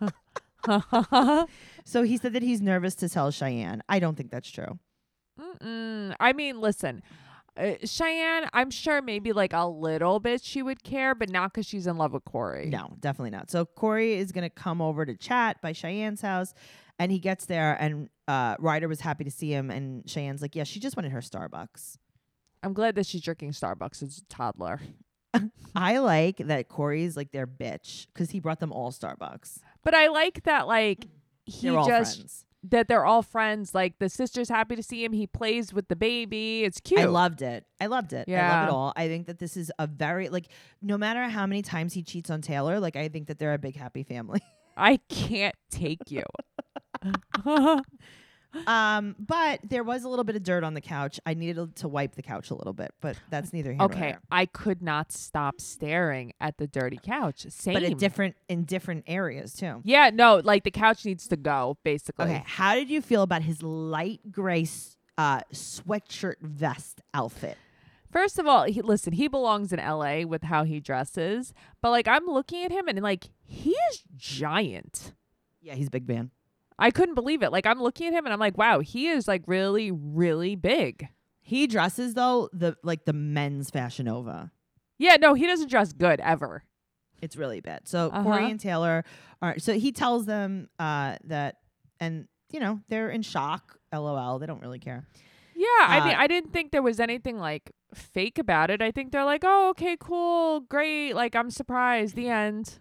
So 1.84 2.02
he 2.02 2.18
said 2.18 2.34
that 2.34 2.42
he's 2.42 2.60
nervous 2.60 2.94
to 2.96 3.08
tell 3.08 3.30
Cheyenne. 3.30 3.82
I 3.88 3.98
don't 3.98 4.14
think 4.14 4.30
that's 4.30 4.50
true. 4.50 4.78
Mm-mm. 5.40 6.14
I 6.20 6.34
mean, 6.34 6.60
listen, 6.60 7.02
uh, 7.56 7.76
Cheyenne, 7.82 8.46
I'm 8.52 8.70
sure 8.70 9.00
maybe 9.00 9.32
like 9.32 9.54
a 9.54 9.66
little 9.66 10.20
bit 10.20 10.42
she 10.42 10.62
would 10.62 10.82
care, 10.82 11.14
but 11.14 11.30
not 11.30 11.54
because 11.54 11.64
she's 11.64 11.86
in 11.86 11.96
love 11.96 12.12
with 12.12 12.26
Corey. 12.26 12.66
No, 12.66 12.94
definitely 13.00 13.30
not. 13.30 13.50
So 13.50 13.64
Corey 13.64 14.14
is 14.18 14.32
gonna 14.32 14.50
come 14.50 14.82
over 14.82 15.06
to 15.06 15.16
chat 15.16 15.62
by 15.62 15.72
Cheyenne's 15.72 16.20
house, 16.20 16.52
and 16.98 17.10
he 17.10 17.18
gets 17.18 17.46
there, 17.46 17.74
and 17.80 18.10
uh, 18.28 18.56
Ryder 18.58 18.86
was 18.86 19.00
happy 19.00 19.24
to 19.24 19.30
see 19.30 19.50
him, 19.50 19.70
and 19.70 20.06
Cheyenne's 20.06 20.42
like, 20.42 20.54
yeah, 20.54 20.64
she 20.64 20.78
just 20.78 20.96
wanted 20.96 21.12
her 21.12 21.20
Starbucks. 21.20 21.96
I'm 22.62 22.74
glad 22.74 22.94
that 22.96 23.06
she's 23.06 23.22
drinking 23.22 23.52
Starbucks 23.52 24.02
as 24.02 24.18
a 24.18 24.24
toddler. 24.26 24.80
I 25.74 25.98
like 25.98 26.36
that 26.38 26.68
Corey's 26.68 27.16
like 27.16 27.32
their 27.32 27.46
bitch 27.46 28.06
because 28.12 28.30
he 28.30 28.38
brought 28.38 28.60
them 28.60 28.72
all 28.72 28.92
Starbucks. 28.92 29.60
But 29.82 29.94
I 29.94 30.08
like 30.08 30.42
that, 30.44 30.66
like, 30.66 31.06
he 31.46 31.70
all 31.70 31.86
just, 31.86 32.16
friends. 32.18 32.44
that 32.64 32.88
they're 32.88 33.06
all 33.06 33.22
friends. 33.22 33.74
Like, 33.74 33.98
the 33.98 34.10
sister's 34.10 34.50
happy 34.50 34.76
to 34.76 34.82
see 34.82 35.02
him. 35.02 35.12
He 35.12 35.26
plays 35.26 35.72
with 35.72 35.88
the 35.88 35.96
baby. 35.96 36.64
It's 36.64 36.80
cute. 36.80 37.00
I 37.00 37.04
loved 37.04 37.40
it. 37.40 37.64
I 37.80 37.86
loved 37.86 38.12
it. 38.12 38.28
I 38.28 38.32
love 38.32 38.68
it 38.68 38.72
all. 38.72 38.92
I 38.94 39.08
think 39.08 39.26
that 39.28 39.38
this 39.38 39.56
is 39.56 39.72
a 39.78 39.86
very 39.86 40.28
like 40.28 40.48
no 40.82 40.98
matter 40.98 41.22
how 41.28 41.46
many 41.46 41.62
times 41.62 41.94
he 41.94 42.02
cheats 42.02 42.28
on 42.28 42.42
Taylor, 42.42 42.78
like 42.78 42.96
I 42.96 43.08
think 43.08 43.28
that 43.28 43.38
they're 43.38 43.54
a 43.54 43.58
big 43.58 43.76
happy 43.76 44.02
family. 44.02 44.40
I 44.76 44.98
can't 45.08 45.56
take 45.70 46.10
you. 46.10 46.24
um, 48.66 49.14
but 49.18 49.60
there 49.62 49.84
was 49.84 50.04
a 50.04 50.08
little 50.08 50.24
bit 50.24 50.36
of 50.36 50.42
dirt 50.42 50.64
on 50.64 50.74
the 50.74 50.80
couch. 50.80 51.20
I 51.26 51.34
needed 51.34 51.76
to 51.76 51.88
wipe 51.88 52.14
the 52.14 52.22
couch 52.22 52.50
a 52.50 52.54
little 52.54 52.72
bit, 52.72 52.92
but 53.00 53.16
that's 53.30 53.52
neither 53.52 53.70
here 53.70 53.78
nor 53.78 53.86
okay, 53.86 54.00
there. 54.00 54.20
I 54.30 54.46
could 54.46 54.82
not 54.82 55.12
stop 55.12 55.60
staring 55.60 56.32
at 56.40 56.56
the 56.58 56.66
dirty 56.66 56.98
couch. 57.02 57.46
Same. 57.48 57.74
But 57.74 57.82
in 57.82 57.96
different 57.98 58.36
in 58.48 58.64
different 58.64 59.04
areas 59.06 59.54
too. 59.54 59.82
yeah, 59.84 60.10
no, 60.12 60.40
like 60.42 60.64
the 60.64 60.70
couch 60.70 61.04
needs 61.04 61.28
to 61.28 61.36
go, 61.36 61.76
basically. 61.84 62.24
Okay, 62.24 62.42
how 62.46 62.74
did 62.74 62.88
you 62.90 63.02
feel 63.02 63.22
about 63.22 63.42
his 63.42 63.62
light 63.62 64.20
gray 64.32 64.62
s- 64.62 64.96
uh, 65.18 65.40
sweatshirt 65.52 66.40
vest 66.40 67.02
outfit? 67.12 67.58
First 68.10 68.38
of 68.38 68.46
all, 68.46 68.64
he, 68.64 68.80
listen, 68.80 69.12
he 69.12 69.28
belongs 69.28 69.70
in 69.70 69.78
LA 69.78 70.22
with 70.22 70.44
how 70.44 70.64
he 70.64 70.80
dresses, 70.80 71.52
but 71.82 71.90
like 71.90 72.08
I'm 72.08 72.24
looking 72.24 72.64
at 72.64 72.72
him 72.72 72.88
and 72.88 72.98
like 73.02 73.28
he 73.44 73.72
is 73.90 74.02
giant. 74.16 75.12
Yeah, 75.60 75.74
he's 75.74 75.88
a 75.88 75.90
big 75.90 76.08
man. 76.08 76.30
I 76.78 76.90
couldn't 76.90 77.14
believe 77.14 77.42
it. 77.42 77.50
Like 77.52 77.66
I'm 77.66 77.80
looking 77.82 78.06
at 78.08 78.12
him 78.12 78.24
and 78.24 78.32
I'm 78.32 78.38
like, 78.38 78.56
wow, 78.56 78.80
he 78.80 79.08
is 79.08 79.26
like 79.26 79.42
really, 79.46 79.90
really 79.90 80.54
big. 80.56 81.08
He 81.40 81.66
dresses 81.66 82.14
though 82.14 82.48
the 82.52 82.76
like 82.82 83.04
the 83.04 83.12
men's 83.12 83.70
fashion 83.70 84.06
Nova. 84.06 84.52
Yeah, 84.98 85.16
no, 85.20 85.34
he 85.34 85.46
doesn't 85.46 85.70
dress 85.70 85.92
good 85.92 86.20
ever. 86.20 86.64
It's 87.22 87.36
really 87.36 87.60
bad. 87.60 87.88
So 87.88 88.08
Uh-huh. 88.08 88.22
Corey 88.22 88.50
and 88.50 88.60
Taylor 88.60 89.04
are. 89.42 89.58
So 89.58 89.74
he 89.74 89.90
tells 89.92 90.26
them 90.26 90.68
uh, 90.78 91.16
that, 91.24 91.56
and 92.00 92.28
you 92.52 92.60
know 92.60 92.80
they're 92.88 93.10
in 93.10 93.22
shock. 93.22 93.76
LOL. 93.92 94.38
They 94.38 94.46
don't 94.46 94.60
really 94.60 94.78
care. 94.78 95.06
Yeah, 95.56 95.66
I 95.80 96.04
mean, 96.04 96.14
Uh, 96.14 96.20
I 96.20 96.26
didn't 96.28 96.52
think 96.52 96.70
there 96.70 96.82
was 96.82 97.00
anything 97.00 97.38
like 97.38 97.72
fake 97.94 98.38
about 98.38 98.70
it. 98.70 98.80
I 98.82 98.90
think 98.92 99.10
they're 99.10 99.24
like, 99.24 99.42
oh, 99.44 99.70
okay, 99.70 99.96
cool, 99.98 100.60
great. 100.60 101.14
Like 101.14 101.34
I'm 101.34 101.50
surprised. 101.50 102.14
The 102.14 102.28
end. 102.28 102.78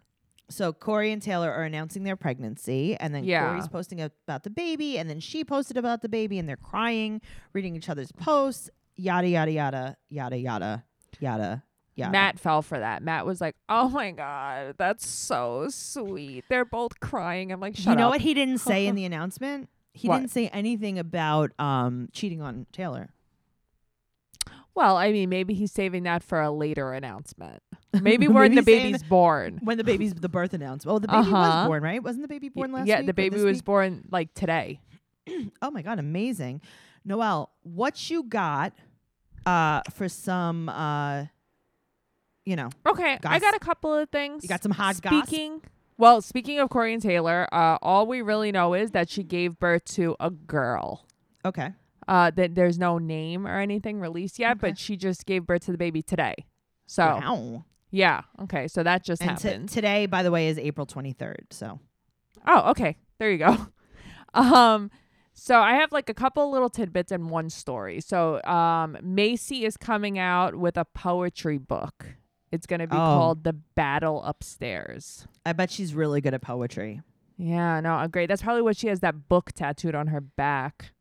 So 0.49 0.71
Corey 0.71 1.11
and 1.11 1.21
Taylor 1.21 1.51
are 1.51 1.63
announcing 1.63 2.03
their 2.03 2.15
pregnancy, 2.15 2.95
and 2.97 3.13
then 3.13 3.23
Yeah. 3.25 3.49
Corey's 3.49 3.67
posting 3.67 3.99
about 4.01 4.43
the 4.43 4.49
baby, 4.49 4.97
and 4.97 5.09
then 5.09 5.19
she 5.19 5.43
posted 5.43 5.75
about 5.77 6.01
the 6.01 6.09
baby, 6.09 6.39
and 6.39 6.47
they're 6.47 6.55
crying, 6.55 7.21
reading 7.53 7.75
each 7.75 7.89
other's 7.89 8.11
posts, 8.13 8.69
yada 8.95 9.27
yada 9.27 9.51
yada 9.51 9.97
yada 10.09 10.37
yada 10.37 10.83
yada 11.19 11.63
yada. 11.95 12.11
Matt 12.11 12.39
fell 12.39 12.61
for 12.61 12.79
that. 12.79 13.03
Matt 13.03 13.25
was 13.25 13.41
like, 13.41 13.55
oh 13.67 13.89
my 13.89 14.11
god, 14.11 14.75
that's 14.77 15.05
so 15.05 15.67
sweet. 15.69 16.45
They're 16.49 16.63
both 16.65 16.99
crying. 17.01 17.51
I'm 17.51 17.59
like, 17.59 17.75
shut 17.75 17.87
up. 17.87 17.91
you 17.91 17.95
know 17.97 18.05
up. 18.07 18.11
what 18.13 18.21
he 18.21 18.33
didn't 18.33 18.57
say 18.59 18.87
in 18.87 18.95
the 18.95 19.03
announcement? 19.05 19.69
He 19.93 20.07
What? 20.07 20.19
didn't 20.19 20.31
say 20.31 20.47
anything 20.49 20.97
about 20.99 21.51
um 21.59 22.07
cheating 22.13 22.41
on 22.41 22.67
Taylor. 22.71 23.09
Well, 24.75 24.95
I 24.95 25.11
mean, 25.11 25.29
maybe 25.29 25.55
he's 25.55 25.71
saving 25.71 26.03
that 26.03 26.21
for 26.23 26.39
a 26.39 26.51
later 26.51 26.93
announcement. 26.93 27.63
Maybe 28.01 28.27
when 28.27 28.51
Maybe 28.51 28.55
the 28.55 28.63
saying 28.63 28.83
baby's 28.91 29.03
born. 29.03 29.59
When 29.63 29.77
the 29.77 29.83
baby's 29.83 30.13
the 30.13 30.29
birth 30.29 30.53
announcement. 30.53 30.95
Oh, 30.95 30.99
the 30.99 31.07
baby 31.07 31.19
Uh-huh. 31.19 31.31
was 31.31 31.67
born, 31.67 31.83
right? 31.83 32.03
Wasn't 32.03 32.21
the 32.21 32.27
baby 32.27 32.49
born 32.49 32.71
last 32.71 32.87
yeah, 32.87 32.97
week? 32.97 33.05
the 33.07 33.11
or 33.11 33.13
baby 33.13 33.35
this 33.37 33.43
was 33.45 33.57
week? 33.57 33.65
born 33.65 34.03
like 34.11 34.33
today. 34.33 34.79
Oh 35.61 35.71
my 35.71 35.81
god, 35.81 35.99
amazing. 35.99 36.61
Noelle, 37.05 37.51
what 37.63 38.09
you 38.09 38.23
got 38.23 38.73
uh 39.45 39.81
for 39.91 40.09
some 40.09 40.69
uh 40.69 41.25
you 42.45 42.55
know, 42.55 42.69
Okay, 42.85 43.13
I 43.13 43.17
Goss- 43.17 43.41
got 43.41 43.55
a 43.55 43.59
couple 43.59 43.93
of 43.93 44.09
things. 44.09 44.43
you 44.43 44.49
got 44.49 44.63
some 44.63 44.71
hot 44.71 45.01
gossip? 45.01 45.27
Speaking, 45.27 45.61
well, 45.97 46.21
speaking 46.21 46.59
of 46.59 46.69
Corey 46.69 46.93
and 46.93 47.01
Taylor, 47.01 47.47
uh, 47.51 47.77
all 47.81 48.05
we 48.07 48.21
really 48.21 48.51
know 48.53 48.73
is 48.73 48.91
that 48.91 49.09
she 49.09 49.23
gave 49.23 49.59
birth 49.59 49.83
to 49.95 50.15
a 50.19 50.29
girl. 50.29 51.05
Okay. 51.43 51.73
Uh, 52.07 52.31
that 52.31 52.55
there's 52.55 52.79
no 52.79 52.99
name 52.99 53.45
or 53.45 53.59
anything 53.59 53.99
released 53.99 54.39
yet, 54.39 54.51
Okay. 54.51 54.59
but 54.69 54.77
she 54.77 54.95
just 54.95 55.25
gave 55.25 55.45
birth 55.45 55.65
to 55.65 55.71
the 55.73 55.77
baby 55.77 56.01
today. 56.01 56.35
So 56.85 57.03
Wow. 57.05 57.65
Yeah, 57.91 58.23
okay, 58.41 58.67
so 58.67 58.83
that 58.83 59.03
just 59.03 59.21
And 59.23 59.37
t- 59.37 59.47
happened. 59.47 59.69
today, 59.69 60.05
by 60.07 60.21
the 60.23 60.31
way, 60.31 60.47
is 60.49 60.57
April 60.59 60.85
23rd. 60.85 61.51
So, 61.51 61.79
Oh, 62.45 62.69
okay. 62.71 62.97
There 63.19 63.31
you 63.31 63.37
go. 63.39 63.57
Um, 64.33 64.91
so 65.33 65.59
I 65.59 65.75
have 65.75 65.91
like 65.91 66.09
a 66.09 66.13
couple 66.13 66.51
little 66.51 66.69
tidbits 66.69 67.11
and 67.11 67.29
one 67.29 67.49
story. 67.49 68.01
So, 68.01 68.35
um, 68.43 68.97
Maci 69.01 69.63
is 69.63 69.77
coming 69.77 70.19
out 70.19 70.53
with 70.55 70.77
a 70.77 70.85
poetry 70.85 71.57
book. 71.57 72.05
It's 72.51 72.67
going 72.67 72.81
to 72.81 72.87
be 72.87 72.95
Oh. 72.95 72.99
called 72.99 73.43
The 73.45 73.53
Battle 73.53 74.21
Upstairs. 74.23 75.27
I 75.45 75.53
bet 75.53 75.71
she's 75.71 75.93
really 75.95 76.21
good 76.21 76.33
at 76.33 76.41
poetry. 76.41 77.01
Yeah, 77.37 77.79
no, 77.79 77.93
uh, 77.95 78.07
great. 78.07 78.27
That's 78.27 78.41
probably 78.43 78.61
what 78.61 78.77
she 78.77 78.87
has 78.87 78.99
that 78.99 79.27
book 79.27 79.53
tattooed 79.53 79.95
on 79.95 80.07
her 80.07 80.21
back. 80.21 80.91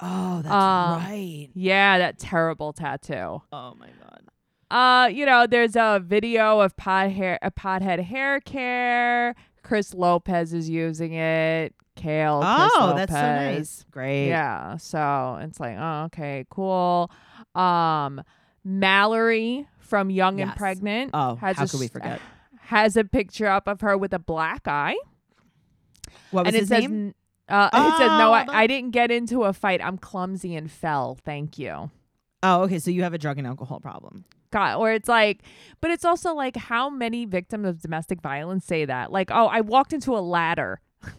Oh, 0.00 0.42
that's 0.42 0.52
Um, 0.52 1.02
right. 1.02 1.48
Yeah, 1.54 1.98
that 1.98 2.18
terrible 2.18 2.72
tattoo. 2.74 3.42
Oh 3.52 3.74
my 3.78 3.88
god. 4.00 4.22
Uh, 4.70 5.08
you 5.12 5.24
know, 5.26 5.46
there's 5.46 5.76
a 5.76 6.00
video 6.04 6.60
of 6.60 6.76
pot 6.76 7.10
hair, 7.12 7.38
a 7.42 7.50
pothead 7.50 8.02
hair 8.02 8.40
care. 8.40 9.34
Chris 9.62 9.94
Lopez 9.94 10.52
is 10.52 10.68
using 10.68 11.12
it. 11.14 11.74
Kail. 11.94 12.40
Oh, 12.44 12.92
that's 12.94 13.10
so 13.12 13.18
nice. 13.18 13.84
Great. 13.90 14.28
Yeah. 14.28 14.76
So 14.76 15.38
it's 15.40 15.58
like, 15.58 15.76
oh, 15.78 16.04
okay, 16.06 16.44
cool. 16.50 17.10
Um, 17.54 18.22
Mallory 18.64 19.66
from 19.78 20.10
Young 20.10 20.40
and 20.40 20.54
Pregnant. 20.56 21.10
Oh, 21.14 21.36
has 21.36 21.56
how 21.56 21.64
a 21.64 21.68
could 21.68 21.80
we 21.80 21.88
forget? 21.88 22.20
Has 22.66 22.96
a 22.96 23.04
picture 23.04 23.46
up 23.46 23.68
of 23.68 23.80
her 23.82 23.96
with 23.96 24.12
a 24.12 24.18
black 24.18 24.66
eye, 24.66 24.96
What 26.32 26.46
was 26.46 26.48
and 26.48 26.56
it 26.56 26.60
his 26.60 26.68
says, 26.68 26.82
name? 26.82 27.14
uh, 27.48 27.70
it 27.72 27.76
says, 27.96 28.08
no, 28.08 28.30
Oh, 28.30 28.32
I, 28.32 28.44
I 28.50 28.66
didn't 28.66 28.90
get 28.90 29.12
into 29.12 29.44
a 29.44 29.52
fight. 29.52 29.80
I'm 29.80 29.96
clumsy 29.96 30.56
and 30.56 30.68
fell. 30.68 31.16
Thank 31.24 31.58
you. 31.58 31.92
Oh, 32.42 32.62
okay. 32.62 32.80
So 32.80 32.90
you 32.90 33.04
have 33.04 33.14
a 33.14 33.18
drug 33.18 33.38
and 33.38 33.46
alcohol 33.46 33.78
problem. 33.78 34.24
God, 34.50 34.76
or 34.78 34.92
it's 34.92 35.08
like, 35.08 35.42
but 35.80 35.90
it's 35.90 36.04
also 36.04 36.34
like, 36.34 36.56
how 36.56 36.88
many 36.90 37.24
victims 37.24 37.66
of 37.66 37.80
domestic 37.80 38.20
violence 38.20 38.64
say 38.64 38.84
that? 38.84 39.12
Like, 39.12 39.30
oh, 39.30 39.46
I 39.46 39.60
walked 39.60 39.92
into 39.92 40.16
a 40.16 40.20
ladder. 40.20 40.80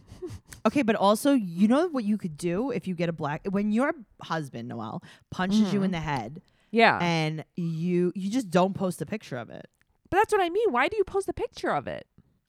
Okay, 0.66 0.82
but 0.82 0.98
also, 0.98 1.32
you 1.32 1.68
know 1.70 1.88
what 1.88 2.04
you 2.04 2.18
could 2.18 2.36
do 2.36 2.72
if 2.72 2.88
you 2.88 2.96
get 2.96 3.08
a 3.08 3.14
black 3.14 3.42
when 3.50 3.72
your 3.72 3.94
husband 4.22 4.68
Noel 4.68 5.02
punches 5.32 5.72
you 5.72 5.82
in 5.82 5.92
Mhm. 5.92 5.94
the 5.94 6.00
head 6.02 6.42
Yeah, 6.72 7.00
and 7.02 7.46
you 7.56 8.12
you 8.16 8.30
just 8.30 8.50
don't 8.50 8.74
post 8.74 9.02
a 9.02 9.06
picture 9.06 9.38
of 9.38 9.50
it. 9.50 9.66
but 10.10 10.18
that's 10.18 10.34
what 10.34 10.42
I 10.42 10.50
mean. 10.50 10.72
Why 10.72 10.90
do 10.90 10.98
you 10.98 11.06
post 11.06 11.30
a 11.30 11.34
picture 11.34 11.70
of 11.72 11.88
it? 11.88 12.06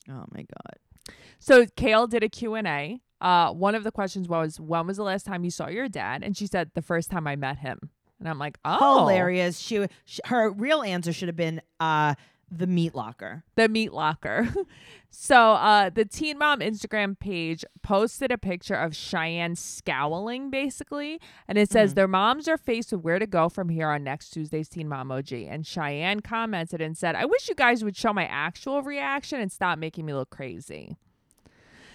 Oh 0.09 0.25
my 0.33 0.39
god. 0.41 1.15
So 1.39 1.65
Kail 1.77 2.07
did 2.07 2.21
a 2.23 2.27
Q&A. 2.29 2.99
Uh, 3.21 3.51
one 3.53 3.73
of 3.75 3.83
the 3.85 3.91
questions 3.91 4.27
was, 4.27 4.59
when 4.59 4.85
was 4.87 4.97
the 4.97 5.03
last 5.03 5.25
time 5.25 5.45
you 5.45 5.51
saw 5.51 5.69
your 5.69 5.87
dad? 5.87 6.21
And 6.23 6.35
she 6.35 6.45
said, 6.47 6.71
the 6.73 6.81
first 6.81 7.09
time 7.09 7.25
I 7.25 7.35
met 7.37 7.59
him. 7.59 7.89
And 8.19 8.27
I'm 8.29 8.39
like, 8.39 8.57
oh. 8.65 8.99
Hilarious. 8.99 9.57
She, 9.59 9.85
sh 10.05 10.19
her 10.25 10.51
real 10.51 10.81
answer 10.81 11.13
should 11.13 11.29
have 11.29 11.35
been 11.37 11.61
uh 11.79 12.15
the 12.51 12.65
meat 12.65 12.95
locker. 12.95 13.43
The 13.55 13.69
meat 13.69 13.93
locker. 13.93 14.49
so 15.11 15.51
uh, 15.51 15.91
the 15.91 16.03
Teen 16.03 16.39
Mom 16.39 16.61
Instagram 16.61 17.17
page 17.19 17.63
posted 17.83 18.31
a 18.31 18.39
picture 18.39 18.73
of 18.73 18.95
Cheyenne 18.95 19.55
scowling, 19.55 20.49
basically. 20.49 21.19
And 21.47 21.59
it 21.59 21.69
says, 21.69 21.91
Mhm. 21.91 21.95
their 21.95 22.07
moms 22.07 22.47
are 22.47 22.57
faced 22.57 22.91
with 22.91 23.01
where 23.01 23.19
to 23.19 23.27
go 23.27 23.49
from 23.49 23.69
here 23.69 23.89
on 23.89 24.03
next 24.03 24.31
Tuesday's 24.31 24.67
Teen 24.67 24.87
Mom 24.89 25.11
OG. 25.11 25.31
And 25.47 25.63
Cheyenne 25.67 26.21
commented 26.21 26.81
and 26.81 26.97
said, 26.97 27.15
I 27.15 27.25
wish 27.25 27.49
you 27.49 27.53
guys 27.53 27.83
would 27.83 27.95
show 27.95 28.13
my 28.13 28.25
actual 28.25 28.81
reaction 28.81 29.39
and 29.39 29.51
stop 29.51 29.77
making 29.77 30.07
me 30.07 30.13
look 30.15 30.31
crazy. 30.31 30.97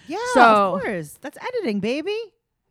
Yeah, 0.07 0.17
So- 0.33 0.75
of 0.75 0.81
course. 0.81 1.17
That's 1.19 1.37
editing, 1.41 1.81
baby. 1.81 2.15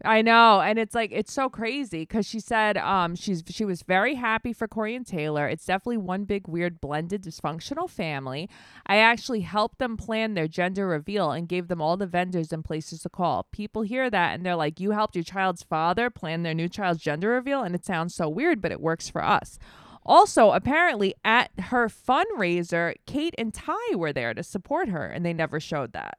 I 0.05 0.21
know, 0.21 0.61
and 0.61 0.79
it's 0.79 0.95
like 0.95 1.11
it's 1.13 1.33
so 1.33 1.49
crazy 1.49 2.01
because 2.01 2.27
she 2.27 2.39
said 2.39 2.77
um 2.77 3.15
she's 3.15 3.43
she 3.49 3.65
was 3.65 3.83
very 3.83 4.17
happy 4.17 4.53
for 4.53 4.69
Corey 4.69 4.95
and 4.95 5.07
Taylor. 5.07 5.49
It's 5.49 5.65
definitely 5.65 5.97
one 5.97 6.25
big 6.25 6.47
weird 6.47 6.81
blended 6.81 7.23
dysfunctional 7.23 7.89
family. 7.89 8.51
I 8.87 8.99
actually 8.99 9.41
helped 9.41 9.79
them 9.79 9.97
plan 9.97 10.35
their 10.35 10.47
gender 10.47 10.87
reveal 10.87 11.31
and 11.31 11.49
gave 11.49 11.69
them 11.69 11.81
all 11.81 11.97
the 11.97 12.07
vendors 12.07 12.53
and 12.53 12.65
places 12.65 13.01
to 13.03 13.09
call. 13.09 13.47
People 13.51 13.83
hear 13.83 14.11
that 14.11 14.35
and 14.35 14.45
they're 14.45 14.57
like, 14.57 14.79
"You 14.79 14.91
helped 14.91 15.15
your 15.17 15.25
child's 15.25 15.63
father 15.63 16.11
plan 16.11 16.43
their 16.43 16.55
new 16.55 16.69
child's 16.69 17.03
gender 17.03 17.31
reveal," 17.31 17.63
and 17.63 17.75
it 17.75 17.85
sounds 17.87 18.15
so 18.15 18.29
weird, 18.29 18.61
but 18.61 18.73
it 18.73 18.81
works 18.81 19.09
for 19.09 19.25
us. 19.25 19.59
Also, 20.07 20.51
apparently 20.51 21.15
at 21.25 21.51
her 21.59 21.89
fundraiser, 21.89 22.95
Cate 23.07 23.35
and 23.39 23.55
Ty 23.55 23.95
were 23.95 24.13
there 24.13 24.35
to 24.35 24.43
support 24.43 24.89
her, 24.91 25.07
and 25.07 25.25
they 25.25 25.33
never 25.33 25.59
showed 25.59 25.93
that. 25.93 26.19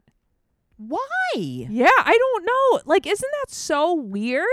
Why? 0.77 1.33
Yeah, 1.35 1.87
I 1.97 2.17
don't 2.17 2.45
know. 2.45 2.81
Like, 2.85 3.07
isn't 3.07 3.31
that 3.41 3.51
so 3.51 3.93
weird? 3.93 4.45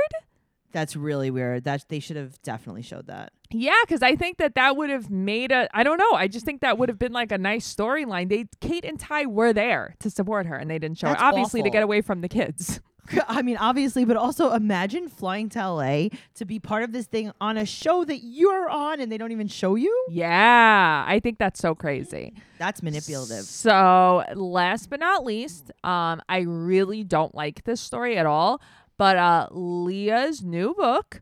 That's 0.73 0.97
really 0.97 1.31
weird. 1.31 1.65
That 1.65 1.85
they 1.89 2.01
should 2.01 2.17
have 2.17 2.41
definitely 2.43 2.83
showed 2.83 3.07
that. 3.09 3.33
Yeah, 3.51 3.75
because 3.83 4.03
I 4.03 4.17
think 4.17 4.39
that 4.39 4.55
that 4.55 4.77
would 4.77 4.89
have 4.89 5.11
made 5.11 5.53
a. 5.53 5.69
I 5.77 5.83
don't 5.83 5.99
know. 5.99 6.13
I 6.13 6.29
just 6.29 6.47
think 6.47 6.63
that 6.63 6.79
would 6.79 6.89
have 6.89 6.99
been 6.99 7.13
like 7.13 7.31
a 7.31 7.39
nice 7.39 7.73
storyline. 7.73 8.31
They 8.31 8.47
Cate 8.61 8.85
and 8.85 8.99
Ty 8.99 9.27
were 9.27 9.53
there 9.53 9.95
to 10.01 10.09
support 10.09 10.47
her, 10.47 10.57
and 10.57 10.71
they 10.71 10.79
didn't 10.79 10.99
show 10.99 11.09
That's 11.09 11.21
it. 11.21 11.25
Obviously, 11.25 11.63
to 11.63 11.71
get 11.71 11.83
away 11.83 12.01
from 12.01 12.23
the 12.23 12.29
kids. 12.29 12.81
I 13.29 13.43
mean, 13.43 13.57
obviously, 13.57 14.05
but 14.05 14.17
also 14.17 14.53
imagine 14.53 15.09
flying 15.09 15.49
to 15.51 15.59
LA 15.69 16.09
to 16.35 16.45
be 16.45 16.59
part 16.59 16.83
of 16.83 16.93
this 16.93 17.07
thing 17.07 17.33
on 17.41 17.57
a 17.57 17.67
show 17.67 18.05
that 18.05 18.19
you're 18.19 18.69
on 18.71 19.01
and 19.01 19.11
they 19.11 19.19
don't 19.19 19.33
even 19.33 19.49
show 19.49 19.75
you. 19.75 20.07
yeah, 20.11 21.05
I 21.07 21.21
think 21.21 21.39
that's 21.39 21.61
so 21.61 21.75
crazy. 21.75 22.35
That's 22.59 22.83
manipulative. 22.83 23.45
So, 23.45 24.25
last 24.35 24.89
but 24.91 25.01
not 25.01 25.25
least, 25.25 25.71
um, 25.85 26.23
I 26.29 26.41
really 26.47 27.05
don't 27.05 27.35
like 27.35 27.65
this 27.65 27.81
story 27.81 28.17
at 28.19 28.27
all. 28.27 28.61
But 28.99 29.17
uh, 29.17 29.49
Leah's 29.51 30.43
new 30.43 30.75
book, 30.75 31.21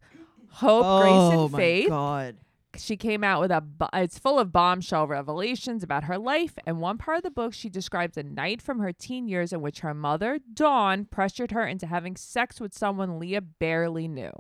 Hope, 0.51 1.01
Grace, 1.03 1.13
oh 1.15 1.45
and 1.45 1.53
my 1.53 1.59
Faith. 1.59 1.89
god. 1.89 2.37
She 2.77 2.97
came 2.97 3.25
out 3.25 3.41
with 3.41 3.51
a 3.51 3.63
it's 3.93 4.19
full 4.19 4.39
of 4.39 4.53
bombshell 4.53 5.07
revelations 5.07 5.83
about 5.83 6.05
her 6.05 6.19
life 6.19 6.55
and 6.67 6.81
one 6.81 6.99
part 6.99 7.19
of 7.19 7.23
the 7.23 7.31
book 7.31 7.53
she 7.53 7.69
describes 7.69 8.17
a 8.17 8.23
night 8.23 8.63
from 8.63 8.79
her 8.79 8.93
teen 8.93 9.29
years 9.29 9.53
in 9.53 9.61
which 9.61 9.81
her 9.81 9.95
mother 9.95 10.39
dawn 10.55 11.05
pressured 11.05 11.51
her 11.51 11.67
into 11.67 11.87
having 11.87 12.17
sex 12.17 12.61
with 12.61 12.77
someone 12.77 13.19
leah 13.19 13.41
barely 13.41 14.07
knew 14.09 14.33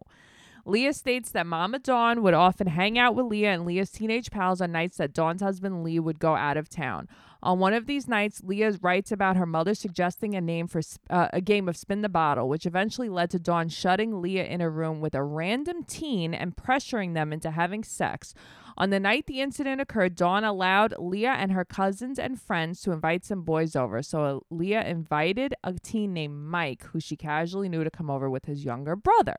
Leah 0.66 0.92
states 0.92 1.30
that 1.30 1.46
Mama 1.46 1.78
Dawn 1.78 2.22
would 2.22 2.34
often 2.34 2.66
hang 2.66 2.98
out 2.98 3.14
with 3.14 3.26
Leah 3.26 3.54
and 3.54 3.64
Leah's 3.64 3.90
teenage 3.90 4.30
pals 4.30 4.60
on 4.60 4.72
nights 4.72 4.98
that 4.98 5.14
Dawn's 5.14 5.40
husband 5.42 5.82
Lee 5.82 5.98
would 5.98 6.18
go 6.18 6.36
out 6.36 6.58
of 6.58 6.68
town. 6.68 7.08
On 7.42 7.58
one 7.58 7.72
of 7.72 7.86
these 7.86 8.06
nights, 8.06 8.42
Leah 8.44 8.78
writes 8.82 9.10
about 9.10 9.36
her 9.36 9.46
mother 9.46 9.74
suggesting 9.74 10.34
a 10.34 10.40
name 10.40 10.66
for 10.66 10.82
uh, 11.08 11.28
a 11.32 11.40
game 11.40 11.68
of 11.68 11.76
spin 11.76 12.02
the 12.02 12.08
bottle, 12.08 12.48
which 12.48 12.66
eventually 12.66 13.08
led 13.08 13.30
to 13.30 13.38
Dawn 13.38 13.68
shutting 13.68 14.20
Leah 14.20 14.44
in 14.44 14.60
a 14.60 14.68
room 14.68 15.00
with 15.00 15.14
a 15.14 15.22
random 15.22 15.84
teen 15.84 16.34
and 16.34 16.56
pressuring 16.56 17.14
them 17.14 17.32
into 17.32 17.50
having 17.50 17.82
sex. 17.82 18.34
On 18.76 18.90
the 18.90 19.00
night 19.00 19.26
the 19.26 19.40
incident 19.40 19.80
occurred, 19.80 20.16
Dawn 20.16 20.44
allowed 20.44 20.94
Leah 20.98 21.32
and 21.32 21.52
her 21.52 21.64
cousins 21.64 22.18
and 22.18 22.40
friends 22.40 22.82
to 22.82 22.92
invite 22.92 23.24
some 23.24 23.42
boys 23.42 23.74
over. 23.74 24.02
So 24.02 24.44
Leah 24.50 24.84
invited 24.84 25.54
a 25.64 25.72
teen 25.74 26.12
named 26.12 26.36
Mike, 26.36 26.84
who 26.84 27.00
she 27.00 27.16
casually 27.16 27.68
knew 27.70 27.84
to 27.84 27.90
come 27.90 28.10
over 28.10 28.28
with 28.28 28.44
his 28.44 28.64
younger 28.64 28.96
brother. 28.96 29.36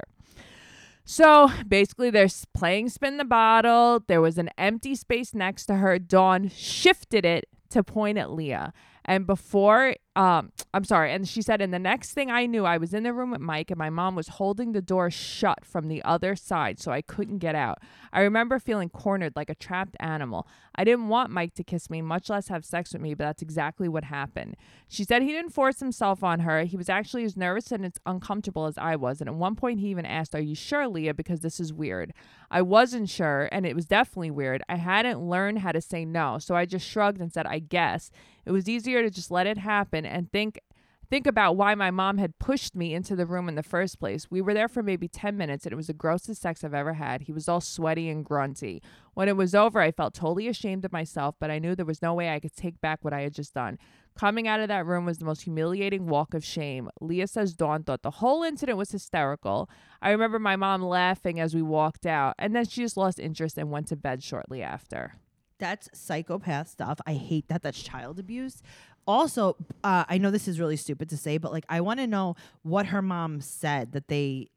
So 1.04 1.52
basically, 1.68 2.10
they're 2.10 2.28
playing 2.54 2.89
spin 2.89 3.18
the 3.18 3.26
bottle. 3.26 4.04
There 4.08 4.22
was 4.22 4.38
an 4.38 4.49
empty 4.58 4.95
space 4.95 5.34
next 5.34 5.66
to 5.66 5.76
her. 5.76 5.97
Dawn 5.97 6.49
shifted 6.49 7.26
it 7.26 7.47
to 7.72 7.84
point 7.84 8.18
at 8.18 8.32
Leah. 8.32 8.74
And 9.06 9.26
before, 9.26 9.96
um, 10.16 10.51
I'm 10.74 10.84
sorry, 10.84 11.14
and 11.14 11.26
she 11.26 11.41
said, 11.41 11.62
and 11.62 11.74
the 11.74 11.80
next 11.80 12.12
thing 12.12 12.30
I 12.30 12.45
knew, 12.45 12.66
I 12.66 12.78
was 12.78 12.93
in 12.93 13.03
the 13.03 13.14
room 13.14 13.32
with 13.32 13.39
Mike, 13.39 13.72
and 13.72 13.78
my 13.78 13.89
mom 13.89 14.14
was 14.14 14.28
holding 14.28 14.74
the 14.74 14.82
door 14.82 15.09
shut 15.09 15.64
from 15.64 15.88
the 15.88 16.03
other 16.03 16.36
side, 16.36 16.82
so 16.82 16.91
I 16.91 17.01
couldn't 17.01 17.38
get 17.38 17.55
out. 17.55 17.80
I 18.12 18.20
remember 18.22 18.59
feeling 18.59 18.89
cornered 18.89 19.38
like 19.38 19.49
a 19.49 19.55
trapped 19.55 19.95
animal. 20.01 20.49
I 20.76 20.84
didn't 20.84 21.07
want 21.07 21.32
Mike 21.32 21.53
to 21.55 21.64
kiss 21.64 21.89
me, 21.89 22.01
much 22.01 22.30
less 22.30 22.49
have 22.49 22.66
sex 22.66 22.91
with 22.91 23.01
me, 23.01 23.14
but 23.14 23.24
that's 23.24 23.41
exactly 23.41 23.88
what 23.88 24.03
happened. 24.03 24.57
She 24.89 25.05
said 25.05 25.22
he 25.22 25.32
didn't 25.32 25.53
force 25.53 25.80
himself 25.80 26.26
on 26.26 26.41
her. 26.41 26.64
He 26.64 26.76
was 26.76 26.89
actually 26.89 27.24
as 27.24 27.38
nervous 27.38 27.72
and 27.72 27.86
as 27.86 27.93
uncomfortable 28.05 28.66
as 28.66 28.78
I 28.78 28.97
was. 28.97 29.22
And 29.22 29.30
at 29.30 29.36
one 29.36 29.55
point, 29.55 29.80
he 29.80 29.88
even 29.88 30.05
asked, 30.05 30.36
Are 30.36 30.41
you 30.41 30.55
sure, 30.55 30.89
Leah? 30.89 31.14
Because 31.14 31.39
this 31.39 31.59
is 31.59 31.72
weird. 31.72 32.14
I 32.49 32.62
wasn't 32.62 33.09
sure, 33.09 33.47
and 33.53 33.66
it 33.66 33.76
was 33.76 33.86
definitely 33.86 34.32
weird. 34.32 34.62
I 34.68 34.76
hadn't 34.76 35.22
learned 35.22 35.59
how 35.59 35.72
to 35.72 35.80
say 35.80 36.03
no, 36.03 36.38
so 36.38 36.53
I 36.53 36.66
just 36.66 36.86
shrugged 36.86 37.22
and 37.22 37.32
said, 37.32 37.45
I 37.45 37.59
guess. 37.59 38.12
It 38.45 38.51
was 38.51 38.68
easier 38.68 39.03
to 39.03 39.09
just 39.12 39.30
let 39.30 39.45
it 39.45 39.59
happen 39.59 40.01
and 40.06 40.32
think 40.32 40.60
think 41.10 41.28
about 41.28 41.58
why 41.58 41.76
my 41.76 41.91
mom 41.91 42.18
had 42.18 42.39
pushed 42.39 42.74
me 42.74 42.93
into 42.93 43.18
the 43.18 43.26
room 43.26 43.49
in 43.49 43.56
the 43.56 43.62
first 43.62 43.99
place. 43.99 44.32
We 44.32 44.39
were 44.39 44.54
there 44.54 44.70
for 44.70 44.82
maybe 44.82 45.10
10 45.10 45.36
minutes 45.36 45.66
and 45.66 45.74
it 45.74 45.76
was 45.76 45.88
the 45.88 45.93
grossest 45.93 46.41
sex 46.41 46.64
I've 46.64 46.74
ever 46.74 46.93
had. 46.93 47.24
He 47.24 47.34
was 47.34 47.49
all 47.49 47.60
sweaty 47.60 48.08
and 48.08 48.24
grunty. 48.24 48.82
When 49.14 49.28
it 49.28 49.36
was 49.36 49.54
over, 49.54 49.82
I 49.82 49.91
felt 49.91 50.14
totally 50.14 50.47
ashamed 50.47 50.86
of 50.86 50.93
myself, 50.93 51.36
but 51.38 51.52
I 51.52 51.60
knew 51.60 51.76
there 51.76 51.86
was 51.86 52.02
no 52.02 52.14
way 52.14 52.34
I 52.34 52.39
could 52.39 52.56
take 52.56 52.80
back 52.80 52.99
what 53.02 53.12
I 53.12 53.22
had 53.22 53.34
just 53.34 53.54
done. 53.54 53.78
Coming 54.16 54.47
out 54.47 54.62
of 54.62 54.70
that 54.70 54.86
room 54.86 55.06
was 55.06 55.18
the 55.18 55.26
most 55.26 55.41
humiliating 55.41 56.08
walk 56.08 56.34
of 56.34 56.45
shame. 56.45 56.89
Leah 57.02 57.28
says 57.28 57.56
Dawn 57.56 57.84
thought 57.84 58.04
the 58.04 58.12
whole 58.12 58.43
incident 58.43 58.78
was 58.78 58.91
hysterical. 58.91 59.70
I 60.02 60.12
remember 60.12 60.39
my 60.39 60.56
mom 60.56 60.82
laughing 60.82 61.41
as 61.41 61.54
we 61.54 61.62
walked 61.62 62.06
out, 62.06 62.36
and 62.39 62.56
then 62.56 62.66
she 62.66 62.82
just 62.82 62.97
lost 62.97 63.20
interest 63.20 63.58
and 63.58 63.70
went 63.70 63.88
to 63.88 63.97
bed 63.97 64.24
shortly 64.24 64.62
after. 64.62 65.16
That's 65.62 65.89
psychopath 65.93 66.70
stuff. 66.70 66.99
I 67.06 67.14
hate 67.14 67.47
that. 67.49 67.62
That's 67.62 67.82
child 67.82 68.18
abuse. 68.18 68.64
Also, 69.08 69.56
uh, 69.84 70.06
I 70.08 70.18
know 70.18 70.32
this 70.32 70.47
is 70.47 70.60
really 70.60 70.78
stupid 70.78 71.10
to 71.10 71.18
say, 71.18 71.38
but 71.38 71.52
like, 71.52 71.66
I 71.70 71.82
want 71.82 71.99
to 71.99 72.08
know 72.08 72.36
what 72.64 72.88
her 72.88 73.02
mom 73.02 73.41
said 73.41 73.91
that 73.93 74.08
they 74.08 74.49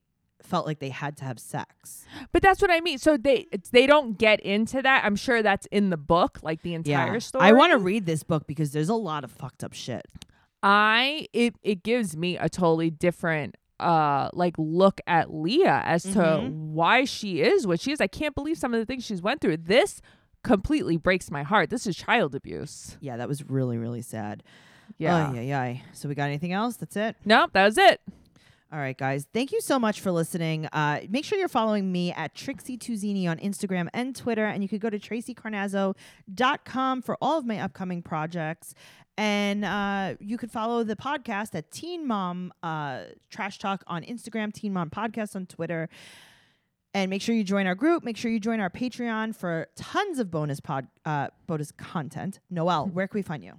felt 0.43 0.67
like 0.67 0.79
they 0.79 0.91
had 0.91 1.17
to 1.17 1.25
have 1.25 1.39
sex. 1.39 2.05
But 2.31 2.43
that's 2.43 2.61
what 2.61 2.71
I 2.71 2.81
mean. 2.81 2.99
So 2.99 3.17
they 3.17 3.47
they 3.73 3.87
don't 3.87 4.19
get 4.19 4.41
into 4.41 4.83
that. 4.83 5.03
I'm 5.05 5.17
sure 5.17 5.43
that's 5.43 5.67
in 5.73 5.89
the 5.89 5.97
book, 5.97 6.39
like 6.43 6.61
the 6.63 6.75
entire 6.75 7.19
story. 7.21 7.45
I 7.47 7.53
want 7.53 7.73
to 7.73 7.79
read 7.79 8.05
this 8.05 8.23
book 8.23 8.47
because 8.47 8.73
there's 8.73 8.91
a 8.91 8.95
lot 8.95 9.25
of 9.25 9.31
fucked 9.31 9.65
up 9.65 9.73
shit. 9.73 10.07
I 10.63 11.27
it 11.33 11.55
it 11.63 11.83
gives 11.83 12.17
me 12.17 12.37
a 12.37 12.49
totally 12.49 12.91
different 12.91 13.57
uh 13.81 14.29
like 14.33 14.55
look 14.57 15.01
at 15.07 15.33
Leah 15.35 15.83
as 15.85 16.03
to 16.05 16.11
Mhm. 16.11 16.51
why 16.53 17.05
she 17.05 17.41
is 17.41 17.67
what 17.67 17.81
she 17.81 17.93
is. 17.93 18.01
I 18.01 18.07
can't 18.07 18.35
believe 18.35 18.57
some 18.59 18.73
of 18.73 18.81
the 18.81 18.87
things 18.87 19.05
she's 19.05 19.21
went 19.23 19.41
through. 19.41 19.57
This 19.59 20.01
completely 20.45 20.97
breaks 20.97 21.31
my 21.31 21.43
heart. 21.43 21.71
This 21.71 21.87
is 21.87 21.97
child 21.97 22.37
abuse. 22.37 22.97
Yeah, 23.01 23.17
that 23.17 23.27
was 23.27 23.49
really, 23.51 23.79
really 23.79 24.03
sad. 24.03 24.45
Yeah. 24.99 25.33
Ay, 25.33 25.53
ay. 25.53 25.83
So 25.93 26.09
we 26.09 26.15
got 26.15 26.25
anything 26.25 26.53
else? 26.53 26.77
That's 26.77 26.97
it. 26.97 27.17
Nope, 27.25 27.51
that 27.55 27.65
was 27.65 27.79
it. 27.79 28.01
All 28.73 28.79
right, 28.81 28.97
guys. 28.97 29.27
Thank 29.33 29.53
you 29.53 29.61
so 29.61 29.79
much 29.79 30.01
for 30.01 30.11
listening. 30.11 30.67
Uh, 30.67 31.01
make 31.09 31.25
sure 31.25 31.39
you're 31.39 31.49
following 31.49 31.93
me 31.93 32.13
at 32.13 32.35
Trixie 32.35 32.77
Tuzzini 32.77 33.29
on 33.29 33.39
Instagram 33.39 33.89
and 33.95 34.17
Twitter. 34.17 34.47
And 34.47 34.65
you 34.65 34.69
could 34.69 34.81
go 34.81 34.91
to 34.91 34.99
traceycarnazzo.com 34.99 37.03
for 37.03 37.17
all 37.23 37.39
of 37.39 37.47
my 37.47 37.61
upcoming 37.61 38.03
projects. 38.03 38.75
And 39.17 39.65
uh, 39.65 40.15
you 40.19 40.37
could 40.37 40.51
follow 40.51 40.83
the 40.83 40.97
podcast 40.97 41.55
at 41.55 41.71
Teen 41.71 42.05
Mom 42.05 42.53
uh, 42.65 43.05
Trash 43.31 43.61
Talk 43.61 43.85
on 43.87 44.03
Instagram, 44.03 44.53
Teen 44.53 44.73
Mom 44.73 44.91
Podcast 44.91 45.37
on 45.37 45.47
Twitter. 45.47 45.89
And 46.95 47.11
make 47.11 47.21
sure 47.23 47.35
you 47.35 47.43
join 47.43 47.67
our 47.67 47.75
group. 47.75 48.05
Make 48.05 48.17
sure 48.17 48.31
you 48.31 48.39
join 48.39 48.61
our 48.61 48.71
Patreon 48.71 49.35
for 49.35 49.67
tons 49.75 50.21
of 50.21 50.31
bonus 50.31 50.61
pod, 50.61 50.87
uh, 51.05 51.29
bonus 51.49 51.73
content. 51.73 52.39
Noelle, 52.51 52.87
where 52.87 53.09
can 53.09 53.19
we 53.19 53.23
find 53.23 53.43
you? 53.43 53.55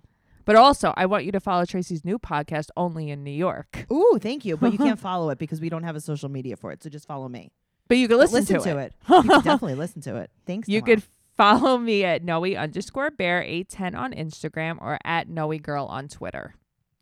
But 0.46 0.56
also, 0.56 0.94
I 0.96 1.06
want 1.06 1.26
you 1.26 1.32
to 1.34 1.40
follow 1.40 1.66
Tracey's 1.66 2.06
new 2.06 2.18
podcast, 2.18 2.70
Only 2.78 3.10
in 3.10 3.24
New 3.24 3.32
York. 3.32 3.86
Ooh, 3.92 4.20
thank 4.22 4.46
you. 4.46 4.56
But 4.56 4.72
you 4.72 4.78
can't 4.78 5.00
follow 5.12 5.32
it 5.32 5.38
because 5.38 5.60
we 5.60 5.70
don't 5.70 5.84
have 5.84 5.96
a 5.96 6.02
social 6.02 6.30
media 6.30 6.56
for 6.56 6.72
it. 6.72 6.82
So 6.82 6.90
just 6.90 7.08
follow 7.08 7.28
me. 7.28 7.52
But 7.88 7.98
you 7.98 8.08
can 8.08 8.18
But 8.18 8.32
listen, 8.32 8.62
to, 8.62 8.78
it. 8.78 8.94
You 9.10 9.22
can 9.24 9.28
definitely 9.44 9.76
listen 9.76 10.02
to 10.04 10.16
it. 10.18 10.32
Thanks. 10.46 10.70
You 10.70 10.82
could 10.82 11.04
follow 11.36 11.78
me 11.78 12.04
at 12.04 12.24
Noey 12.24 12.58
underscore 12.58 13.12
bear 13.12 13.42
810 13.44 13.96
on 13.96 14.14
Instagram 14.14 14.78
or 14.80 14.98
at 15.04 15.28
Noe 15.28 15.58
girl 15.58 15.86
on 15.86 16.08
Twitter. 16.08 16.56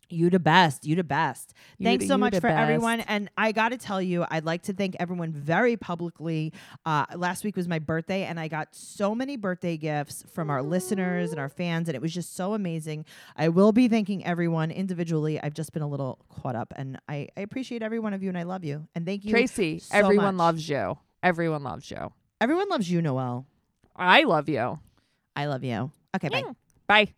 You 0.09 0.29
the 0.29 0.39
best. 0.39 0.85
You 0.85 0.95
the 0.95 1.03
best. 1.03 1.53
You 1.77 1.85
Thanks 1.85 2.03
the- 2.03 2.07
so 2.07 2.17
much 2.17 2.37
for 2.37 2.47
everyone. 2.47 3.01
And 3.01 3.29
I 3.37 3.51
got 3.51 3.69
to 3.69 3.77
tell 3.77 4.01
you, 4.01 4.25
I'd 4.29 4.45
like 4.45 4.63
to 4.63 4.73
thank 4.73 4.95
everyone 4.99 5.31
very 5.31 5.77
publicly. 5.77 6.53
Uh, 6.85 7.05
last 7.15 7.43
week 7.43 7.55
was 7.55 7.67
my 7.67 7.79
birthday, 7.79 8.23
and 8.23 8.39
I 8.39 8.47
got 8.47 8.75
so 8.75 9.15
many 9.15 9.37
birthday 9.37 9.77
gifts 9.77 10.23
from 10.31 10.49
our 10.49 10.61
listeners 10.61 11.31
and 11.31 11.39
our 11.39 11.49
fans, 11.49 11.89
and 11.89 11.95
it 11.95 12.01
was 12.01 12.13
just 12.13 12.35
so 12.35 12.53
amazing. 12.53 13.05
I 13.35 13.49
will 13.49 13.71
be 13.71 13.87
thanking 13.87 14.25
everyone 14.25 14.71
individually. 14.71 15.41
I've 15.41 15.53
just 15.53 15.73
been 15.73 15.83
a 15.83 15.89
little 15.89 16.19
caught 16.29 16.55
up, 16.55 16.73
and 16.75 16.99
I, 17.07 17.27
I 17.35 17.41
appreciate 17.41 17.81
every 17.81 17.99
one 17.99 18.13
of 18.13 18.21
you, 18.21 18.29
and 18.29 18.37
I 18.37 18.43
love 18.43 18.63
you. 18.63 18.87
And 18.95 19.05
thank 19.05 19.25
you. 19.25 19.31
Tracey, 19.31 19.79
so 19.79 19.97
everyone 19.97 20.35
much. 20.35 20.45
loves 20.45 20.69
you. 20.69 20.97
Everyone 21.21 21.63
loves 21.63 21.89
you. 21.89 22.11
Everyone 22.41 22.67
loves 22.69 22.91
you, 22.91 23.01
Noelle. 23.01 23.45
I 23.95 24.23
love 24.23 24.49
you. 24.49 24.79
I 25.35 25.45
love 25.45 25.63
you. 25.63 25.91
Okay, 26.15 26.29
bye. 26.29 26.43
Bye. 26.87 27.13